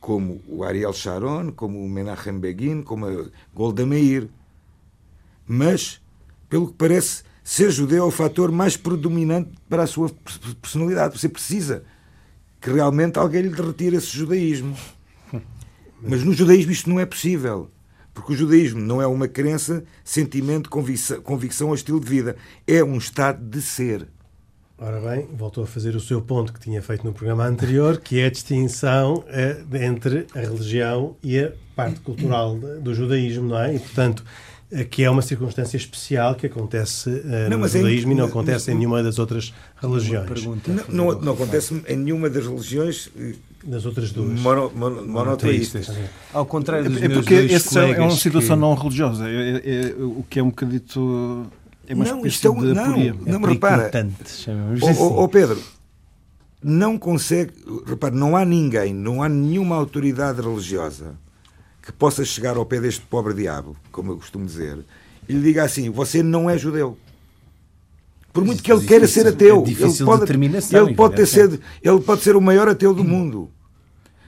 como 0.01 0.41
o 0.49 0.65
Ariel 0.65 0.93
Sharon, 0.93 1.53
como 1.53 1.85
o 1.85 1.89
Menachem 1.89 2.39
Begin, 2.39 2.83
como 2.83 3.07
a 3.07 3.27
Golda 3.55 3.85
Meir. 3.85 4.31
Mas, 5.53 6.01
pelo 6.49 6.69
que 6.69 6.75
parece, 6.75 7.25
ser 7.43 7.73
judeu 7.73 8.05
é 8.05 8.07
o 8.07 8.11
fator 8.13 8.53
mais 8.53 8.77
predominante 8.77 9.51
para 9.69 9.83
a 9.83 9.87
sua 9.87 10.09
personalidade. 10.63 11.19
Você 11.19 11.29
precisa 11.29 11.83
que 12.61 12.71
realmente 12.71 13.19
alguém 13.19 13.43
lhe 13.43 13.61
retire 13.61 13.97
esse 13.97 14.17
judaísmo. 14.17 14.77
Mas 16.01 16.23
no 16.23 16.33
judaísmo 16.33 16.71
isto 16.71 16.89
não 16.89 17.01
é 17.01 17.05
possível. 17.05 17.69
Porque 18.15 18.33
o 18.33 18.37
judaísmo 18.37 18.81
não 18.81 19.03
é 19.03 19.09
uma 19.09 19.27
crença, 19.27 19.83
sentimento, 20.05 20.71
convicção, 20.71 21.21
convicção 21.21 21.69
ou 21.71 21.75
estilo 21.75 21.99
de 21.99 22.09
vida. 22.09 22.37
É 22.65 22.85
um 22.85 22.97
estado 22.97 23.45
de 23.45 23.61
ser. 23.61 24.07
Ora 24.79 25.01
bem, 25.01 25.27
voltou 25.35 25.65
a 25.65 25.67
fazer 25.67 25.97
o 25.97 26.01
seu 26.01 26.23
ponto 26.23 26.53
que 26.53 26.61
tinha 26.61 26.81
feito 26.81 27.05
no 27.05 27.13
programa 27.13 27.45
anterior, 27.45 27.99
que 27.99 28.21
é 28.21 28.27
a 28.27 28.31
distinção 28.31 29.25
eh, 29.27 29.65
entre 29.85 30.29
a 30.33 30.39
religião 30.39 31.17
e 31.25 31.41
a 31.41 31.53
parte 31.75 31.99
cultural 32.01 32.57
do 32.57 32.95
judaísmo, 32.95 33.49
não 33.49 33.59
é? 33.59 33.75
E, 33.75 33.81
portanto, 33.81 34.25
que 34.89 35.03
é 35.03 35.11
uma 35.11 35.23
circunstância 35.23 35.77
especial 35.77 36.37
que 36.37 36.47
acontece 36.47 37.11
uh, 37.11 37.51
não, 37.51 37.59
no 37.59 37.67
é 37.67 37.69
judaísmo 37.69 38.13
é, 38.13 38.15
e 38.15 38.19
não 38.19 38.27
acontece 38.27 38.67
mas, 38.67 38.69
em 38.69 38.79
nenhuma 38.79 39.03
das 39.03 39.19
outras 39.19 39.53
religiões. 39.81 40.45
Não, 40.45 40.85
não, 40.89 41.21
não, 41.21 41.33
acontece 41.33 41.83
em 41.89 41.97
nenhuma 41.97 42.31
das 42.31 42.47
religiões 42.47 43.11
das 43.65 43.85
outras 43.85 44.13
duas 44.13 44.41
mono, 44.41 44.73
mono, 44.75 45.07
monoteístas. 45.07 45.91
Ao 46.33 46.47
contrário 46.47 46.89
dos 46.89 47.03
é, 47.03 47.07
é 47.07 47.09
porque 47.09 47.35
essa 47.35 47.81
é 47.81 48.01
uma 48.01 48.11
situação 48.13 48.57
que... 48.57 48.61
não 48.61 48.75
religiosa, 48.75 49.29
é, 49.29 49.33
é, 49.33 49.91
é, 49.91 49.95
o 49.99 50.25
que 50.29 50.39
é 50.39 50.43
um 50.43 50.51
bocadito 50.51 51.47
é 51.87 51.95
uma 51.95 52.05
não, 52.05 52.25
isto 52.25 52.47
é, 52.47 52.51
de 52.51 52.75
não, 52.75 52.97
não, 53.27 53.41
me 53.41 53.47
repara. 53.47 53.91
Ó 55.01 55.27
Pedro, 55.27 55.61
não 56.63 56.97
consegue, 56.97 57.53
repare, 57.85 58.15
não 58.15 58.37
há 58.37 58.45
ninguém, 58.45 58.95
não 58.95 59.23
há 59.23 59.29
nenhuma 59.29 59.75
autoridade 59.75 60.41
religiosa 60.41 61.17
que 61.91 61.97
possa 61.99 62.25
chegar 62.25 62.57
ao 62.57 62.65
pé 62.65 62.81
deste 62.81 63.01
pobre 63.03 63.35
diabo, 63.35 63.77
como 63.91 64.13
eu 64.13 64.17
costumo 64.17 64.47
dizer, 64.47 64.79
e 65.29 65.33
lhe 65.33 65.43
diga 65.43 65.65
assim: 65.65 65.91
você 65.91 66.23
não 66.23 66.49
é 66.49 66.57
judeu. 66.57 66.97
Por 68.33 68.45
muito 68.45 68.63
que 68.63 68.73
ele 68.73 68.87
queira 68.87 69.09
ser 69.09 69.27
ateu, 69.27 69.65
é 69.67 69.71
ele 69.71 70.05
pode, 70.05 70.33
ele 70.33 70.95
pode 70.95 71.17
ter 71.17 71.27
ser, 71.27 71.61
ele 71.83 72.01
pode 72.01 72.23
ser 72.23 72.37
o 72.37 72.41
maior 72.41 72.69
ateu 72.69 72.95
do 72.95 73.03
mundo, 73.03 73.51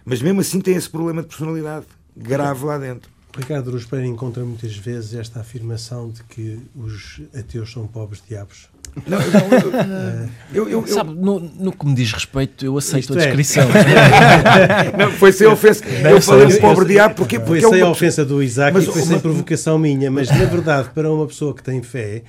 mas 0.04 0.20
mesmo 0.20 0.40
assim 0.40 0.60
tem 0.60 0.74
esse 0.74 0.90
problema 0.90 1.22
de 1.22 1.28
personalidade 1.28 1.86
grave 2.16 2.64
lá 2.64 2.78
dentro. 2.78 3.11
Ricardo 3.36 3.70
Ruz 3.70 3.84
Pereira 3.84 4.10
encontra 4.10 4.44
muitas 4.44 4.76
vezes 4.76 5.14
esta 5.14 5.40
afirmação 5.40 6.10
de 6.10 6.22
que 6.24 6.60
os 6.76 7.20
ateus 7.34 7.72
são 7.72 7.86
pobres 7.86 8.22
diabos. 8.26 8.68
Não, 9.06 9.18
não, 9.18 10.28
eu, 10.52 10.68
eu, 10.68 10.80
eu, 10.82 10.86
Sabe, 10.86 11.14
no, 11.14 11.40
no, 11.40 11.72
que 11.72 11.86
me 11.86 11.94
diz 11.94 12.12
respeito, 12.12 12.64
eu 12.64 12.76
aceito 12.76 13.14
a 13.14 13.16
é. 13.16 13.24
descrição. 13.24 13.66
É. 13.70 14.92
não, 14.98 15.10
foi 15.12 15.32
sem 15.32 15.46
ofensa. 15.46 15.82
eu 15.86 16.20
falei 16.20 16.46
um 16.46 16.60
pobre 16.60 16.84
diabo 16.86 17.14
porque. 17.14 17.40
Foi 17.40 17.60
sem 17.60 17.80
a 17.80 17.88
ofensa 17.88 18.24
do 18.24 18.42
Isaac 18.42 18.74
mas, 18.74 18.84
e 18.84 18.92
foi 18.92 19.02
sem 19.02 19.18
provocação 19.18 19.78
minha, 19.78 20.10
mas 20.10 20.28
na 20.28 20.44
verdade, 20.44 20.90
para 20.90 21.10
uma 21.10 21.26
pessoa 21.26 21.54
que 21.54 21.62
tem 21.62 21.82
fé, 21.82 22.22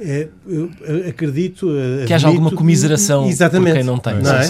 é, 0.00 0.28
eu 0.46 0.70
acredito. 1.08 1.68
Que 2.06 2.14
haja 2.14 2.28
alguma 2.28 2.50
comiseração 2.50 3.28
Exatamente. 3.28 3.72
por 3.72 3.76
quem 3.76 3.84
não 3.84 3.98
tem. 3.98 4.14
Não 4.14 4.34
é? 4.34 4.44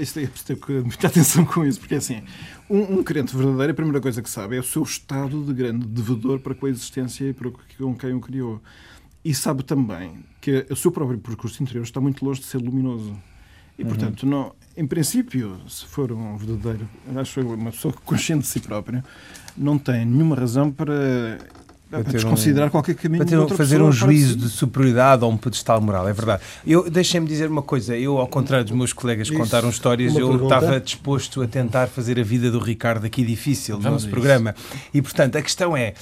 Isto 0.00 0.20
é 0.20 0.26
preciso 0.26 0.56
ter 0.56 0.82
muita 0.82 1.06
atenção 1.08 1.44
com 1.44 1.64
isso, 1.64 1.80
porque 1.80 1.96
assim, 1.96 2.22
um, 2.70 2.98
um, 2.98 3.02
crente 3.02 3.36
verdadeiro, 3.36 3.72
a 3.72 3.74
primeira 3.74 4.00
coisa 4.00 4.22
que 4.22 4.30
sabe 4.30 4.56
é 4.56 4.60
o 4.60 4.62
seu 4.62 4.82
estado 4.82 5.44
de 5.44 5.52
grande 5.52 5.86
devedor 5.86 6.38
para 6.38 6.54
com 6.54 6.66
a 6.66 6.70
existência 6.70 7.24
e 7.24 7.32
para 7.32 7.50
com 7.50 7.94
quem 7.94 8.14
o 8.14 8.20
criou. 8.20 8.62
E 9.24 9.34
sabe 9.34 9.62
também 9.62 10.24
que 10.40 10.66
o 10.70 10.76
seu 10.76 10.90
próprio 10.90 11.18
percurso 11.18 11.62
interior 11.62 11.82
está 11.82 12.00
muito 12.00 12.24
longe 12.24 12.40
de 12.40 12.46
ser 12.46 12.58
luminoso. 12.58 13.16
E, 13.78 13.84
portanto, 13.84 14.26
não, 14.26 14.52
em 14.76 14.86
princípio, 14.86 15.58
se 15.68 15.86
for 15.86 16.12
um 16.12 16.36
verdadeiro, 16.36 16.88
acho 17.16 17.40
que 17.40 17.46
uma 17.46 17.70
pessoa 17.70 17.92
consciente 18.04 18.42
de 18.42 18.48
si 18.48 18.60
própria, 18.60 19.04
não 19.56 19.78
tem 19.78 20.04
nenhuma 20.04 20.36
razão 20.36 20.70
para, 20.70 21.38
para 22.00 22.12
desconsiderar 22.12 22.68
um, 22.68 22.70
qualquer 22.70 22.94
caminho 22.94 23.26
para 23.26 23.46
ter, 23.46 23.56
fazer 23.56 23.82
um 23.82 23.92
juízo 23.92 24.36
de 24.36 24.48
superioridade 24.48 25.22
ou 25.24 25.30
um 25.30 25.36
pedestal 25.36 25.80
moral, 25.80 26.08
é 26.08 26.12
verdade. 26.12 26.42
Eu 26.66 26.88
deixem-me 26.88 27.26
dizer 27.26 27.50
uma 27.50 27.62
coisa, 27.62 27.96
eu 27.96 28.16
ao 28.18 28.26
contrário 28.26 28.64
dos 28.64 28.74
meus 28.74 28.92
colegas 28.92 29.28
que 29.28 29.36
contaram 29.36 29.68
histórias, 29.68 30.16
eu 30.16 30.28
pergunta? 30.28 30.54
estava 30.54 30.80
disposto 30.80 31.42
a 31.42 31.46
tentar 31.46 31.88
fazer 31.88 32.18
a 32.18 32.22
vida 32.22 32.50
do 32.50 32.58
Ricardo 32.58 33.04
aqui 33.04 33.22
difícil 33.22 33.78
no 33.78 33.90
nosso 33.90 34.08
programa. 34.08 34.54
E 34.94 35.02
portanto, 35.02 35.36
a 35.36 35.42
questão 35.42 35.76
é, 35.76 35.92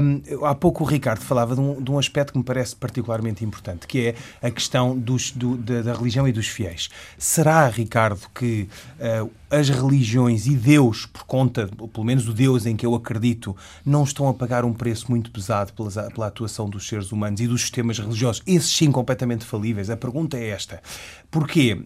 um, 0.00 0.46
há 0.46 0.54
pouco 0.54 0.84
o 0.84 0.86
Ricardo 0.86 1.20
falava 1.20 1.54
de 1.54 1.60
um, 1.60 1.82
de 1.82 1.90
um, 1.90 1.98
aspecto 1.98 2.32
que 2.32 2.38
me 2.38 2.44
parece 2.44 2.76
particularmente 2.76 3.44
importante, 3.44 3.86
que 3.86 4.08
é 4.08 4.46
a 4.46 4.50
questão 4.50 4.96
dos, 4.96 5.32
do, 5.32 5.56
da, 5.56 5.82
da, 5.82 5.94
religião 5.94 6.28
e 6.28 6.32
dos 6.32 6.46
fiéis. 6.46 6.88
Será, 7.18 7.66
Ricardo, 7.66 8.20
que 8.32 8.68
uh, 9.00 9.30
as 9.54 9.68
religiões 9.68 10.46
e 10.46 10.56
Deus, 10.56 11.06
por 11.06 11.24
conta, 11.24 11.68
pelo 11.92 12.04
menos 12.04 12.28
o 12.28 12.32
Deus 12.32 12.66
em 12.66 12.76
que 12.76 12.84
eu 12.84 12.94
acredito, 12.94 13.56
não 13.84 14.04
estão 14.04 14.28
a 14.28 14.34
pagar 14.34 14.64
um 14.64 14.72
preço 14.72 15.10
muito 15.10 15.30
pesado 15.30 15.72
pela, 15.72 16.26
atuação 16.26 16.68
dos 16.68 16.88
seres 16.88 17.12
humanos 17.12 17.40
e 17.40 17.46
dos 17.46 17.60
sistemas 17.60 17.98
religiosos, 17.98 18.42
esses 18.46 18.74
sim 18.74 18.90
completamente 18.90 19.44
falíveis? 19.44 19.90
A 19.90 19.96
pergunta 19.96 20.36
é 20.36 20.48
esta. 20.48 20.82
Porquê? 21.30 21.84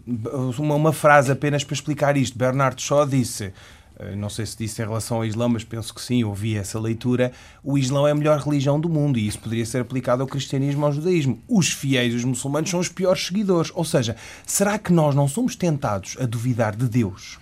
Uma, 0.57 0.75
uma 0.75 0.93
frase 0.93 1.31
apenas 1.31 1.63
para 1.63 1.73
explicar 1.73 2.17
isto. 2.17 2.37
Bernardo 2.37 2.81
Shaw 2.81 3.05
disse 3.05 3.53
eh, 3.99 4.15
não 4.15 4.29
sei 4.29 4.45
se 4.45 4.57
disse 4.57 4.81
em 4.81 4.85
relação 4.85 5.17
ao 5.17 5.25
Islão, 5.25 5.49
mas 5.49 5.63
penso 5.63 5.93
que 5.93 6.01
sim, 6.01 6.23
ouvi 6.23 6.55
essa 6.55 6.79
leitura, 6.79 7.31
o 7.63 7.77
Islão 7.77 8.07
é 8.07 8.11
a 8.11 8.15
melhor 8.15 8.39
religião 8.39 8.79
do 8.79 8.87
mundo 8.87 9.19
e 9.19 9.27
isso 9.27 9.39
poderia 9.39 9.65
ser 9.65 9.81
aplicado 9.81 10.21
ao 10.21 10.27
cristianismo 10.27 10.85
ao 10.85 10.93
judaísmo. 10.93 11.41
Os 11.47 11.71
fiéis, 11.71 12.15
os 12.15 12.23
muçulmanos, 12.23 12.69
são 12.69 12.79
os 12.79 12.87
piores 12.87 13.25
seguidores. 13.25 13.71
Ou 13.75 13.83
seja, 13.83 14.15
será 14.45 14.79
que 14.79 14.93
nós 14.93 15.13
não 15.13 15.27
somos 15.27 15.55
tentados 15.55 16.15
a 16.19 16.25
duvidar 16.25 16.75
de 16.75 16.87
Deus? 16.87 17.37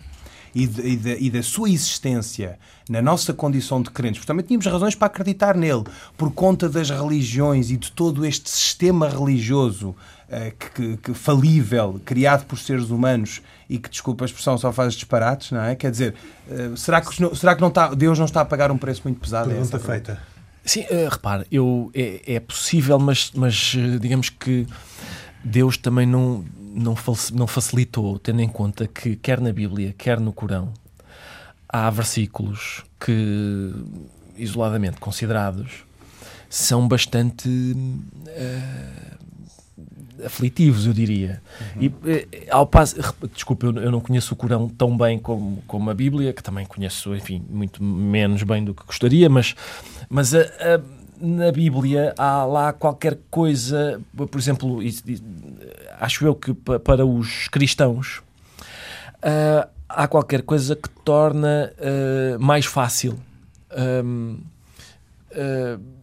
E, 0.57 0.65
de, 0.65 0.81
e, 0.81 0.95
de, 0.95 1.17
e, 1.19 1.29
da 1.29 1.43
sua 1.43 1.69
existência 1.69 2.57
na 2.89 2.99
nossa 2.99 3.31
condição 3.31 3.79
de 3.79 3.91
crentes, 3.91 4.17
porque 4.17 4.27
também 4.27 4.43
tínhamos 4.43 4.65
razões 4.65 4.95
para 4.95 5.05
acreditar 5.05 5.55
nele, 5.55 5.83
por 6.17 6.31
conta 6.31 6.67
das 6.67 6.89
religiões 6.89 7.69
e 7.69 7.77
de 7.77 7.91
todo 7.91 8.25
este 8.25 8.49
sistema 8.49 9.07
religioso 9.07 9.89
uh, 9.89 9.95
que, 10.73 10.97
que, 10.97 11.13
falível, 11.13 12.01
criado 12.03 12.45
por 12.45 12.57
seres 12.57 12.89
humanos 12.89 13.39
e 13.69 13.77
que, 13.77 13.87
desculpa 13.87 14.23
a 14.23 14.25
expressão, 14.25 14.57
só 14.57 14.73
faz 14.73 14.95
disparates, 14.95 15.51
não 15.51 15.61
é? 15.61 15.75
Quer 15.75 15.91
dizer, 15.91 16.15
uh, 16.49 16.75
será 16.75 17.01
que, 17.01 17.35
será 17.35 17.53
que 17.53 17.61
não 17.61 17.67
está, 17.67 17.93
Deus 17.93 18.17
não 18.17 18.25
está 18.25 18.41
a 18.41 18.45
pagar 18.45 18.71
um 18.71 18.79
preço 18.79 19.01
muito 19.03 19.19
pesado? 19.19 19.51
Pergunta 19.51 19.77
feita. 19.77 20.19
Sim, 20.65 20.85
uh, 20.89 21.07
repare, 21.11 21.45
eu, 21.51 21.91
é, 21.93 22.35
é 22.35 22.39
possível, 22.39 22.97
mas, 22.97 23.31
mas 23.35 23.75
digamos 24.01 24.31
que 24.31 24.65
Deus 25.43 25.77
também 25.77 26.07
não, 26.07 26.43
não, 26.73 26.95
não 27.33 27.47
facilitou, 27.47 28.19
tendo 28.19 28.41
em 28.41 28.47
conta 28.47 28.87
que, 28.87 29.15
quer 29.15 29.39
na 29.39 29.51
Bíblia, 29.51 29.93
quer 29.97 30.19
no 30.19 30.33
Corão, 30.33 30.73
há 31.67 31.89
versículos 31.89 32.83
que, 32.99 33.73
isoladamente 34.35 34.99
considerados, 34.99 35.83
são 36.49 36.87
bastante. 36.87 37.49
Uh, 37.49 39.17
aflitivos, 40.25 40.85
eu 40.85 40.93
diria. 40.93 41.41
Uhum. 41.75 41.83
E 41.83 41.93
eh, 42.05 42.47
ao 42.49 42.65
passo, 42.65 42.95
desculpe, 43.33 43.65
eu, 43.65 43.75
eu, 43.75 43.91
não 43.91 43.99
conheço 43.99 44.33
o 44.33 44.37
Corão 44.37 44.67
tão 44.67 44.97
bem 44.97 45.19
como, 45.19 45.63
como 45.67 45.89
a 45.89 45.93
Bíblia, 45.93 46.33
que 46.33 46.41
também 46.41 46.65
conheço, 46.65 47.15
enfim, 47.15 47.43
muito 47.49 47.83
menos 47.83 48.43
bem 48.43 48.63
do 48.63 48.73
que 48.73 48.83
gostaria, 48.85 49.29
mas, 49.29 49.55
mas 50.09 50.33
a, 50.33 50.41
a, 50.41 50.81
na 51.19 51.51
Bíblia 51.51 52.13
há 52.17 52.45
lá 52.45 52.73
qualquer 52.73 53.17
coisa, 53.29 53.99
por 54.15 54.37
exemplo, 54.37 54.79
acho 55.99 56.25
eu 56.25 56.35
que 56.35 56.53
para 56.53 57.05
os 57.05 57.47
cristãos 57.47 58.21
uh, 59.17 59.67
há 59.87 60.07
qualquer 60.07 60.41
coisa 60.41 60.75
que 60.75 60.89
torna 61.03 61.71
uh, 61.77 62.39
mais 62.39 62.65
fácil. 62.65 63.17
Um, 64.05 64.39
uh, 65.31 65.97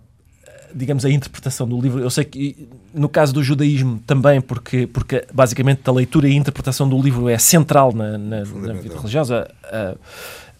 digamos, 0.74 1.04
a 1.04 1.10
interpretação 1.10 1.68
do 1.68 1.80
livro. 1.80 2.00
Eu 2.00 2.10
sei 2.10 2.24
que 2.24 2.68
no 2.92 3.08
caso 3.08 3.32
do 3.32 3.42
judaísmo 3.42 4.00
também, 4.06 4.40
porque, 4.40 4.86
porque 4.88 5.24
basicamente 5.32 5.82
a 5.86 5.92
leitura 5.92 6.28
e 6.28 6.32
a 6.32 6.34
interpretação 6.34 6.88
do 6.88 7.00
livro 7.00 7.28
é 7.28 7.38
central 7.38 7.92
na, 7.92 8.18
na, 8.18 8.38
na 8.38 8.72
vida 8.72 8.96
religiosa. 8.96 9.48
A, 9.62 9.94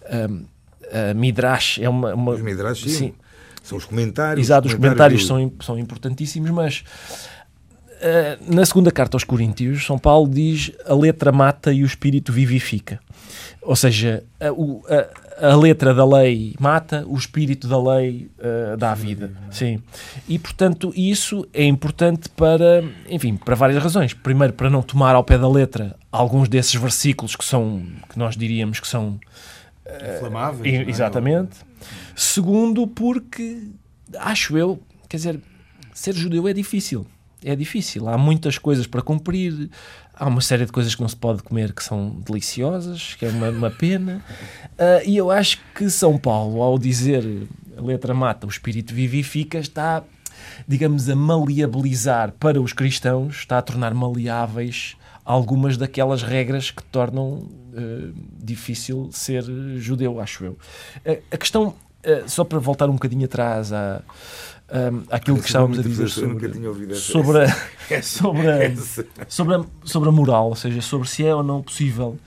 a, 0.06 1.10
a, 1.10 1.14
Midrash 1.14 1.80
é 1.80 1.88
uma. 1.88 2.14
uma 2.14 2.36
sim. 2.76 3.12
São 3.64 3.78
os 3.78 3.86
comentários. 3.86 4.46
Exato, 4.46 4.68
os 4.68 4.74
comentários, 4.74 5.26
são, 5.26 5.50
são 5.62 5.78
importantíssimos, 5.78 6.50
mas 6.50 6.84
uh, 7.94 8.54
na 8.54 8.64
segunda 8.66 8.92
carta 8.92 9.16
aos 9.16 9.24
Coríntios, 9.24 9.86
São 9.86 9.98
Paulo 9.98 10.28
diz 10.28 10.70
a 10.86 10.94
letra 10.94 11.32
mata 11.32 11.72
e 11.72 11.82
o 11.82 11.86
espírito 11.86 12.30
vivifica. 12.30 13.00
Ou 13.62 13.74
seja, 13.74 14.22
a, 14.38 15.46
a, 15.46 15.52
a, 15.52 15.56
letra 15.56 15.94
da 15.94 16.04
lei 16.04 16.54
mata, 16.60 17.06
o 17.08 17.16
espírito 17.16 17.66
da 17.66 17.82
lei 17.82 18.30
uh, 18.38 18.76
dá 18.76 18.92
vida. 18.92 19.32
Sim. 19.50 19.82
E, 20.28 20.38
portanto, 20.38 20.92
isso 20.94 21.48
é 21.54 21.64
importante 21.64 22.28
para, 22.28 22.84
enfim, 23.08 23.34
para 23.34 23.54
várias 23.54 23.82
razões. 23.82 24.12
Primeiro, 24.12 24.52
para 24.52 24.68
não 24.68 24.82
tomar 24.82 25.14
ao 25.14 25.24
pé 25.24 25.38
da 25.38 25.48
letra 25.48 25.96
alguns 26.12 26.50
desses 26.50 26.74
versículos 26.74 27.34
que 27.34 27.44
são, 27.46 27.82
que 28.10 28.18
nós 28.18 28.36
diríamos 28.36 28.78
que 28.78 28.86
são... 28.86 29.18
Uh, 29.86 30.16
Inflamáveis. 30.16 30.74
É? 30.74 30.90
Exatamente. 30.90 31.56
Segundo, 32.14 32.86
porque, 32.86 33.68
acho 34.18 34.56
eu, 34.56 34.80
quer 35.08 35.16
dizer, 35.16 35.40
ser 35.92 36.14
judeu 36.14 36.48
é 36.48 36.52
difícil. 36.52 37.06
É 37.44 37.54
difícil. 37.54 38.08
Há 38.08 38.16
muitas 38.16 38.56
coisas 38.56 38.86
para 38.86 39.02
cumprir, 39.02 39.68
Há 40.16 40.28
uma 40.28 40.40
série 40.40 40.64
de 40.64 40.70
coisas 40.70 40.94
que 40.94 41.00
não 41.00 41.08
se 41.08 41.16
pode 41.16 41.42
comer 41.42 41.72
que 41.72 41.82
são 41.82 42.20
deliciosas, 42.24 43.16
que 43.18 43.26
é 43.26 43.28
uma, 43.28 43.50
uma 43.50 43.70
pena. 43.70 44.24
Uh, 44.74 45.02
e 45.10 45.16
eu 45.16 45.28
acho 45.28 45.58
que 45.74 45.90
São 45.90 46.16
Paulo, 46.16 46.62
ao 46.62 46.78
dizer 46.78 47.48
a 47.76 47.82
letra 47.82 48.14
mata, 48.14 48.46
o 48.46 48.50
espírito 48.50 48.94
vivifica, 48.94 49.58
está, 49.58 50.04
digamos, 50.68 51.08
a 51.10 51.16
maleabilizar 51.16 52.32
para 52.38 52.60
os 52.60 52.72
cristãos, 52.72 53.38
está 53.38 53.58
a 53.58 53.62
tornar 53.62 53.92
maleáveis 53.92 54.96
algumas 55.24 55.76
daquelas 55.76 56.22
regras 56.22 56.70
que 56.70 56.82
tornam 56.84 57.24
uh, 57.32 57.48
difícil 58.42 59.10
ser 59.12 59.44
judeu, 59.78 60.20
acho 60.20 60.44
eu. 60.44 60.52
Uh, 60.52 61.22
a 61.30 61.36
questão, 61.36 61.68
uh, 61.68 62.28
só 62.28 62.44
para 62.44 62.58
voltar 62.58 62.88
um 62.88 62.94
bocadinho 62.94 63.24
atrás 63.24 63.72
à 63.72 64.02
um, 64.72 65.04
aquilo 65.10 65.38
que 65.40 65.46
estávamos 65.46 65.78
a 65.78 65.82
dizer 65.82 66.08
sobre, 66.08 66.48
sobre, 66.94 67.44
a, 67.44 68.02
sobre, 68.02 68.48
a, 68.50 68.76
sobre, 69.28 69.54
a, 69.56 69.64
sobre 69.84 70.08
a 70.08 70.12
moral, 70.12 70.48
ou 70.48 70.56
seja, 70.56 70.80
sobre 70.80 71.08
se 71.08 71.24
é 71.24 71.34
ou 71.34 71.42
não 71.42 71.62
possível 71.62 72.18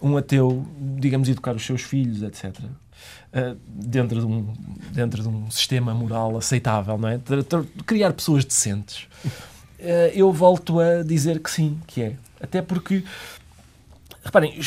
um 0.00 0.16
ateu, 0.16 0.66
digamos, 0.98 1.28
educar 1.28 1.54
os 1.54 1.64
seus 1.64 1.82
filhos, 1.82 2.22
etc. 2.22 2.58
Uh, 2.62 3.56
dentro, 3.66 4.20
de 4.20 4.26
um, 4.26 4.52
dentro 4.92 5.22
de 5.22 5.28
um 5.28 5.50
sistema 5.50 5.92
moral 5.94 6.36
aceitável, 6.36 6.96
não 6.98 7.08
é? 7.08 7.20
Criar 7.86 8.12
pessoas 8.12 8.44
decentes. 8.44 9.06
Uh, 9.78 10.10
eu 10.14 10.32
volto 10.32 10.80
a 10.80 11.02
dizer 11.02 11.40
que 11.40 11.50
sim, 11.50 11.78
que 11.86 12.02
é. 12.02 12.16
Até 12.40 12.62
porque 12.62 13.04
Reparem, 14.24 14.58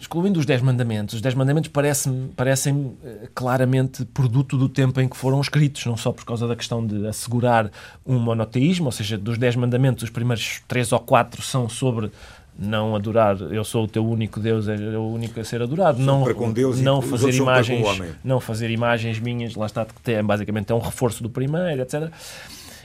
excluindo 0.00 0.40
os 0.40 0.46
10 0.46 0.62
mandamentos, 0.62 1.14
os 1.16 1.20
10 1.20 1.34
mandamentos 1.34 1.68
parecem, 1.68 2.30
parecem 2.34 2.96
eh, 3.04 3.28
claramente 3.34 4.02
produto 4.06 4.56
do 4.56 4.66
tempo 4.66 4.98
em 4.98 5.06
que 5.06 5.16
foram 5.16 5.38
escritos, 5.42 5.84
não 5.84 5.96
só 5.96 6.10
por 6.10 6.24
causa 6.24 6.48
da 6.48 6.56
questão 6.56 6.84
de 6.84 7.06
assegurar 7.06 7.70
um 8.06 8.18
monoteísmo, 8.18 8.86
ou 8.86 8.92
seja, 8.92 9.18
dos 9.18 9.36
10 9.36 9.56
mandamentos, 9.56 10.04
os 10.04 10.10
primeiros 10.10 10.62
3 10.66 10.90
ou 10.92 11.00
4 11.00 11.42
são 11.42 11.68
sobre 11.68 12.10
não 12.58 12.96
adorar, 12.96 13.36
eu 13.52 13.62
sou 13.62 13.84
o 13.84 13.88
teu 13.88 14.06
único 14.06 14.40
Deus, 14.40 14.66
é 14.66 14.74
o 14.96 15.06
único 15.06 15.38
a 15.38 15.44
ser 15.44 15.60
adorado, 15.60 15.98
não, 16.00 16.24
não 16.82 17.02
fazer 17.02 17.34
imagens, 17.34 17.86
não 18.24 18.40
fazer 18.40 18.70
imagens 18.70 19.18
minhas, 19.20 19.54
lá 19.54 19.66
está, 19.66 19.84
que 19.84 20.00
tem, 20.00 20.24
basicamente 20.24 20.72
é 20.72 20.74
um 20.74 20.78
reforço 20.78 21.22
do 21.22 21.28
primeiro, 21.28 21.82
etc. 21.82 22.10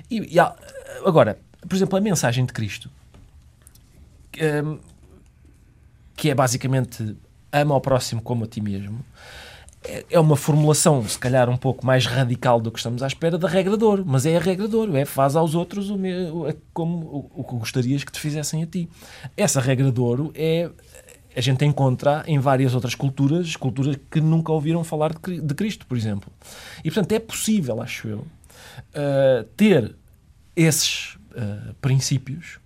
E, 0.10 0.36
e 0.36 0.40
agora, 1.06 1.38
por 1.68 1.74
exemplo, 1.74 1.98
a 1.98 2.02
mensagem 2.02 2.46
de 2.46 2.52
Cristo. 2.52 2.90
Que 6.22 6.30
é 6.30 6.36
basicamente 6.36 7.18
ama 7.52 7.74
ao 7.74 7.82
próximo 7.82 8.22
como 8.22 8.44
a 8.44 8.48
ti 8.48 8.62
mesmo, 8.62 9.04
é, 9.84 10.06
é 10.12 10.20
uma 10.20 10.36
formulação, 10.36 11.04
se 11.08 11.18
calhar, 11.18 11.50
um 11.50 11.58
pouco 11.58 11.84
mais 11.84 12.06
radical 12.06 12.62
do 12.62 12.70
que 12.72 12.78
estamos 12.78 13.02
à 13.02 13.08
espera 13.08 13.40
da 13.40 13.48
regra 13.48 13.76
de 13.76 13.84
ouro, 13.84 14.04
mas 14.06 14.28
é 14.28 14.38
a 14.38 14.40
regra 14.40 14.68
de 14.68 14.76
ouro, 14.76 14.96
é 14.96 15.04
faz 15.04 15.36
aos 15.36 15.56
outros 15.56 15.90
o, 15.90 15.98
meu, 15.98 16.56
como 16.76 17.32
o, 17.34 17.44
que 17.44 17.56
gostarias 17.56 18.04
que 18.04 18.12
te 18.12 18.20
fizessem 18.20 18.62
a 18.62 18.68
ti. 18.68 18.88
Essa 19.36 19.60
regra 19.60 19.92
de 19.92 20.00
ouro 20.00 20.32
é 20.36 20.70
a 21.36 21.42
gente 21.42 21.66
encontra 21.66 22.24
em 22.28 22.38
várias 22.38 22.76
outras 22.76 22.94
culturas, 22.94 23.56
culturas 23.56 23.98
que 24.12 24.22
nunca 24.22 24.52
ouviram 24.52 24.84
falar 24.84 25.12
de 25.14 25.56
Cristo, 25.56 25.88
por 25.88 25.98
exemplo. 25.98 26.32
E, 26.84 26.92
portanto, 26.92 27.14
é 27.14 27.20
possível, 27.20 27.82
acho 27.82 28.08
eu, 28.08 28.18
uh, 28.20 29.44
ter 29.58 29.96
esses 30.56 31.16
uh, 31.32 31.74
princípios 31.82 32.60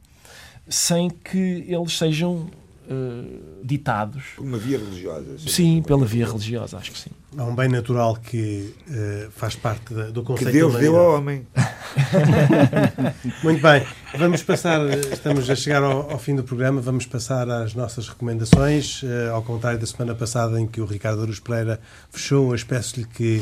sem 0.67 1.09
que 1.09 1.63
eles 1.69 1.97
sejam 1.97 2.49
uh, 2.89 3.63
ditados. 3.63 4.23
Por 4.35 4.45
uma 4.45 4.57
via 4.57 4.77
religiosa. 4.77 5.37
Sim, 5.39 5.49
sim 5.49 5.81
pela 5.81 6.05
via 6.05 6.25
religiosa, 6.25 6.77
acho 6.77 6.91
que 6.91 6.99
sim. 6.99 7.11
Há 7.37 7.43
um 7.43 7.55
bem 7.55 7.67
natural 7.67 8.15
que 8.15 8.73
uh, 8.87 9.31
faz 9.31 9.55
parte 9.55 9.93
da, 9.93 10.09
do 10.09 10.23
conceito 10.23 10.51
que 10.51 10.57
Deus 10.57 10.75
deu 10.75 10.97
ao 10.97 11.17
homem. 11.17 11.45
Muito 13.43 13.61
bem, 13.61 13.85
vamos 14.17 14.43
passar, 14.43 14.81
estamos 15.11 15.49
a 15.49 15.55
chegar 15.55 15.83
ao, 15.83 16.11
ao, 16.11 16.19
fim 16.19 16.35
do 16.35 16.43
programa, 16.43 16.81
vamos 16.81 17.05
passar 17.05 17.49
às 17.49 17.73
nossas 17.73 18.07
recomendações, 18.07 19.01
uh, 19.03 19.33
ao 19.33 19.41
contrário 19.41 19.79
da 19.79 19.85
semana 19.85 20.13
passada 20.13 20.59
em 20.59 20.67
que 20.67 20.81
o 20.81 20.85
Ricardo 20.85 21.21
Aruz 21.21 21.39
Pereira 21.39 21.79
fechou, 22.09 22.55
eu 22.55 22.65
peço-lhe 22.65 23.05
que 23.05 23.41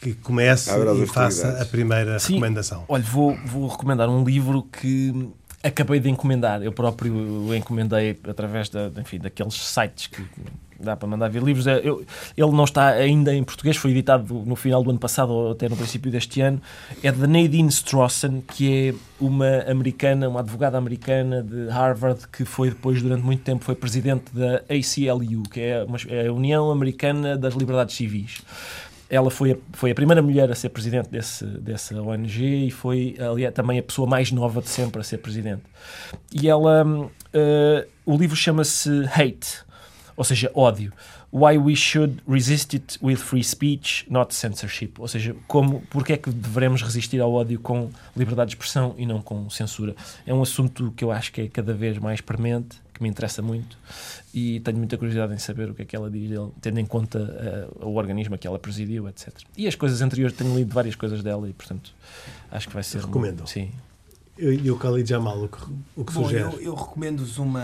que 0.00 0.14
comece 0.14 0.70
e 1.02 1.06
faça 1.06 1.60
a 1.60 1.64
primeira 1.64 2.18
Sim, 2.18 2.34
recomendação. 2.34 2.84
Olha, 2.88 3.02
vou, 3.02 3.36
vou 3.44 3.66
recomendar 3.66 4.08
um 4.08 4.22
livro 4.22 4.62
que 4.62 5.28
acabei 5.62 6.00
de 6.00 6.08
encomendar. 6.08 6.62
Eu 6.62 6.72
próprio 6.72 7.54
encomendei 7.54 8.18
através 8.28 8.68
da, 8.68 8.90
enfim, 9.00 9.18
daqueles 9.18 9.54
sites 9.54 10.06
que 10.06 10.22
dá 10.78 10.96
para 10.96 11.08
mandar 11.08 11.28
ver 11.28 11.42
livros. 11.42 11.66
Eu, 11.66 12.04
ele 12.36 12.52
não 12.52 12.64
está 12.64 12.88
ainda 12.88 13.34
em 13.34 13.42
português, 13.42 13.76
foi 13.76 13.90
editado 13.90 14.32
no 14.46 14.54
final 14.54 14.82
do 14.82 14.90
ano 14.90 14.98
passado 14.98 15.32
ou 15.32 15.52
até 15.52 15.68
no 15.68 15.76
princípio 15.76 16.10
deste 16.10 16.40
ano. 16.40 16.60
É 17.02 17.10
de 17.10 17.26
Nadine 17.26 17.68
Strossen, 17.68 18.40
que 18.40 18.90
é 18.90 18.94
uma 19.20 19.62
americana, 19.68 20.28
uma 20.28 20.40
advogada 20.40 20.78
americana 20.78 21.42
de 21.42 21.68
Harvard, 21.68 22.28
que 22.28 22.44
foi 22.44 22.68
depois, 22.68 23.02
durante 23.02 23.24
muito 23.24 23.42
tempo, 23.42 23.64
foi 23.64 23.74
presidente 23.74 24.32
da 24.32 24.62
ACLU, 24.68 25.42
que 25.50 25.60
é, 25.60 25.82
uma, 25.82 25.98
é 26.08 26.28
a 26.28 26.32
União 26.32 26.70
Americana 26.70 27.36
das 27.36 27.54
Liberdades 27.54 27.96
Civis 27.96 28.42
ela 29.10 29.30
foi 29.30 29.52
a, 29.52 29.56
foi 29.72 29.90
a 29.90 29.94
primeira 29.94 30.20
mulher 30.20 30.50
a 30.50 30.54
ser 30.54 30.68
presidente 30.68 31.08
desse, 31.08 31.44
dessa 31.44 32.00
ONG 32.00 32.66
e 32.66 32.70
foi 32.70 33.16
aliás, 33.18 33.54
também 33.54 33.78
a 33.78 33.82
pessoa 33.82 34.08
mais 34.08 34.30
nova 34.30 34.60
de 34.60 34.68
sempre 34.68 35.00
a 35.00 35.04
ser 35.04 35.18
presidente. 35.18 35.62
E 36.32 36.48
ela, 36.48 36.84
uh, 36.86 37.88
o 38.04 38.16
livro 38.16 38.36
chama-se 38.36 38.90
Hate, 39.06 39.64
ou 40.16 40.24
seja, 40.24 40.50
ódio. 40.54 40.92
Why 41.30 41.58
we 41.58 41.76
should 41.76 42.22
resist 42.26 42.74
it 42.74 42.98
with 43.02 43.16
free 43.16 43.44
speech, 43.44 44.06
not 44.10 44.34
censorship. 44.34 44.92
Ou 44.98 45.06
seja, 45.06 45.36
como, 45.46 45.82
porque 45.90 46.14
é 46.14 46.16
que 46.16 46.30
devemos 46.30 46.82
resistir 46.82 47.20
ao 47.20 47.30
ódio 47.32 47.60
com 47.60 47.90
liberdade 48.16 48.48
de 48.50 48.56
expressão 48.56 48.94
e 48.96 49.04
não 49.04 49.20
com 49.20 49.48
censura. 49.50 49.94
É 50.26 50.32
um 50.32 50.40
assunto 50.40 50.90
que 50.96 51.04
eu 51.04 51.12
acho 51.12 51.30
que 51.30 51.42
é 51.42 51.48
cada 51.48 51.74
vez 51.74 51.98
mais 51.98 52.22
premente, 52.22 52.78
que 52.98 53.02
me 53.02 53.08
interessa 53.08 53.40
muito 53.40 53.78
e 54.34 54.60
tenho 54.60 54.76
muita 54.76 54.98
curiosidade 54.98 55.32
em 55.32 55.38
saber 55.38 55.70
o 55.70 55.74
que 55.74 55.82
é 55.82 55.84
que 55.84 55.96
ela 55.96 56.10
diz 56.10 56.28
dele, 56.28 56.50
tendo 56.60 56.78
em 56.78 56.86
conta 56.86 57.70
uh, 57.80 57.88
o 57.88 57.94
organismo 57.96 58.34
a 58.34 58.38
que 58.38 58.46
ela 58.46 58.58
presidiu, 58.58 59.08
etc. 59.08 59.32
E 59.56 59.66
as 59.66 59.74
coisas 59.74 60.02
anteriores, 60.02 60.36
tenho 60.36 60.54
lido 60.54 60.74
várias 60.74 60.94
coisas 60.94 61.22
dela 61.22 61.48
e, 61.48 61.52
portanto, 61.52 61.94
acho 62.50 62.68
que 62.68 62.74
vai 62.74 62.82
ser. 62.82 63.00
Recomendo. 63.00 63.42
Um, 63.42 63.46
sim. 63.46 63.70
E 64.38 64.70
o 64.70 64.76
Khalid 64.76 65.08
Jamal, 65.08 65.42
o 65.42 65.48
que, 65.48 65.58
o 65.96 66.04
que 66.04 66.12
Bom, 66.12 66.22
sugere? 66.22 66.44
Eu, 66.44 66.60
eu 66.60 66.74
recomendo-vos 66.74 67.38
uma, 67.38 67.60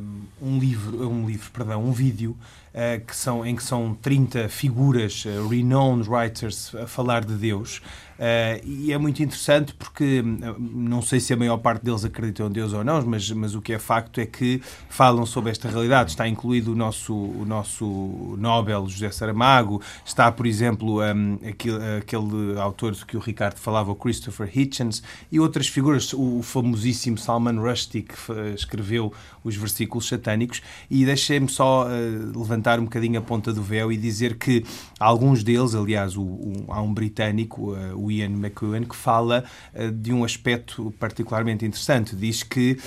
um, 0.00 0.48
um, 0.48 0.58
livro, 0.58 1.06
um 1.06 1.26
livro, 1.26 1.50
perdão, 1.50 1.84
um 1.84 1.92
vídeo 1.92 2.34
que 3.06 3.16
são, 3.16 3.44
em 3.44 3.56
que 3.56 3.62
são 3.62 3.96
30 4.02 4.48
figuras, 4.50 5.24
uh, 5.24 5.48
renowned 5.48 6.08
writers, 6.08 6.74
a 6.74 6.86
falar 6.86 7.24
de 7.24 7.34
Deus. 7.34 7.80
Uh, 8.16 8.64
e 8.64 8.92
é 8.92 8.98
muito 8.98 9.22
interessante 9.22 9.74
porque 9.74 10.24
não 10.58 11.02
sei 11.02 11.20
se 11.20 11.34
a 11.34 11.36
maior 11.36 11.58
parte 11.58 11.84
deles 11.84 12.02
acreditam 12.02 12.46
em 12.46 12.50
Deus 12.50 12.72
ou 12.72 12.82
não, 12.82 13.04
mas, 13.04 13.30
mas 13.30 13.54
o 13.54 13.60
que 13.60 13.74
é 13.74 13.78
facto 13.78 14.18
é 14.20 14.26
que 14.26 14.60
falam 14.88 15.26
sobre 15.26 15.50
esta 15.50 15.68
realidade. 15.68 16.10
Está 16.10 16.26
incluído 16.26 16.72
o 16.72 16.74
nosso, 16.74 17.14
o 17.14 17.44
nosso 17.46 18.36
Nobel 18.38 18.88
José 18.88 19.10
Saramago, 19.10 19.82
está, 20.04 20.32
por 20.32 20.46
exemplo, 20.46 21.02
um, 21.02 21.38
aquele, 21.46 21.98
aquele 21.98 22.58
autor 22.58 22.94
que 23.06 23.16
o 23.16 23.20
Ricardo 23.20 23.58
falava, 23.58 23.90
o 23.90 23.94
Christopher 23.94 24.50
Hitchens, 24.52 25.02
e 25.30 25.38
outras 25.38 25.68
figuras, 25.68 26.12
o 26.14 26.42
famosíssimo 26.42 27.18
Salman 27.18 27.58
Rushdie, 27.58 28.02
que 28.02 28.14
escreveu 28.54 29.12
os 29.44 29.54
versículos 29.56 30.08
satânicos. 30.08 30.62
E 30.90 31.04
deixem-me 31.04 31.48
só 31.48 31.86
uh, 31.86 32.38
levantar 32.38 32.65
um 32.80 32.84
bocadinho 32.84 33.18
a 33.18 33.22
ponta 33.22 33.52
do 33.52 33.62
véu 33.62 33.92
e 33.92 33.96
dizer 33.96 34.36
que 34.36 34.64
alguns 34.98 35.44
deles, 35.44 35.74
aliás, 35.74 36.16
o, 36.16 36.22
o, 36.22 36.64
há 36.68 36.82
um 36.82 36.92
britânico, 36.92 37.72
uh, 37.72 37.96
o 37.96 38.10
Ian 38.10 38.30
McEwan, 38.30 38.82
que 38.82 38.96
fala 38.96 39.44
uh, 39.74 39.90
de 39.92 40.12
um 40.12 40.24
aspecto 40.24 40.92
particularmente 40.98 41.64
interessante. 41.64 42.16
Diz 42.16 42.42
que 42.42 42.78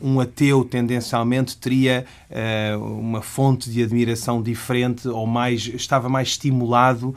um, 0.00 0.14
um 0.14 0.20
ateu 0.20 0.64
tendencialmente 0.64 1.56
teria 1.56 2.06
uma 2.80 3.20
fonte 3.20 3.70
de 3.70 3.82
admiração 3.82 4.42
diferente 4.42 5.06
ou 5.06 5.26
mais 5.26 5.66
estava 5.66 6.08
mais 6.08 6.28
estimulado 6.28 7.14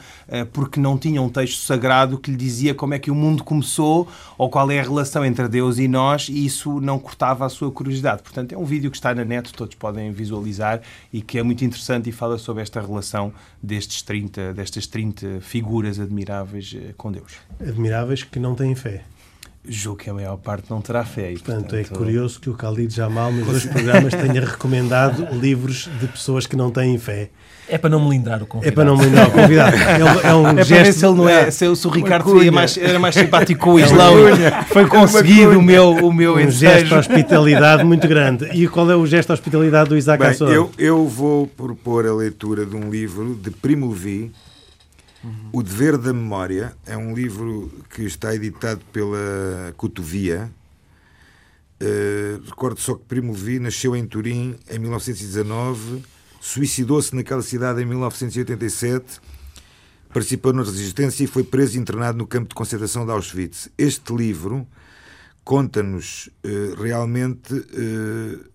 porque 0.52 0.80
não 0.80 0.98
tinha 0.98 1.22
um 1.22 1.30
texto 1.30 1.62
sagrado 1.62 2.18
que 2.18 2.30
lhe 2.30 2.38
dizia 2.38 2.74
como 2.74 2.94
é 2.94 3.00
que 3.00 3.10
o 3.10 3.16
mundo 3.16 3.44
começou 3.44 4.08
ou 4.38 4.50
qual 4.50 4.70
é 4.70 4.80
a 4.80 4.84
relação 4.84 5.24
entre 5.24 5.48
Deus 5.48 5.78
e 5.78 5.88
nós 5.88 6.28
e 6.28 6.46
isso 6.46 6.82
não 6.82 7.00
cortava 7.00 7.46
a 7.46 7.50
sua 7.50 7.72
curiosidade. 7.72 8.24
Portanto, 8.24 8.54
é 8.54 8.58
um 8.58 8.66
vídeo 8.66 8.92
que 8.92 8.98
está 8.98 9.16
na 9.16 9.24
net, 9.24 9.54
todos 9.54 9.76
podem 9.76 10.12
visualizar 10.12 10.82
e 11.14 11.22
que 11.22 11.38
é 11.38 11.44
muito 11.44 11.64
interessante 11.64 11.85
e 12.08 12.12
fala 12.12 12.38
sobre 12.38 12.64
esta 12.64 12.82
relação 12.82 13.34
destes 13.62 14.02
30, 14.02 14.54
destas 14.54 14.88
30 14.88 15.42
figuras 15.42 16.00
admiráveis 16.00 16.76
eh, 16.76 16.94
com 16.98 17.12
Deus. 17.12 17.38
Admiráveis 17.60 18.24
que 18.24 18.40
não 18.40 18.56
têm 18.56 18.74
fé. 18.76 19.04
Julgo 19.68 20.00
que 20.00 20.10
a 20.10 20.14
maior 20.14 20.38
parte 20.38 20.70
não 20.70 20.82
terá 20.82 21.04
fé. 21.04 21.32
Portanto, 21.32 21.68
portanto, 21.68 21.76
é 21.76 21.84
curioso 21.84 22.40
que 22.40 22.50
o 22.50 22.54
Khalid 22.54 22.94
Jamal, 22.94 23.32
nos 23.32 23.46
dois 23.48 23.66
programas, 23.66 24.14
tenha 24.14 24.42
recomendado 24.42 25.28
livros 25.34 25.90
de 26.00 26.08
pessoas 26.08 26.46
que 26.46 26.56
não 26.56 26.72
têm 26.72 26.98
fé. 26.98 27.30
É 27.68 27.78
para 27.78 27.90
não 27.90 28.00
melindrar 28.00 28.44
o 28.44 28.46
convidado. 28.46 28.72
É 28.72 28.76
para 28.76 28.86
não 28.86 28.98
melindrar 28.98 29.28
o 29.28 29.32
convidado. 29.32 29.76
É, 29.86 30.30
é 30.30 30.34
um 30.36 30.60
é 30.60 30.64
gesto. 30.64 31.00
se 31.00 31.06
ele 31.06 31.16
não 31.16 31.28
é. 31.30 31.50
Se, 31.50 31.66
o 31.66 31.90
Ricardo 31.90 32.30
seria 32.32 32.52
mais, 32.52 32.78
era 32.78 33.00
mais 33.00 33.16
simpático 33.16 33.62
com 33.62 33.74
o 33.74 33.80
Islão, 33.80 34.14
foi 34.68 34.86
conseguido 34.88 35.58
o 35.58 35.62
meu, 35.62 35.92
o 35.92 36.14
meu 36.14 36.36
Um 36.36 36.40
ensejo. 36.40 36.60
gesto 36.60 36.88
de 36.88 36.94
hospitalidade 36.96 37.84
muito 37.84 38.08
grande. 38.08 38.46
E 38.54 38.68
qual 38.68 38.90
é 38.90 38.96
o 38.96 39.06
gesto 39.06 39.30
de 39.30 39.34
hospitalidade 39.34 39.90
do 39.90 39.98
Isaac 39.98 40.24
Bem, 40.24 40.54
eu, 40.54 40.72
eu 40.78 41.08
vou 41.08 41.48
propor 41.48 42.06
a 42.06 42.14
leitura 42.14 42.66
de 42.66 42.76
um 42.76 42.90
livro 42.90 43.36
de 43.36 43.50
Primo 43.52 43.90
Levi, 43.90 44.32
O 45.52 45.64
Dever 45.64 45.98
da 45.98 46.14
Memória. 46.14 46.76
É 46.86 46.98
um 46.98 47.14
livro 47.14 47.72
que 47.90 48.04
está 48.04 48.34
editado 48.36 48.82
pela 48.92 49.74
Cotovia. 49.78 50.52
Uh, 51.82 52.42
recordo 52.46 52.80
só 52.80 52.96
que 52.96 53.04
Primo 53.04 53.34
Levi 53.34 53.60
nasceu 53.60 53.96
em 53.96 54.06
Turim 54.08 54.56
em 54.70 54.80
1919 54.80 56.04
suicidou-se 56.46 57.16
naquela 57.16 57.42
cidade 57.42 57.82
em 57.82 57.86
1987, 57.86 59.20
participou 60.14 60.54
na 60.54 60.62
resistência 60.62 61.24
e 61.24 61.28
foi 61.28 61.44
preso 61.44 61.76
e 61.76 61.82
internado 61.82 62.20
no 62.20 62.28
campo 62.28 62.50
de 62.50 62.54
concentração 62.54 63.04
de 63.04 63.12
Auschwitz. 63.12 63.68
Este 63.76 64.14
livro 64.14 64.68
conta-nos 65.44 66.30
uh, 66.46 66.80
realmente 66.80 67.52
uh, 67.56 68.46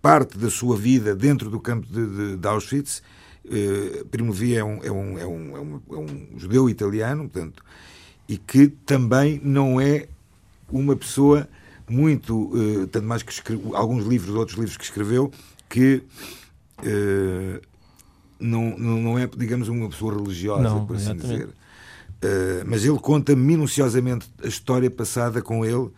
parte 0.00 0.38
da 0.38 0.48
sua 0.48 0.76
vida 0.76 1.12
dentro 1.12 1.50
do 1.50 1.58
campo 1.58 1.88
de, 1.88 2.06
de, 2.06 2.36
de 2.36 2.48
Auschwitz. 2.48 3.02
Uh, 3.46 4.04
Primo 4.06 4.32
Levi 4.32 4.56
é 4.56 4.64
um, 4.64 4.82
é, 4.82 4.90
um, 4.90 5.18
é, 5.18 5.26
um, 5.26 5.56
é, 5.56 5.60
um, 5.60 5.80
é 5.90 5.96
um 5.96 6.38
judeu 6.38 6.68
italiano, 6.68 7.28
portanto, 7.28 7.62
e 8.28 8.36
que 8.36 8.68
também 8.68 9.40
não 9.42 9.80
é 9.80 10.08
uma 10.68 10.96
pessoa 10.96 11.48
muito, 11.88 12.50
uh, 12.54 12.86
tanto 12.88 13.06
mais 13.06 13.22
que 13.22 13.32
escreve, 13.32 13.62
alguns 13.72 14.04
livros, 14.04 14.34
outros 14.34 14.58
livros 14.58 14.76
que 14.76 14.84
escreveu, 14.84 15.30
que 15.68 16.02
uh, 16.80 17.60
não, 18.40 18.76
não 18.76 19.18
é, 19.18 19.26
digamos, 19.26 19.68
uma 19.68 19.88
pessoa 19.88 20.14
religiosa, 20.14 20.62
não, 20.62 20.86
por 20.86 20.96
assim 20.96 21.12
exatamente. 21.12 21.32
dizer. 21.32 21.48
Uh, 21.48 22.64
mas 22.66 22.84
ele 22.84 22.98
conta 22.98 23.36
minuciosamente 23.36 24.28
a 24.42 24.48
história 24.48 24.90
passada 24.90 25.42
com 25.42 25.64
ele 25.64 25.90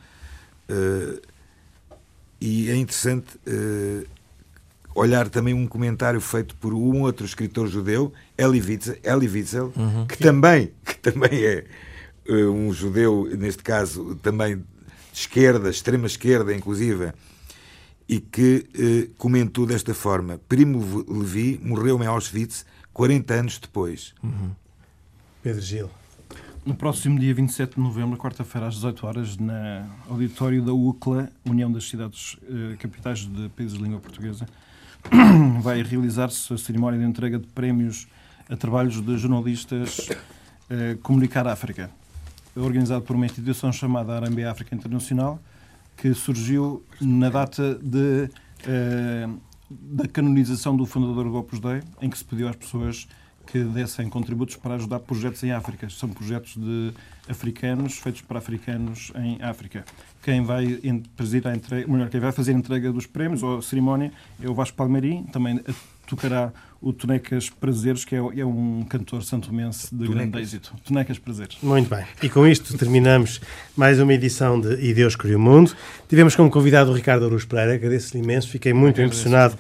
e 2.40 2.68
é 2.68 2.76
interessante 2.76 3.26
olhar 4.94 5.28
também 5.28 5.54
um 5.54 5.66
comentário 5.66 6.20
feito 6.20 6.54
por 6.56 6.74
um 6.74 7.02
outro 7.02 7.24
escritor 7.24 7.68
judeu, 7.68 8.12
Elie 8.36 8.60
Wiesel, 8.60 8.96
Elie 9.02 9.28
Wiesel 9.28 9.72
uhum. 9.76 10.06
que, 10.06 10.16
também, 10.18 10.72
que 10.84 10.98
também 10.98 11.44
é 11.44 11.64
um 12.28 12.72
judeu, 12.72 13.28
neste 13.36 13.62
caso, 13.62 14.14
também 14.16 14.56
de 14.56 14.64
esquerda, 15.12 15.70
extrema 15.70 16.06
esquerda, 16.06 16.54
inclusive, 16.54 17.12
e 18.08 18.20
que 18.20 18.66
eh, 18.74 19.08
comentou 19.16 19.66
desta 19.66 19.94
forma: 19.94 20.40
Primo 20.48 21.04
Levi 21.08 21.60
morreu 21.62 22.02
em 22.02 22.06
Auschwitz 22.06 22.64
40 22.92 23.34
anos 23.34 23.58
depois. 23.58 24.14
Uhum. 24.22 24.50
Pedro 25.42 25.62
Gil. 25.62 25.90
No 26.66 26.74
próximo 26.74 27.18
dia 27.18 27.32
27 27.32 27.76
de 27.76 27.80
novembro, 27.80 28.18
quarta-feira, 28.18 28.66
às 28.66 28.74
18 28.74 29.06
horas, 29.06 29.36
na 29.38 29.88
auditório 30.08 30.62
da 30.62 30.72
UCLA, 30.72 31.30
União 31.46 31.72
das 31.72 31.88
Cidades 31.88 32.36
eh, 32.42 32.76
Capitais 32.76 33.20
de 33.20 33.48
Países 33.50 33.78
de 33.78 33.82
Língua 33.82 34.00
Portuguesa, 34.00 34.46
vai 35.60 35.82
realizar-se 35.82 36.52
a 36.52 36.58
cerimónia 36.58 36.98
de 36.98 37.04
entrega 37.04 37.38
de 37.38 37.46
prémios 37.48 38.06
a 38.48 38.56
trabalhos 38.56 39.00
de 39.00 39.18
jornalistas 39.18 40.08
eh, 40.70 40.96
Comunicar 41.02 41.46
África, 41.46 41.90
organizado 42.56 43.02
por 43.02 43.16
uma 43.16 43.26
instituição 43.26 43.72
chamada 43.72 44.14
Arambe 44.14 44.44
África 44.44 44.74
Internacional, 44.74 45.38
que 45.96 46.14
surgiu 46.14 46.82
na 47.00 47.28
data 47.28 47.74
de, 47.82 48.30
uh, 48.66 49.40
da 49.70 50.06
canonização 50.06 50.76
do 50.76 50.86
fundador 50.86 51.24
do 51.24 51.34
Opus 51.34 51.58
Dei, 51.58 51.82
em 52.00 52.08
que 52.08 52.16
se 52.16 52.24
pediu 52.24 52.48
às 52.48 52.56
pessoas 52.56 53.08
que 53.46 53.64
dessem 53.64 54.08
contributos 54.08 54.56
para 54.56 54.74
ajudar 54.74 55.00
projetos 55.00 55.42
em 55.42 55.50
África. 55.50 55.88
São 55.90 56.08
projetos 56.08 56.56
de 56.56 56.92
africanos, 57.28 57.94
feitos 57.98 58.20
para 58.20 58.38
africanos 58.38 59.10
em 59.16 59.42
África. 59.42 59.84
Quem 60.22 60.42
vai 60.42 60.78
presidir 61.16 61.46
a 61.48 61.54
entrega, 61.54 61.86
melhor, 61.90 62.08
quem 62.08 62.20
vai 62.20 62.32
fazer 62.32 62.52
a 62.52 62.54
entrega 62.54 62.92
dos 62.92 63.06
prémios 63.06 63.42
ou 63.42 63.58
a 63.58 63.62
cerimónia 63.62 64.12
é 64.42 64.48
o 64.48 64.54
Vasco 64.54 64.76
Palmeirim, 64.76 65.24
também 65.32 65.60
tocará 66.06 66.52
o 66.80 66.92
Tonecas 66.92 67.50
Prazeres, 67.50 68.04
que 68.04 68.14
é, 68.14 68.18
é 68.18 68.44
um 68.46 68.84
cantor 68.88 69.22
santomense 69.22 69.86
de 69.94 70.04
Tonecas. 70.06 70.14
grande 70.14 70.38
êxito. 70.40 70.74
Tonecas 70.84 71.18
Prazeres. 71.18 71.56
Muito 71.62 71.88
bem. 71.88 72.04
E 72.22 72.28
com 72.28 72.46
isto 72.46 72.76
terminamos 72.76 73.40
mais 73.76 73.98
uma 74.00 74.12
edição 74.14 74.60
de 74.60 74.74
E 74.84 74.92
Deus 74.94 75.16
Criou 75.16 75.38
o 75.38 75.42
Mundo. 75.42 75.74
Tivemos 76.08 76.36
como 76.36 76.50
convidado 76.50 76.90
o 76.90 76.94
Ricardo 76.94 77.24
Aruz 77.26 77.44
Pereira. 77.44 77.74
Agradeço-lhe 77.74 78.22
imenso. 78.22 78.48
Fiquei 78.48 78.72
muito 78.72 79.00
impressionado 79.00 79.56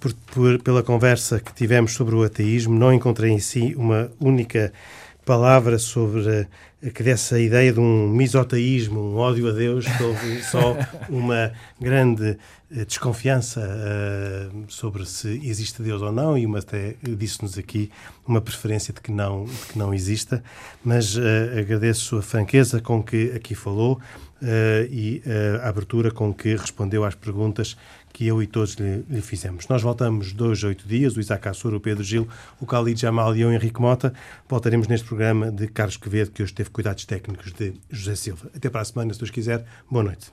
por, 0.00 0.12
por- 0.32 0.62
pela 0.62 0.82
conversa 0.82 1.40
que 1.40 1.52
tivemos 1.54 1.92
sobre 1.92 2.14
o 2.14 2.22
ateísmo. 2.22 2.74
Não 2.78 2.92
encontrei 2.92 3.30
em 3.30 3.38
si 3.38 3.74
uma 3.76 4.10
única 4.18 4.72
palavra 5.24 5.78
sobre 5.78 6.48
eh, 6.82 6.90
que 6.90 7.02
desse 7.02 7.34
a 7.34 7.38
ideia 7.38 7.72
de 7.72 7.78
um 7.78 8.08
misoteísmo, 8.08 9.00
um 9.00 9.16
ódio 9.16 9.48
a 9.48 9.52
Deus, 9.52 9.86
houve 10.00 10.42
só 10.42 10.76
uma 11.08 11.52
grande 11.80 12.36
eh, 12.74 12.84
desconfiança 12.84 13.60
eh, 13.60 14.48
sobre 14.68 15.04
se 15.04 15.28
existe 15.44 15.82
Deus 15.82 16.00
ou 16.00 16.10
não 16.10 16.36
e 16.38 16.46
uma 16.46 16.58
até 16.58 16.96
disse-nos 17.02 17.58
aqui 17.58 17.90
uma 18.26 18.40
preferência 18.40 18.94
de 18.94 19.00
que 19.00 19.12
não, 19.12 19.44
de 19.44 19.66
que 19.72 19.78
não 19.78 19.92
exista, 19.92 20.42
mas 20.82 21.16
eh, 21.16 21.60
agradeço 21.60 22.16
a 22.16 22.22
franqueza 22.22 22.80
com 22.80 23.02
que 23.02 23.30
aqui 23.32 23.54
falou 23.54 24.00
e 24.90 25.22
eh, 25.24 25.60
a 25.62 25.68
abertura 25.68 26.10
com 26.10 26.32
que 26.32 26.54
respondeu 26.54 27.04
às 27.04 27.14
perguntas 27.14 27.76
que 28.12 28.26
eu 28.26 28.42
e 28.42 28.46
todos 28.46 28.74
lhe, 28.74 29.04
lhe 29.08 29.22
fizemos. 29.22 29.66
Nós 29.68 29.82
voltamos 29.82 30.32
dois 30.32 30.62
oito 30.64 30.86
dias, 30.86 31.16
o 31.16 31.20
Isaac 31.20 31.48
Assur, 31.48 31.74
o 31.74 31.80
Pedro 31.80 32.04
Gil, 32.04 32.28
o 32.60 32.66
Khalid 32.66 33.00
Jamal 33.00 33.34
e 33.36 33.44
o 33.44 33.52
Henrique 33.52 33.80
Mota. 33.80 34.12
Voltaremos 34.48 34.88
neste 34.88 35.06
programa 35.06 35.50
de 35.50 35.68
Carlos 35.68 35.96
Quevedo, 35.96 36.30
que 36.30 36.42
hoje 36.42 36.52
teve 36.52 36.70
cuidados 36.70 37.04
técnicos 37.04 37.52
de 37.52 37.74
José 37.90 38.14
Silva. 38.16 38.50
Até 38.54 38.68
para 38.68 38.82
a 38.82 38.84
semana, 38.84 39.12
se 39.12 39.18
Deus 39.18 39.30
quiser. 39.30 39.64
Boa 39.90 40.04
noite. 40.04 40.32